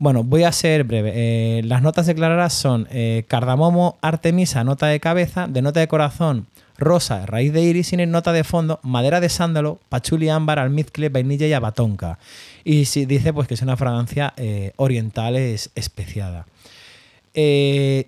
Bueno, 0.00 0.22
voy 0.22 0.44
a 0.44 0.52
ser 0.52 0.84
breve. 0.84 1.12
Eh, 1.14 1.62
las 1.64 1.82
notas 1.82 2.06
declaradas 2.06 2.52
son 2.52 2.86
eh, 2.92 3.24
cardamomo, 3.26 3.98
artemisa, 4.00 4.62
nota 4.62 4.86
de 4.86 5.00
cabeza, 5.00 5.48
de 5.48 5.60
nota 5.60 5.80
de 5.80 5.88
corazón, 5.88 6.46
rosa, 6.76 7.26
raíz 7.26 7.52
de 7.52 7.62
iris 7.62 7.92
en 7.92 8.08
nota 8.12 8.32
de 8.32 8.44
fondo, 8.44 8.78
madera 8.84 9.20
de 9.20 9.28
sándalo, 9.28 9.80
pachuli 9.88 10.28
ámbar, 10.28 10.60
almizcle, 10.60 11.08
vainilla 11.08 11.48
y 11.48 11.52
abatonca. 11.52 12.20
Y 12.62 12.84
si 12.84 13.06
dice 13.06 13.32
pues 13.32 13.48
que 13.48 13.54
es 13.54 13.62
una 13.62 13.76
fragancia 13.76 14.34
eh, 14.36 14.72
oriental 14.76 15.34
es 15.34 15.70
especiada. 15.74 16.46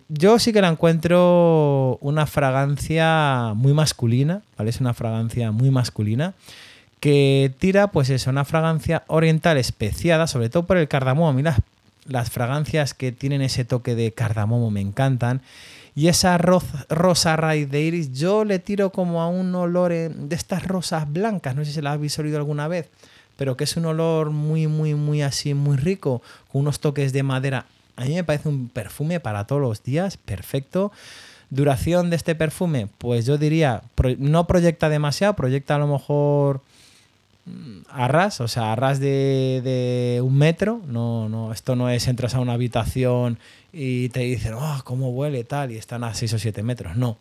Yo 0.08 0.40
sí 0.40 0.52
que 0.52 0.60
la 0.60 0.68
encuentro 0.68 1.98
una 2.00 2.26
fragancia 2.26 3.52
muy 3.54 3.72
masculina, 3.72 4.42
¿vale? 4.58 4.70
Es 4.70 4.80
una 4.80 4.92
fragancia 4.92 5.52
muy 5.52 5.70
masculina 5.70 6.34
que 7.00 7.52
tira, 7.58 7.88
pues 7.88 8.10
eso, 8.10 8.30
una 8.30 8.44
fragancia 8.44 9.04
oriental 9.06 9.56
especiada, 9.56 10.26
sobre 10.26 10.50
todo 10.50 10.66
por 10.66 10.76
el 10.76 10.88
cardamomo. 10.88 11.38
A 11.38 11.42
las, 11.42 11.60
las 12.06 12.30
fragancias 12.30 12.94
que 12.94 13.12
tienen 13.12 13.42
ese 13.42 13.64
toque 13.64 13.94
de 13.94 14.12
cardamomo 14.12 14.70
me 14.70 14.80
encantan. 14.80 15.42
Y 15.94 16.08
esa 16.08 16.38
roza- 16.38 16.86
rosa 16.88 17.36
raíz 17.36 17.70
de 17.70 17.80
iris, 17.82 18.12
yo 18.12 18.44
le 18.44 18.58
tiro 18.58 18.90
como 18.90 19.22
a 19.22 19.28
un 19.28 19.54
olor 19.54 19.92
de 19.92 20.34
estas 20.36 20.66
rosas 20.66 21.12
blancas, 21.12 21.56
no 21.56 21.64
sé 21.64 21.72
si 21.72 21.80
las 21.82 21.94
habéis 21.94 22.18
olido 22.18 22.38
alguna 22.38 22.68
vez, 22.68 22.88
pero 23.36 23.56
que 23.56 23.64
es 23.64 23.76
un 23.76 23.86
olor 23.86 24.30
muy, 24.30 24.66
muy, 24.66 24.94
muy 24.94 25.22
así, 25.22 25.52
muy 25.54 25.76
rico, 25.76 26.22
con 26.52 26.62
unos 26.62 26.78
toques 26.80 27.12
de 27.12 27.22
madera. 27.22 27.66
A 27.96 28.04
mí 28.04 28.14
me 28.14 28.24
parece 28.24 28.48
un 28.48 28.68
perfume 28.68 29.18
para 29.20 29.46
todos 29.46 29.60
los 29.60 29.82
días, 29.82 30.16
perfecto. 30.16 30.92
Duración 31.50 32.10
de 32.10 32.16
este 32.16 32.36
perfume, 32.36 32.86
pues 32.98 33.26
yo 33.26 33.36
diría, 33.36 33.82
no 34.18 34.46
proyecta 34.46 34.88
demasiado, 34.88 35.34
proyecta 35.34 35.74
a 35.74 35.78
lo 35.78 35.88
mejor 35.88 36.60
a 37.88 38.06
ras, 38.08 38.40
o 38.40 38.48
sea, 38.48 38.72
a 38.72 38.76
ras 38.76 39.00
de, 39.00 39.60
de 39.64 40.20
un 40.22 40.36
metro. 40.36 40.80
No, 40.86 41.28
no, 41.28 41.52
esto 41.52 41.76
no 41.76 41.88
es 41.90 42.06
entras 42.08 42.34
a 42.34 42.40
una 42.40 42.52
habitación 42.54 43.38
y 43.72 44.08
te 44.10 44.20
dicen, 44.20 44.54
oh, 44.54 44.80
cómo 44.84 45.10
huele 45.10 45.44
tal, 45.44 45.70
y 45.72 45.76
están 45.76 46.04
a 46.04 46.14
6 46.14 46.32
o 46.34 46.38
7 46.38 46.62
metros. 46.62 46.96
No, 46.96 47.16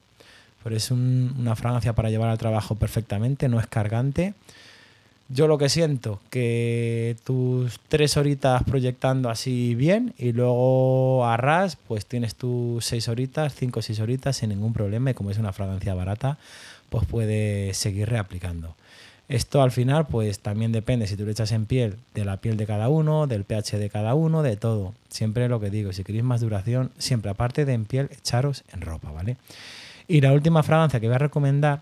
pero 0.63 0.75
es 0.75 0.91
un- 0.91 1.35
una 1.39 1.55
fragancia 1.55 1.93
para 1.93 2.09
llevar 2.09 2.29
al 2.29 2.37
trabajo 2.37 2.75
perfectamente, 2.75 3.49
no 3.49 3.59
es 3.59 3.67
cargante. 3.67 4.33
Yo 5.31 5.47
lo 5.47 5.59
que 5.59 5.69
siento, 5.69 6.19
que 6.31 7.15
tus 7.23 7.79
tres 7.87 8.17
horitas 8.17 8.63
proyectando 8.63 9.29
así 9.29 9.75
bien 9.75 10.15
y 10.17 10.31
luego 10.31 11.23
a 11.27 11.37
ras, 11.37 11.77
pues 11.87 12.07
tienes 12.07 12.33
tus 12.33 12.83
seis 12.83 13.07
horitas, 13.07 13.53
cinco 13.53 13.79
o 13.79 13.83
seis 13.83 13.99
horitas 13.99 14.37
sin 14.37 14.49
ningún 14.49 14.73
problema 14.73 15.11
y 15.11 15.13
como 15.13 15.29
es 15.29 15.37
una 15.37 15.53
fragancia 15.53 15.93
barata, 15.93 16.39
pues 16.89 17.05
puedes 17.05 17.77
seguir 17.77 18.09
reaplicando. 18.09 18.75
Esto 19.29 19.61
al 19.61 19.71
final, 19.71 20.07
pues 20.07 20.39
también 20.39 20.71
depende 20.71 21.05
si 21.05 21.15
tú 21.15 21.23
lo 21.23 21.29
echas 21.31 21.51
en 21.51 21.67
piel, 21.67 21.97
de 22.15 22.25
la 22.25 22.37
piel 22.37 22.57
de 22.57 22.65
cada 22.65 22.89
uno, 22.89 23.27
del 23.27 23.43
pH 23.43 23.77
de 23.77 23.89
cada 23.91 24.15
uno, 24.15 24.41
de 24.41 24.57
todo. 24.57 24.95
Siempre 25.07 25.47
lo 25.47 25.59
que 25.59 25.69
digo, 25.69 25.93
si 25.93 26.03
queréis 26.03 26.23
más 26.23 26.41
duración, 26.41 26.91
siempre 26.97 27.29
aparte 27.29 27.63
de 27.63 27.73
en 27.73 27.85
piel, 27.85 28.09
echaros 28.11 28.63
en 28.73 28.81
ropa, 28.81 29.11
¿vale? 29.11 29.37
Y 30.07 30.21
la 30.21 30.33
última 30.33 30.63
fragancia 30.63 30.99
que 30.99 31.05
voy 31.05 31.15
a 31.15 31.19
recomendar 31.19 31.81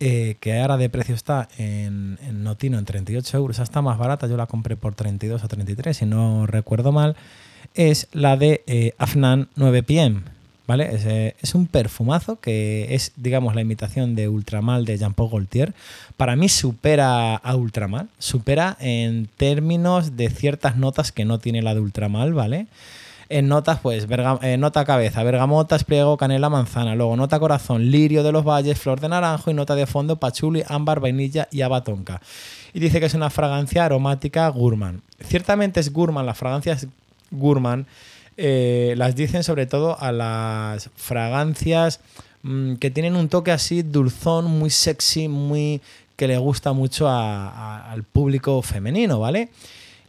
eh, 0.00 0.36
que 0.40 0.60
ahora 0.60 0.76
de 0.76 0.88
precio 0.88 1.14
está 1.14 1.48
en, 1.58 2.18
en 2.22 2.42
Notino 2.42 2.76
en 2.76 2.84
38 2.84 3.36
euros, 3.36 3.60
está 3.60 3.80
más 3.80 3.96
barata, 3.96 4.26
yo 4.26 4.36
la 4.36 4.46
compré 4.46 4.76
por 4.76 4.96
32 4.96 5.44
o 5.44 5.48
33, 5.48 5.96
si 5.96 6.06
no 6.06 6.46
recuerdo 6.48 6.90
mal, 6.90 7.14
es 7.74 8.08
la 8.12 8.36
de 8.36 8.64
eh, 8.66 8.94
Afnan 8.98 9.48
9 9.54 9.84
PM. 9.84 10.22
¿Vale? 10.72 10.94
Es, 10.94 11.04
eh, 11.04 11.36
es 11.42 11.54
un 11.54 11.66
perfumazo 11.66 12.40
que 12.40 12.94
es, 12.94 13.12
digamos, 13.16 13.54
la 13.54 13.60
imitación 13.60 14.14
de 14.14 14.30
Ultramal 14.30 14.86
de 14.86 14.96
Jean 14.96 15.12
Paul 15.12 15.28
Gaultier. 15.28 15.74
Para 16.16 16.34
mí 16.34 16.48
supera 16.48 17.34
a 17.34 17.56
Ultramal, 17.56 18.08
supera 18.18 18.78
en 18.80 19.28
términos 19.36 20.16
de 20.16 20.30
ciertas 20.30 20.78
notas 20.78 21.12
que 21.12 21.26
no 21.26 21.38
tiene 21.38 21.60
la 21.60 21.74
de 21.74 21.80
Ultramal, 21.80 22.32
¿vale? 22.32 22.68
En 23.28 23.48
notas, 23.48 23.80
pues, 23.80 24.06
eh, 24.40 24.56
nota 24.56 24.86
cabeza, 24.86 25.22
bergamota, 25.22 25.76
espliego, 25.76 26.16
canela, 26.16 26.48
manzana. 26.48 26.94
Luego, 26.94 27.16
nota 27.16 27.38
corazón, 27.38 27.90
lirio 27.90 28.22
de 28.22 28.32
los 28.32 28.42
valles, 28.42 28.78
flor 28.78 28.98
de 28.98 29.10
naranjo 29.10 29.50
y 29.50 29.54
nota 29.54 29.74
de 29.74 29.84
fondo, 29.86 30.16
pachuli, 30.16 30.64
ámbar, 30.66 31.00
vainilla 31.00 31.48
y 31.50 31.60
abatonca. 31.60 32.22
Y 32.72 32.80
dice 32.80 32.98
que 32.98 33.04
es 33.04 33.14
una 33.14 33.28
fragancia 33.28 33.84
aromática 33.84 34.48
gourmand. 34.48 35.02
Ciertamente 35.20 35.80
es 35.80 35.92
gourmand, 35.92 36.24
las 36.24 36.38
fragancias 36.38 36.86
gourmand 37.30 37.84
eh, 38.36 38.94
las 38.96 39.14
dicen 39.14 39.42
sobre 39.42 39.66
todo 39.66 40.00
a 40.00 40.12
las 40.12 40.90
fragancias 40.96 42.00
mm, 42.42 42.74
que 42.74 42.90
tienen 42.90 43.16
un 43.16 43.28
toque 43.28 43.52
así 43.52 43.82
dulzón, 43.82 44.46
muy 44.46 44.70
sexy, 44.70 45.28
muy 45.28 45.80
que 46.16 46.28
le 46.28 46.38
gusta 46.38 46.72
mucho 46.72 47.08
al 47.08 48.04
público 48.04 48.62
femenino, 48.62 49.18
¿vale? 49.18 49.48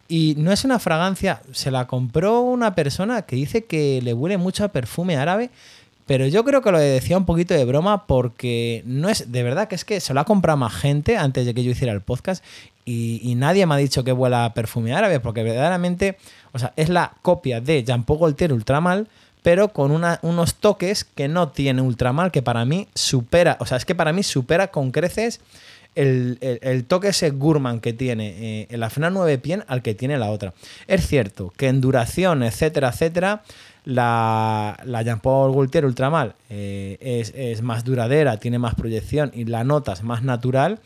Y 0.07 0.36
no 0.38 0.51
es 0.51 0.63
una 0.63 0.77
fragancia, 0.79 1.41
se 1.53 1.71
la 1.71 1.88
compró 1.88 2.41
una 2.41 2.75
persona 2.75 3.23
que 3.23 3.36
dice 3.36 3.65
que 3.65 4.01
le 4.03 4.13
huele 4.13 4.38
mucho 4.38 4.63
a 4.63 4.67
perfume 4.67 5.17
árabe, 5.17 5.49
pero 6.05 6.27
yo 6.27 6.43
creo 6.43 6.62
que 6.62 6.71
lo 6.71 6.77
decía 6.77 7.17
un 7.17 7.25
poquito 7.25 7.53
de 7.53 7.65
broma 7.65 8.05
porque 8.05 8.83
no 8.86 9.09
es, 9.09 9.31
de 9.31 9.41
verdad 9.43 9.67
que 9.67 9.75
es 9.75 9.86
que 9.86 10.01
se 10.01 10.13
lo 10.13 10.19
ha 10.19 10.25
comprado 10.25 10.57
más 10.57 10.73
gente 10.73 11.17
antes 11.17 11.45
de 11.45 11.53
que 11.53 11.63
yo 11.63 11.71
hiciera 11.71 11.93
el 11.93 12.01
podcast 12.01 12.43
y, 12.86 13.21
y 13.23 13.36
nadie 13.36 13.65
me 13.65 13.75
ha 13.75 13.77
dicho 13.77 14.03
que 14.03 14.12
huela 14.12 14.45
a 14.45 14.53
perfume 14.53 14.93
árabe 14.93 15.21
porque 15.21 15.41
verdaderamente, 15.41 16.17
o 16.53 16.59
sea, 16.59 16.73
es 16.75 16.89
la 16.89 17.13
copia 17.21 17.59
de 17.59 17.83
Jean 17.83 18.03
Paul 18.03 18.19
Gaultier 18.19 18.53
Ultramal, 18.53 19.07
pero 19.41 19.69
con 19.69 19.91
unos 19.91 20.55
toques 20.55 21.03
que 21.03 21.27
no 21.27 21.49
tiene 21.49 21.81
Ultramal, 21.81 22.31
que 22.31 22.41
para 22.41 22.63
mí 22.63 22.87
supera, 22.95 23.57
o 23.59 23.65
sea, 23.65 23.77
es 23.77 23.85
que 23.85 23.95
para 23.95 24.13
mí 24.13 24.23
supera 24.23 24.67
con 24.67 24.91
creces 24.91 25.41
el, 25.95 26.85
toque 26.87 27.09
ese 27.09 27.29
gourmand 27.31 27.81
que 27.81 27.93
tiene 27.93 28.29
eh, 28.61 28.67
el 28.69 28.81
Afna 28.83 29.09
9 29.09 29.37
Pien 29.37 29.63
al 29.67 29.81
que 29.81 29.93
tiene 29.93 30.17
la 30.17 30.31
otra. 30.31 30.53
Es 30.87 31.07
cierto 31.07 31.53
que 31.55 31.67
en 31.67 31.81
duración, 31.81 32.43
etcétera, 32.43 32.89
etcétera, 32.89 33.43
la, 33.85 34.79
la 34.85 35.01
Jean 35.01 35.19
Paul 35.19 35.53
Gaultier 35.53 35.85
Ultramal 35.85 36.35
eh, 36.49 36.97
es, 37.01 37.33
es 37.35 37.61
más 37.61 37.83
duradera, 37.83 38.37
tiene 38.37 38.59
más 38.59 38.75
proyección 38.75 39.31
y 39.33 39.45
la 39.45 39.63
nota 39.63 39.93
es 39.93 40.03
más 40.03 40.23
natural. 40.23 40.79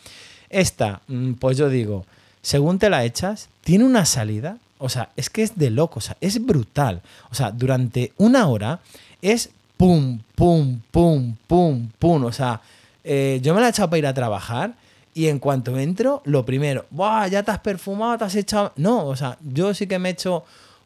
Esta, 0.50 1.02
mm, 1.08 1.34
pues 1.34 1.58
yo 1.58 1.70
digo, 1.70 2.06
según 2.42 2.80
te 2.80 2.90
la 2.90 3.06
echas, 3.06 3.50
tiene 3.62 3.84
una 3.86 4.06
salida, 4.06 4.58
o 4.78 4.90
sea, 4.90 5.10
es 5.16 5.30
que 5.30 5.44
es 5.44 5.58
de 5.58 5.70
loco, 5.70 6.00
o 6.00 6.02
sea, 6.02 6.18
es 6.22 6.44
brutal. 6.46 7.02
O 7.32 7.36
sea, 7.36 7.52
durante 7.52 8.14
una 8.18 8.48
hora 8.48 8.80
es 9.22 9.50
pum, 9.78 10.20
pum, 10.36 10.82
pum, 10.92 11.36
pum, 11.48 11.90
pum. 11.98 12.26
O 12.26 12.32
sea, 12.32 12.62
eh, 13.04 13.40
yo 13.42 13.54
me 13.54 13.62
la 13.62 13.68
he 13.68 13.70
echado 13.70 13.90
para 13.90 14.00
ir 14.00 14.08
a 14.08 14.14
trabajar 14.14 14.74
y 15.14 15.28
en 15.30 15.40
cuanto 15.40 15.78
entro, 15.80 16.22
lo 16.26 16.46
primero, 16.46 16.86
¡buah! 16.92 17.28
Ya 17.28 17.42
te 17.42 17.50
has 17.50 17.60
perfumado, 17.60 18.20
te 18.20 18.26
has 18.26 18.36
echado. 18.36 18.74
No, 18.76 19.08
o 19.08 19.16
sea, 19.16 19.38
yo 19.42 19.74
sí 19.74 19.88
que 19.88 19.98
me 19.98 20.10
he 20.10 20.12
hecho, 20.12 20.44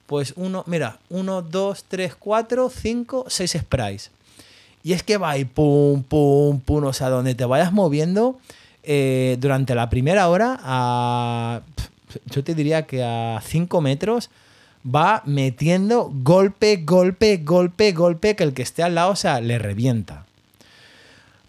pues 0.08 0.34
uno, 0.38 0.64
mira, 0.68 1.00
uno, 1.10 1.42
dos, 1.42 1.84
tres, 1.88 2.16
cuatro, 2.16 2.70
cinco, 2.70 3.26
seis 3.28 3.58
sprays. 3.60 4.10
Y 4.84 4.94
es 4.94 5.04
que 5.04 5.18
va 5.18 5.38
y 5.38 5.46
pum, 5.46 6.04
pum, 6.04 6.60
pum, 6.62 6.86
o 6.86 6.94
sea, 6.94 7.10
donde 7.10 7.36
te 7.36 7.44
vayas 7.44 7.74
moviendo 7.74 8.40
eh, 8.84 9.38
durante 9.40 9.76
la 9.76 9.90
primera 9.90 10.30
hora, 10.30 10.60
a, 10.64 11.62
yo 12.26 12.44
te 12.44 12.56
diría 12.56 12.84
que 12.84 13.04
a 13.04 13.42
5 13.44 13.82
metros, 13.82 14.30
va 14.84 15.22
metiendo 15.26 16.12
golpe, 16.24 16.78
golpe, 16.78 17.38
golpe, 17.38 17.92
golpe, 17.92 18.36
que 18.36 18.44
el 18.44 18.54
que 18.54 18.62
esté 18.62 18.84
al 18.84 18.96
lado, 18.96 19.12
o 19.12 19.16
sea, 19.16 19.42
le 19.42 19.60
revienta. 19.60 20.26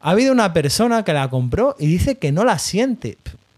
Ha 0.01 0.11
habido 0.11 0.33
una 0.33 0.53
persona 0.53 1.05
que 1.05 1.12
la 1.12 1.31
compró 1.31 1.77
y 1.79 1.87
dice 1.87 2.16
que 2.16 2.33
no 2.33 2.44
la 2.44 2.59
siente. 2.59 3.16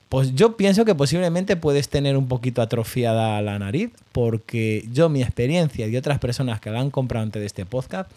Pues 0.08 0.34
yo 0.34 0.56
pienso 0.56 0.84
que 0.84 0.94
posiblemente 0.94 1.56
puedes 1.56 1.88
tener 1.88 2.16
un 2.16 2.28
poquito 2.28 2.62
atrofiada 2.62 3.40
la 3.42 3.58
nariz, 3.58 3.90
porque 4.12 4.84
yo, 4.92 5.08
mi 5.08 5.22
experiencia 5.22 5.86
y 5.88 5.96
otras 5.96 6.18
personas 6.18 6.60
que 6.60 6.70
la 6.70 6.80
han 6.80 6.90
comprado 6.90 7.24
antes 7.24 7.40
de 7.40 7.46
este 7.46 7.66
podcast, 7.66 8.10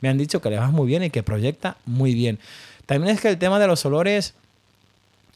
me 0.00 0.08
han 0.08 0.18
dicho 0.18 0.40
que 0.40 0.50
le 0.50 0.58
va 0.58 0.70
muy 0.70 0.86
bien 0.86 1.04
y 1.04 1.10
que 1.10 1.22
proyecta 1.22 1.76
muy 1.84 2.14
bien. 2.14 2.38
También 2.86 3.14
es 3.14 3.20
que 3.20 3.28
el 3.28 3.38
tema 3.38 3.58
de 3.58 3.66
los 3.66 3.84
olores 3.84 4.34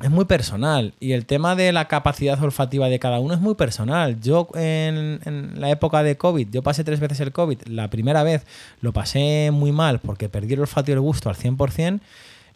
es 0.00 0.11
muy 0.11 0.26
personal 0.26 0.94
y 1.00 1.12
el 1.12 1.26
tema 1.26 1.56
de 1.56 1.72
la 1.72 1.88
capacidad 1.88 2.40
olfativa 2.42 2.88
de 2.88 2.98
cada 2.98 3.18
uno 3.18 3.34
es 3.34 3.40
muy 3.40 3.54
personal. 3.54 4.20
Yo 4.20 4.48
en, 4.54 5.52
la 5.56 5.70
época 5.70 6.02
de 6.02 6.16
COVID, 6.16 6.48
yo 6.50 6.62
pasé 6.62 6.84
tres 6.84 7.00
veces 7.00 7.20
el 7.20 7.32
COVID. 7.32 7.62
La 7.66 7.90
primera 7.90 8.22
vez 8.22 8.44
lo 8.80 8.92
pasé 8.92 9.50
muy 9.52 9.72
mal 9.72 9.98
porque 9.98 10.28
perdí 10.28 10.54
el 10.54 10.61
olfato 10.61 10.90
y 10.90 10.94
el 10.94 11.00
gusto 11.00 11.28
al 11.28 11.37
100%. 11.37 12.00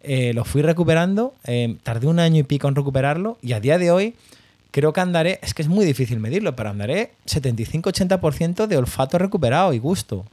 Eh, 0.05 0.33
lo 0.33 0.43
fui 0.43 0.61
recuperando, 0.61 1.33
eh, 1.45 1.77
tardé 1.83 2.07
un 2.07 2.19
año 2.19 2.39
y 2.39 2.43
pico 2.43 2.67
en 2.67 2.75
recuperarlo 2.75 3.37
y 3.41 3.53
a 3.53 3.61
día 3.61 3.77
de 3.77 3.91
hoy 3.91 4.15
creo 4.71 4.91
que 4.91 4.99
andaré, 4.99 5.39
es 5.41 5.53
que 5.53 5.61
es 5.61 5.69
muy 5.69 5.85
difícil 5.85 6.19
medirlo, 6.19 6.55
pero 6.55 6.69
andaré 6.69 7.11
75-80% 7.25 8.67
de 8.67 8.77
olfato 8.77 9.17
recuperado 9.17 9.71
y 9.73 9.79
gusto. 9.79 10.25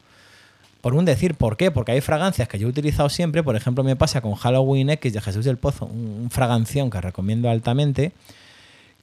Por 0.80 0.94
un 0.94 1.04
decir, 1.04 1.34
¿por 1.34 1.56
qué? 1.56 1.70
Porque 1.70 1.92
hay 1.92 2.00
fragancias 2.00 2.48
que 2.48 2.58
yo 2.58 2.66
he 2.66 2.70
utilizado 2.70 3.08
siempre, 3.08 3.42
por 3.42 3.56
ejemplo 3.56 3.84
me 3.84 3.96
pasa 3.96 4.20
con 4.20 4.34
Halloween 4.34 4.90
X 4.90 5.12
de 5.12 5.20
Jesús 5.20 5.44
del 5.44 5.58
Pozo, 5.58 5.86
un, 5.86 6.30
un 6.32 6.90
que 6.90 7.00
recomiendo 7.00 7.50
altamente, 7.50 8.12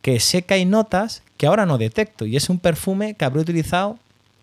que 0.01 0.19
sé 0.19 0.43
que 0.43 0.55
hay 0.55 0.65
notas 0.65 1.21
que 1.37 1.47
ahora 1.47 1.65
no 1.65 1.77
detecto 1.77 2.25
y 2.25 2.35
es 2.35 2.49
un 2.49 2.59
perfume 2.59 3.13
que 3.13 3.25
habré 3.25 3.41
utilizado 3.41 3.99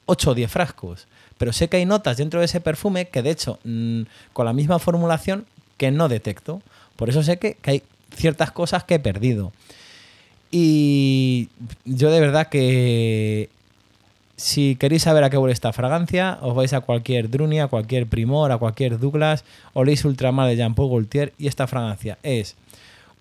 8 0.06 0.30
o 0.30 0.34
10 0.34 0.50
frascos, 0.50 1.06
pero 1.38 1.52
sé 1.52 1.68
que 1.68 1.78
hay 1.78 1.86
notas 1.86 2.18
dentro 2.18 2.38
de 2.38 2.46
ese 2.46 2.60
perfume 2.60 3.08
que 3.08 3.22
de 3.22 3.30
hecho 3.30 3.58
mm, 3.64 4.02
con 4.32 4.46
la 4.46 4.52
misma 4.52 4.78
formulación 4.78 5.46
que 5.76 5.90
no 5.90 6.08
detecto, 6.08 6.62
por 6.96 7.08
eso 7.08 7.22
sé 7.22 7.38
que, 7.38 7.54
que 7.54 7.70
hay 7.70 7.82
ciertas 8.14 8.52
cosas 8.52 8.84
que 8.84 8.94
he 8.94 9.00
perdido. 9.00 9.52
Y 10.50 11.48
yo 11.84 12.12
de 12.12 12.20
verdad 12.20 12.48
que 12.48 13.48
si 14.36 14.76
queréis 14.76 15.02
saber 15.02 15.24
a 15.24 15.30
qué 15.30 15.38
huele 15.38 15.52
esta 15.52 15.72
fragancia, 15.72 16.38
os 16.42 16.54
vais 16.54 16.72
a 16.72 16.80
cualquier 16.80 17.30
Drunia, 17.30 17.64
a 17.64 17.68
cualquier 17.68 18.06
Primor, 18.06 18.50
a 18.50 18.58
cualquier 18.58 18.98
Douglas, 18.98 19.44
oléis 19.72 20.04
Ultramar 20.04 20.48
de 20.48 20.56
Jean 20.56 20.74
Paul 20.74 20.90
Gaultier 20.90 21.32
y 21.38 21.46
esta 21.46 21.66
fragancia 21.66 22.18
es 22.22 22.56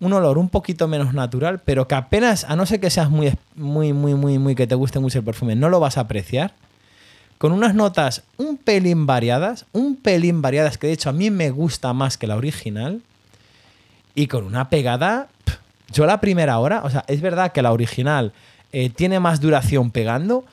un 0.00 0.12
olor 0.12 0.38
un 0.38 0.48
poquito 0.48 0.88
menos 0.88 1.14
natural, 1.14 1.60
pero 1.64 1.86
que 1.86 1.94
apenas, 1.94 2.44
a 2.44 2.56
no 2.56 2.66
ser 2.66 2.80
que 2.80 2.90
seas 2.90 3.10
muy, 3.10 3.32
muy, 3.54 3.92
muy, 3.92 4.14
muy, 4.14 4.38
muy, 4.38 4.54
que 4.54 4.66
te 4.66 4.74
guste 4.74 4.98
mucho 4.98 5.18
el 5.18 5.24
perfume, 5.24 5.54
no 5.54 5.68
lo 5.68 5.80
vas 5.80 5.96
a 5.96 6.02
apreciar. 6.02 6.52
Con 7.38 7.52
unas 7.52 7.74
notas 7.74 8.22
un 8.36 8.56
pelín 8.56 9.06
variadas, 9.06 9.66
un 9.72 9.96
pelín 9.96 10.42
variadas, 10.42 10.78
que 10.78 10.88
de 10.88 10.94
hecho 10.94 11.10
a 11.10 11.12
mí 11.12 11.30
me 11.30 11.50
gusta 11.50 11.92
más 11.92 12.18
que 12.18 12.26
la 12.26 12.36
original, 12.36 13.02
y 14.14 14.26
con 14.26 14.44
una 14.44 14.68
pegada, 14.68 15.28
pff, 15.44 15.56
yo 15.92 16.06
la 16.06 16.20
primera 16.20 16.58
hora, 16.58 16.82
o 16.84 16.90
sea, 16.90 17.04
es 17.08 17.20
verdad 17.20 17.52
que 17.52 17.62
la 17.62 17.72
original 17.72 18.32
eh, 18.72 18.90
tiene 18.90 19.20
más 19.20 19.40
duración 19.40 19.90
pegando, 19.90 20.44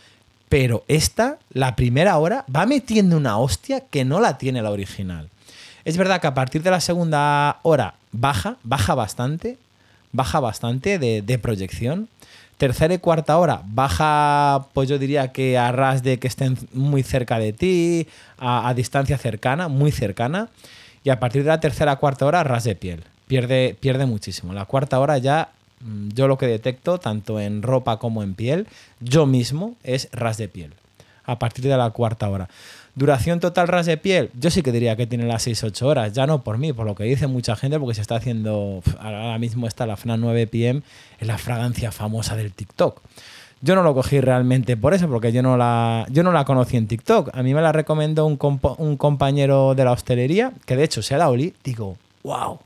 pero 0.52 0.84
esta, 0.90 1.38
la 1.54 1.78
primera 1.78 2.18
hora, 2.18 2.44
va 2.54 2.66
metiendo 2.66 3.16
una 3.16 3.38
hostia 3.38 3.86
que 3.90 4.04
no 4.04 4.20
la 4.20 4.38
tiene 4.38 4.62
la 4.62 4.72
original. 4.72 5.30
Es 5.86 5.96
verdad 5.96 6.20
que 6.20 6.28
a 6.28 6.34
partir 6.34 6.62
de 6.62 6.70
la 6.70 6.82
segunda 6.82 7.60
hora 7.64 7.94
baja, 8.12 8.58
baja 8.64 8.94
bastante, 8.94 9.58
baja 10.12 10.42
bastante 10.42 11.00
de, 11.00 11.40
proyección. 11.40 12.10
Tercera 12.58 12.94
y 12.94 12.98
cuarta 12.98 13.38
hora 13.38 13.62
baja, 13.66 14.68
pues 14.74 14.90
yo 14.90 15.00
diría 15.00 15.32
que 15.32 15.58
a 15.58 15.72
ras 15.72 16.04
de 16.04 16.20
que 16.20 16.28
estén 16.28 16.58
muy 16.74 17.02
cerca 17.02 17.40
de 17.40 17.54
ti, 17.54 18.10
a, 18.38 18.74
distancia 18.74 19.18
cercana, 19.18 19.70
muy 19.70 19.94
cercana. 19.94 20.50
Y 21.06 21.12
a 21.12 21.20
partir 21.22 21.44
de 21.44 21.48
la 21.48 21.62
tercera 21.62 21.96
cuarta 21.96 22.26
hora, 22.26 22.44
ras 22.44 22.66
de 22.66 22.76
piel. 22.76 23.06
Pierde, 23.26 23.78
pierde 23.80 24.06
muchísimo. 24.06 24.52
La 24.52 24.66
cuarta 24.66 25.00
hora 25.00 25.18
ya 25.18 25.48
yo 26.14 26.28
lo 26.28 26.38
que 26.38 26.48
detecto, 26.48 26.98
tanto 26.98 27.40
en 27.40 27.62
ropa 27.62 27.98
como 27.98 28.24
en 28.24 28.34
piel, 28.36 28.68
yo 29.00 29.26
mismo, 29.26 29.76
es 29.84 30.10
ras 30.12 30.38
de 30.38 30.48
piel. 30.48 30.74
A 31.26 31.40
partir 31.40 31.66
de 31.66 31.78
la 31.78 31.90
cuarta 31.92 32.30
hora. 32.30 32.50
Duración 32.94 33.40
total 33.40 33.70
ras 33.70 33.86
de 33.86 33.96
piel, 33.96 34.32
yo 34.38 34.52
sí 34.52 34.64
que 34.64 34.72
diría 34.74 34.98
que 34.98 35.08
tiene 35.08 35.26
las 35.26 35.48
6-8 35.48 35.82
horas, 35.84 36.12
ya 36.14 36.28
no 36.28 36.42
por 36.44 36.58
mí, 36.58 36.74
por 36.74 36.86
lo 36.86 36.94
que 36.94 37.06
dice 37.06 37.26
mucha 37.28 37.56
gente, 37.56 37.80
porque 37.80 37.96
se 37.96 38.02
está 38.02 38.16
haciendo, 38.18 38.82
ahora 39.00 39.38
mismo 39.38 39.66
está 39.68 39.86
la 39.86 39.96
FNA 39.96 40.18
9 40.18 40.48
PM, 40.48 40.82
es 41.20 41.28
la 41.28 41.38
fragancia 41.38 41.92
famosa 41.94 42.36
del 42.36 42.52
TikTok. 42.52 43.02
Yo 43.62 43.76
no 43.76 43.84
lo 43.84 43.94
cogí 43.94 44.20
realmente 44.20 44.76
por 44.76 44.94
eso, 44.94 45.08
porque 45.08 45.32
yo 45.32 45.42
no 45.44 45.56
la, 45.56 46.06
yo 46.10 46.24
no 46.24 46.32
la 46.34 46.44
conocí 46.44 46.76
en 46.78 46.88
TikTok. 46.88 47.30
A 47.34 47.44
mí 47.44 47.54
me 47.54 47.62
la 47.62 47.72
recomendó 47.72 48.26
un, 48.26 48.38
compo- 48.38 48.76
un 48.80 48.98
compañero 48.98 49.74
de 49.76 49.86
la 49.86 49.92
hostelería, 49.92 50.52
que 50.66 50.76
de 50.76 50.84
hecho 50.84 51.02
se 51.02 51.16
la 51.18 51.30
olí, 51.30 51.54
digo, 51.64 51.96
wow. 52.24 52.60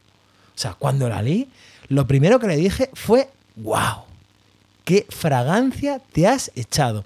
O 0.55 0.57
sea, 0.57 0.73
cuando 0.73 1.09
la 1.09 1.21
leí, 1.21 1.49
lo 1.89 2.07
primero 2.07 2.39
que 2.39 2.47
le 2.47 2.55
dije 2.55 2.89
fue, 2.93 3.29
wow, 3.57 4.03
qué 4.85 5.05
fragancia 5.09 5.99
te 6.13 6.27
has 6.27 6.51
echado. 6.55 7.03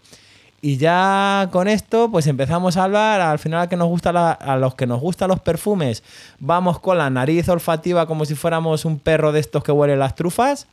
Y 0.61 0.77
ya 0.77 1.47
con 1.51 1.67
esto, 1.67 2.11
pues 2.11 2.27
empezamos 2.27 2.75
a 2.75 2.83
hablar. 2.83 3.21
Al 3.21 3.39
final, 3.39 3.61
a, 3.61 3.69
que 3.69 3.77
nos 3.77 4.05
a 4.05 4.57
los 4.57 4.75
que 4.75 4.87
nos 4.87 4.99
gustan 4.99 5.29
los 5.29 5.39
perfumes, 5.39 6.03
vamos 6.39 6.79
con 6.79 6.97
la 6.97 7.09
nariz 7.09 7.47
olfativa 7.47 8.05
como 8.05 8.25
si 8.25 8.35
fuéramos 8.35 8.83
un 8.83 8.99
perro 8.99 9.31
de 9.31 9.39
estos 9.39 9.63
que 9.63 9.71
huele 9.71 9.95
las 9.95 10.15
trufas. 10.15 10.67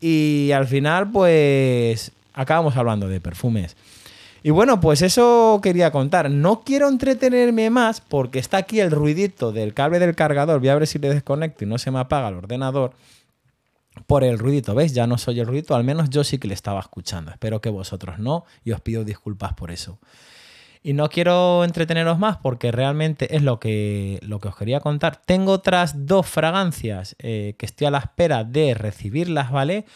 Y 0.00 0.52
al 0.54 0.66
final, 0.66 1.10
pues 1.10 2.12
acabamos 2.34 2.76
hablando 2.76 3.08
de 3.08 3.20
perfumes. 3.20 3.76
Y 4.46 4.50
bueno, 4.50 4.78
pues 4.78 5.02
eso 5.02 5.58
quería 5.60 5.90
contar. 5.90 6.30
No 6.30 6.62
quiero 6.62 6.88
entretenerme 6.88 7.68
más 7.68 8.00
porque 8.00 8.38
está 8.38 8.58
aquí 8.58 8.78
el 8.78 8.92
ruidito 8.92 9.50
del 9.50 9.74
cable 9.74 9.98
del 9.98 10.14
cargador. 10.14 10.60
Voy 10.60 10.68
a 10.68 10.76
ver 10.76 10.86
si 10.86 11.00
le 11.00 11.08
desconecto 11.08 11.64
y 11.64 11.66
no 11.66 11.78
se 11.78 11.90
me 11.90 11.98
apaga 11.98 12.28
el 12.28 12.36
ordenador 12.36 12.92
por 14.06 14.22
el 14.22 14.38
ruidito. 14.38 14.76
¿Veis? 14.76 14.94
Ya 14.94 15.08
no 15.08 15.18
soy 15.18 15.40
el 15.40 15.48
ruidito, 15.48 15.74
al 15.74 15.82
menos 15.82 16.10
yo 16.10 16.22
sí 16.22 16.38
que 16.38 16.46
le 16.46 16.54
estaba 16.54 16.78
escuchando. 16.78 17.32
Espero 17.32 17.60
que 17.60 17.70
vosotros 17.70 18.20
no 18.20 18.44
y 18.62 18.70
os 18.70 18.80
pido 18.80 19.02
disculpas 19.02 19.54
por 19.54 19.72
eso. 19.72 19.98
Y 20.80 20.92
no 20.92 21.08
quiero 21.08 21.64
entreteneros 21.64 22.16
más 22.20 22.36
porque 22.36 22.70
realmente 22.70 23.34
es 23.34 23.42
lo 23.42 23.58
que, 23.58 24.20
lo 24.22 24.38
que 24.38 24.46
os 24.46 24.56
quería 24.56 24.78
contar. 24.78 25.16
Tengo 25.26 25.50
otras 25.50 26.06
dos 26.06 26.24
fragancias 26.24 27.16
eh, 27.18 27.56
que 27.58 27.66
estoy 27.66 27.88
a 27.88 27.90
la 27.90 27.98
espera 27.98 28.44
de 28.44 28.74
recibirlas, 28.74 29.50
¿vale? 29.50 29.86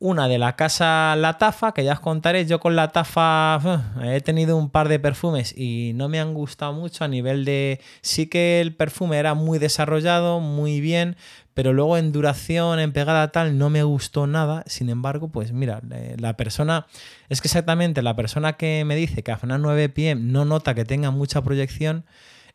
Una 0.00 0.28
de 0.28 0.38
la 0.38 0.54
casa 0.54 1.16
La 1.16 1.38
Tafa, 1.38 1.72
que 1.74 1.82
ya 1.82 1.94
os 1.94 2.00
contaré. 2.00 2.46
Yo 2.46 2.60
con 2.60 2.76
La 2.76 2.92
Tafa 2.92 3.56
uf, 3.56 4.04
he 4.04 4.20
tenido 4.20 4.56
un 4.56 4.70
par 4.70 4.88
de 4.88 5.00
perfumes 5.00 5.52
y 5.58 5.90
no 5.96 6.08
me 6.08 6.20
han 6.20 6.34
gustado 6.34 6.72
mucho 6.72 7.02
a 7.02 7.08
nivel 7.08 7.44
de... 7.44 7.80
Sí 8.00 8.28
que 8.28 8.60
el 8.60 8.76
perfume 8.76 9.18
era 9.18 9.34
muy 9.34 9.58
desarrollado, 9.58 10.38
muy 10.38 10.80
bien, 10.80 11.16
pero 11.52 11.72
luego 11.72 11.96
en 11.98 12.12
duración, 12.12 12.78
en 12.78 12.92
pegada 12.92 13.32
tal, 13.32 13.58
no 13.58 13.70
me 13.70 13.82
gustó 13.82 14.28
nada. 14.28 14.62
Sin 14.66 14.88
embargo, 14.88 15.30
pues 15.32 15.50
mira, 15.50 15.82
eh, 15.90 16.14
la 16.16 16.36
persona, 16.36 16.86
es 17.28 17.40
que 17.40 17.48
exactamente 17.48 18.00
la 18.00 18.14
persona 18.14 18.52
que 18.52 18.84
me 18.84 18.94
dice 18.94 19.24
que 19.24 19.32
a 19.32 19.36
FNAC 19.36 19.58
9 19.58 19.88
pm 19.88 20.22
no 20.22 20.44
nota 20.44 20.76
que 20.76 20.84
tenga 20.84 21.10
mucha 21.10 21.42
proyección, 21.42 22.04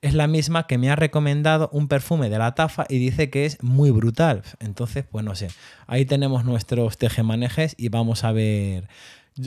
es 0.03 0.13
la 0.13 0.27
misma 0.27 0.67
que 0.67 0.77
me 0.77 0.91
ha 0.91 0.97
recomendado 0.97 1.69
un 1.71 1.87
perfume 1.87 2.29
de 2.29 2.37
la 2.37 2.53
Tafa 2.53 2.85
y 2.89 2.99
dice 2.99 3.29
que 3.29 3.45
es 3.45 3.63
muy 3.63 3.89
brutal. 3.89 4.43
Entonces, 4.59 5.05
pues 5.09 5.23
no 5.23 5.33
sé, 5.33 5.47
ahí 5.87 6.05
tenemos 6.05 6.43
nuestros 6.43 6.97
tejemanejes 6.97 7.73
y 7.77 7.87
vamos 7.87 8.25
a 8.25 8.33
ver. 8.33 8.89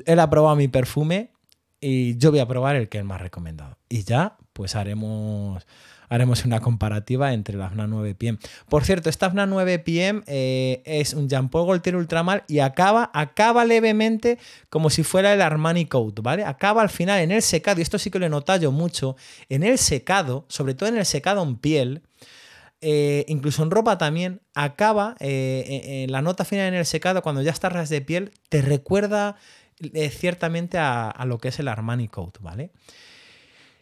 Él 0.07 0.18
ha 0.18 0.30
probado 0.30 0.57
mi 0.57 0.66
perfume 0.66 1.30
y 1.78 2.16
yo 2.16 2.30
voy 2.30 2.40
a 2.40 2.48
probar 2.48 2.74
el 2.74 2.88
que 2.88 2.96
él 2.96 3.04
me 3.04 3.14
ha 3.14 3.18
recomendado. 3.18 3.76
Y 3.90 4.04
ya, 4.04 4.38
pues 4.54 4.76
haremos 4.76 5.66
haremos 6.09 6.44
una 6.44 6.61
comparativa 6.61 7.32
entre 7.32 7.57
la 7.57 7.68
FNA 7.68 7.86
9 7.86 8.14
PM. 8.14 8.38
Por 8.68 8.84
cierto, 8.84 9.11
esta 9.11 9.30
FNA 9.30 9.46
9 9.46 9.78
PM 9.80 10.22
es 10.26 11.14
un 11.14 11.28
Jean 11.28 11.48
Paul 11.48 11.66
Gaultier 11.66 11.96
Ultramar 11.96 12.44
y 12.48 12.61
acaba, 12.61 13.11
acaba 13.14 13.64
levemente 13.64 14.38
como 14.70 14.90
si 14.90 15.02
fuera 15.02 15.32
el 15.32 15.42
Armani 15.42 15.86
Coat, 15.86 16.20
¿vale? 16.20 16.44
Acaba 16.44 16.82
al 16.82 16.90
final 16.90 17.20
en 17.20 17.30
el 17.30 17.42
secado, 17.42 17.78
y 17.78 17.82
esto 17.82 17.98
sí 17.98 18.11
que 18.11 18.18
lo 18.18 18.26
he 18.26 18.30
notado 18.30 18.61
yo 18.61 18.72
mucho, 18.72 19.16
en 19.48 19.62
el 19.62 19.78
secado, 19.78 20.44
sobre 20.48 20.74
todo 20.74 20.88
en 20.88 20.98
el 20.98 21.07
secado 21.07 21.42
en 21.42 21.57
piel, 21.57 22.02
eh, 22.80 23.24
incluso 23.28 23.62
en 23.62 23.70
ropa 23.70 23.98
también, 23.98 24.40
acaba 24.54 25.16
eh, 25.20 26.04
en 26.04 26.12
la 26.12 26.22
nota 26.22 26.44
final 26.44 26.68
en 26.68 26.74
el 26.74 26.86
secado, 26.86 27.22
cuando 27.22 27.42
ya 27.42 27.50
está 27.50 27.68
ras 27.68 27.88
de 27.88 28.00
piel, 28.00 28.32
te 28.48 28.62
recuerda 28.62 29.36
eh, 29.80 30.11
ciertamente 30.11 30.78
a, 30.78 31.11
a 31.11 31.24
lo 31.24 31.38
que 31.38 31.48
es 31.48 31.59
el 31.59 31.68
Armani 31.68 32.09
Coat, 32.09 32.38
¿vale? 32.40 32.70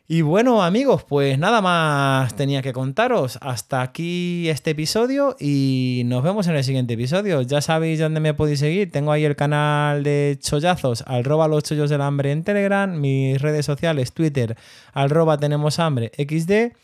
Y 0.06 0.20
bueno, 0.20 0.62
amigos, 0.62 1.02
pues 1.02 1.38
nada 1.38 1.62
más 1.62 2.36
tenía 2.36 2.60
que 2.60 2.74
contaros. 2.74 3.38
Hasta 3.40 3.80
aquí 3.80 4.50
este 4.50 4.72
episodio 4.72 5.34
y 5.40 6.02
nos 6.04 6.22
vemos 6.22 6.46
en 6.46 6.56
el 6.56 6.64
siguiente 6.64 6.92
episodio. 6.92 7.40
Ya 7.40 7.62
sabéis 7.62 8.00
dónde 8.00 8.20
me 8.20 8.34
podéis 8.34 8.60
seguir. 8.60 8.92
Tengo 8.92 9.12
ahí 9.12 9.24
el 9.24 9.34
canal 9.34 10.02
de 10.02 10.38
chollazos, 10.38 11.04
arroba 11.06 11.48
los 11.48 11.62
chollos 11.64 11.88
del 11.88 12.02
hambre 12.02 12.32
en 12.32 12.44
Telegram, 12.44 13.00
mis 13.00 13.40
redes 13.40 13.64
sociales, 13.64 14.12
Twitter, 14.12 14.58
arroba 14.92 15.38
tenemos 15.38 15.78
hambre 15.78 16.12
XD. 16.18 16.76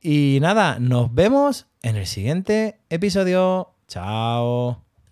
Y 0.00 0.38
nada, 0.40 0.78
nos 0.78 1.12
vemos 1.12 1.66
en 1.82 1.96
el 1.96 2.06
siguiente 2.06 2.78
episodio. 2.88 3.70
Chao. 3.88 4.89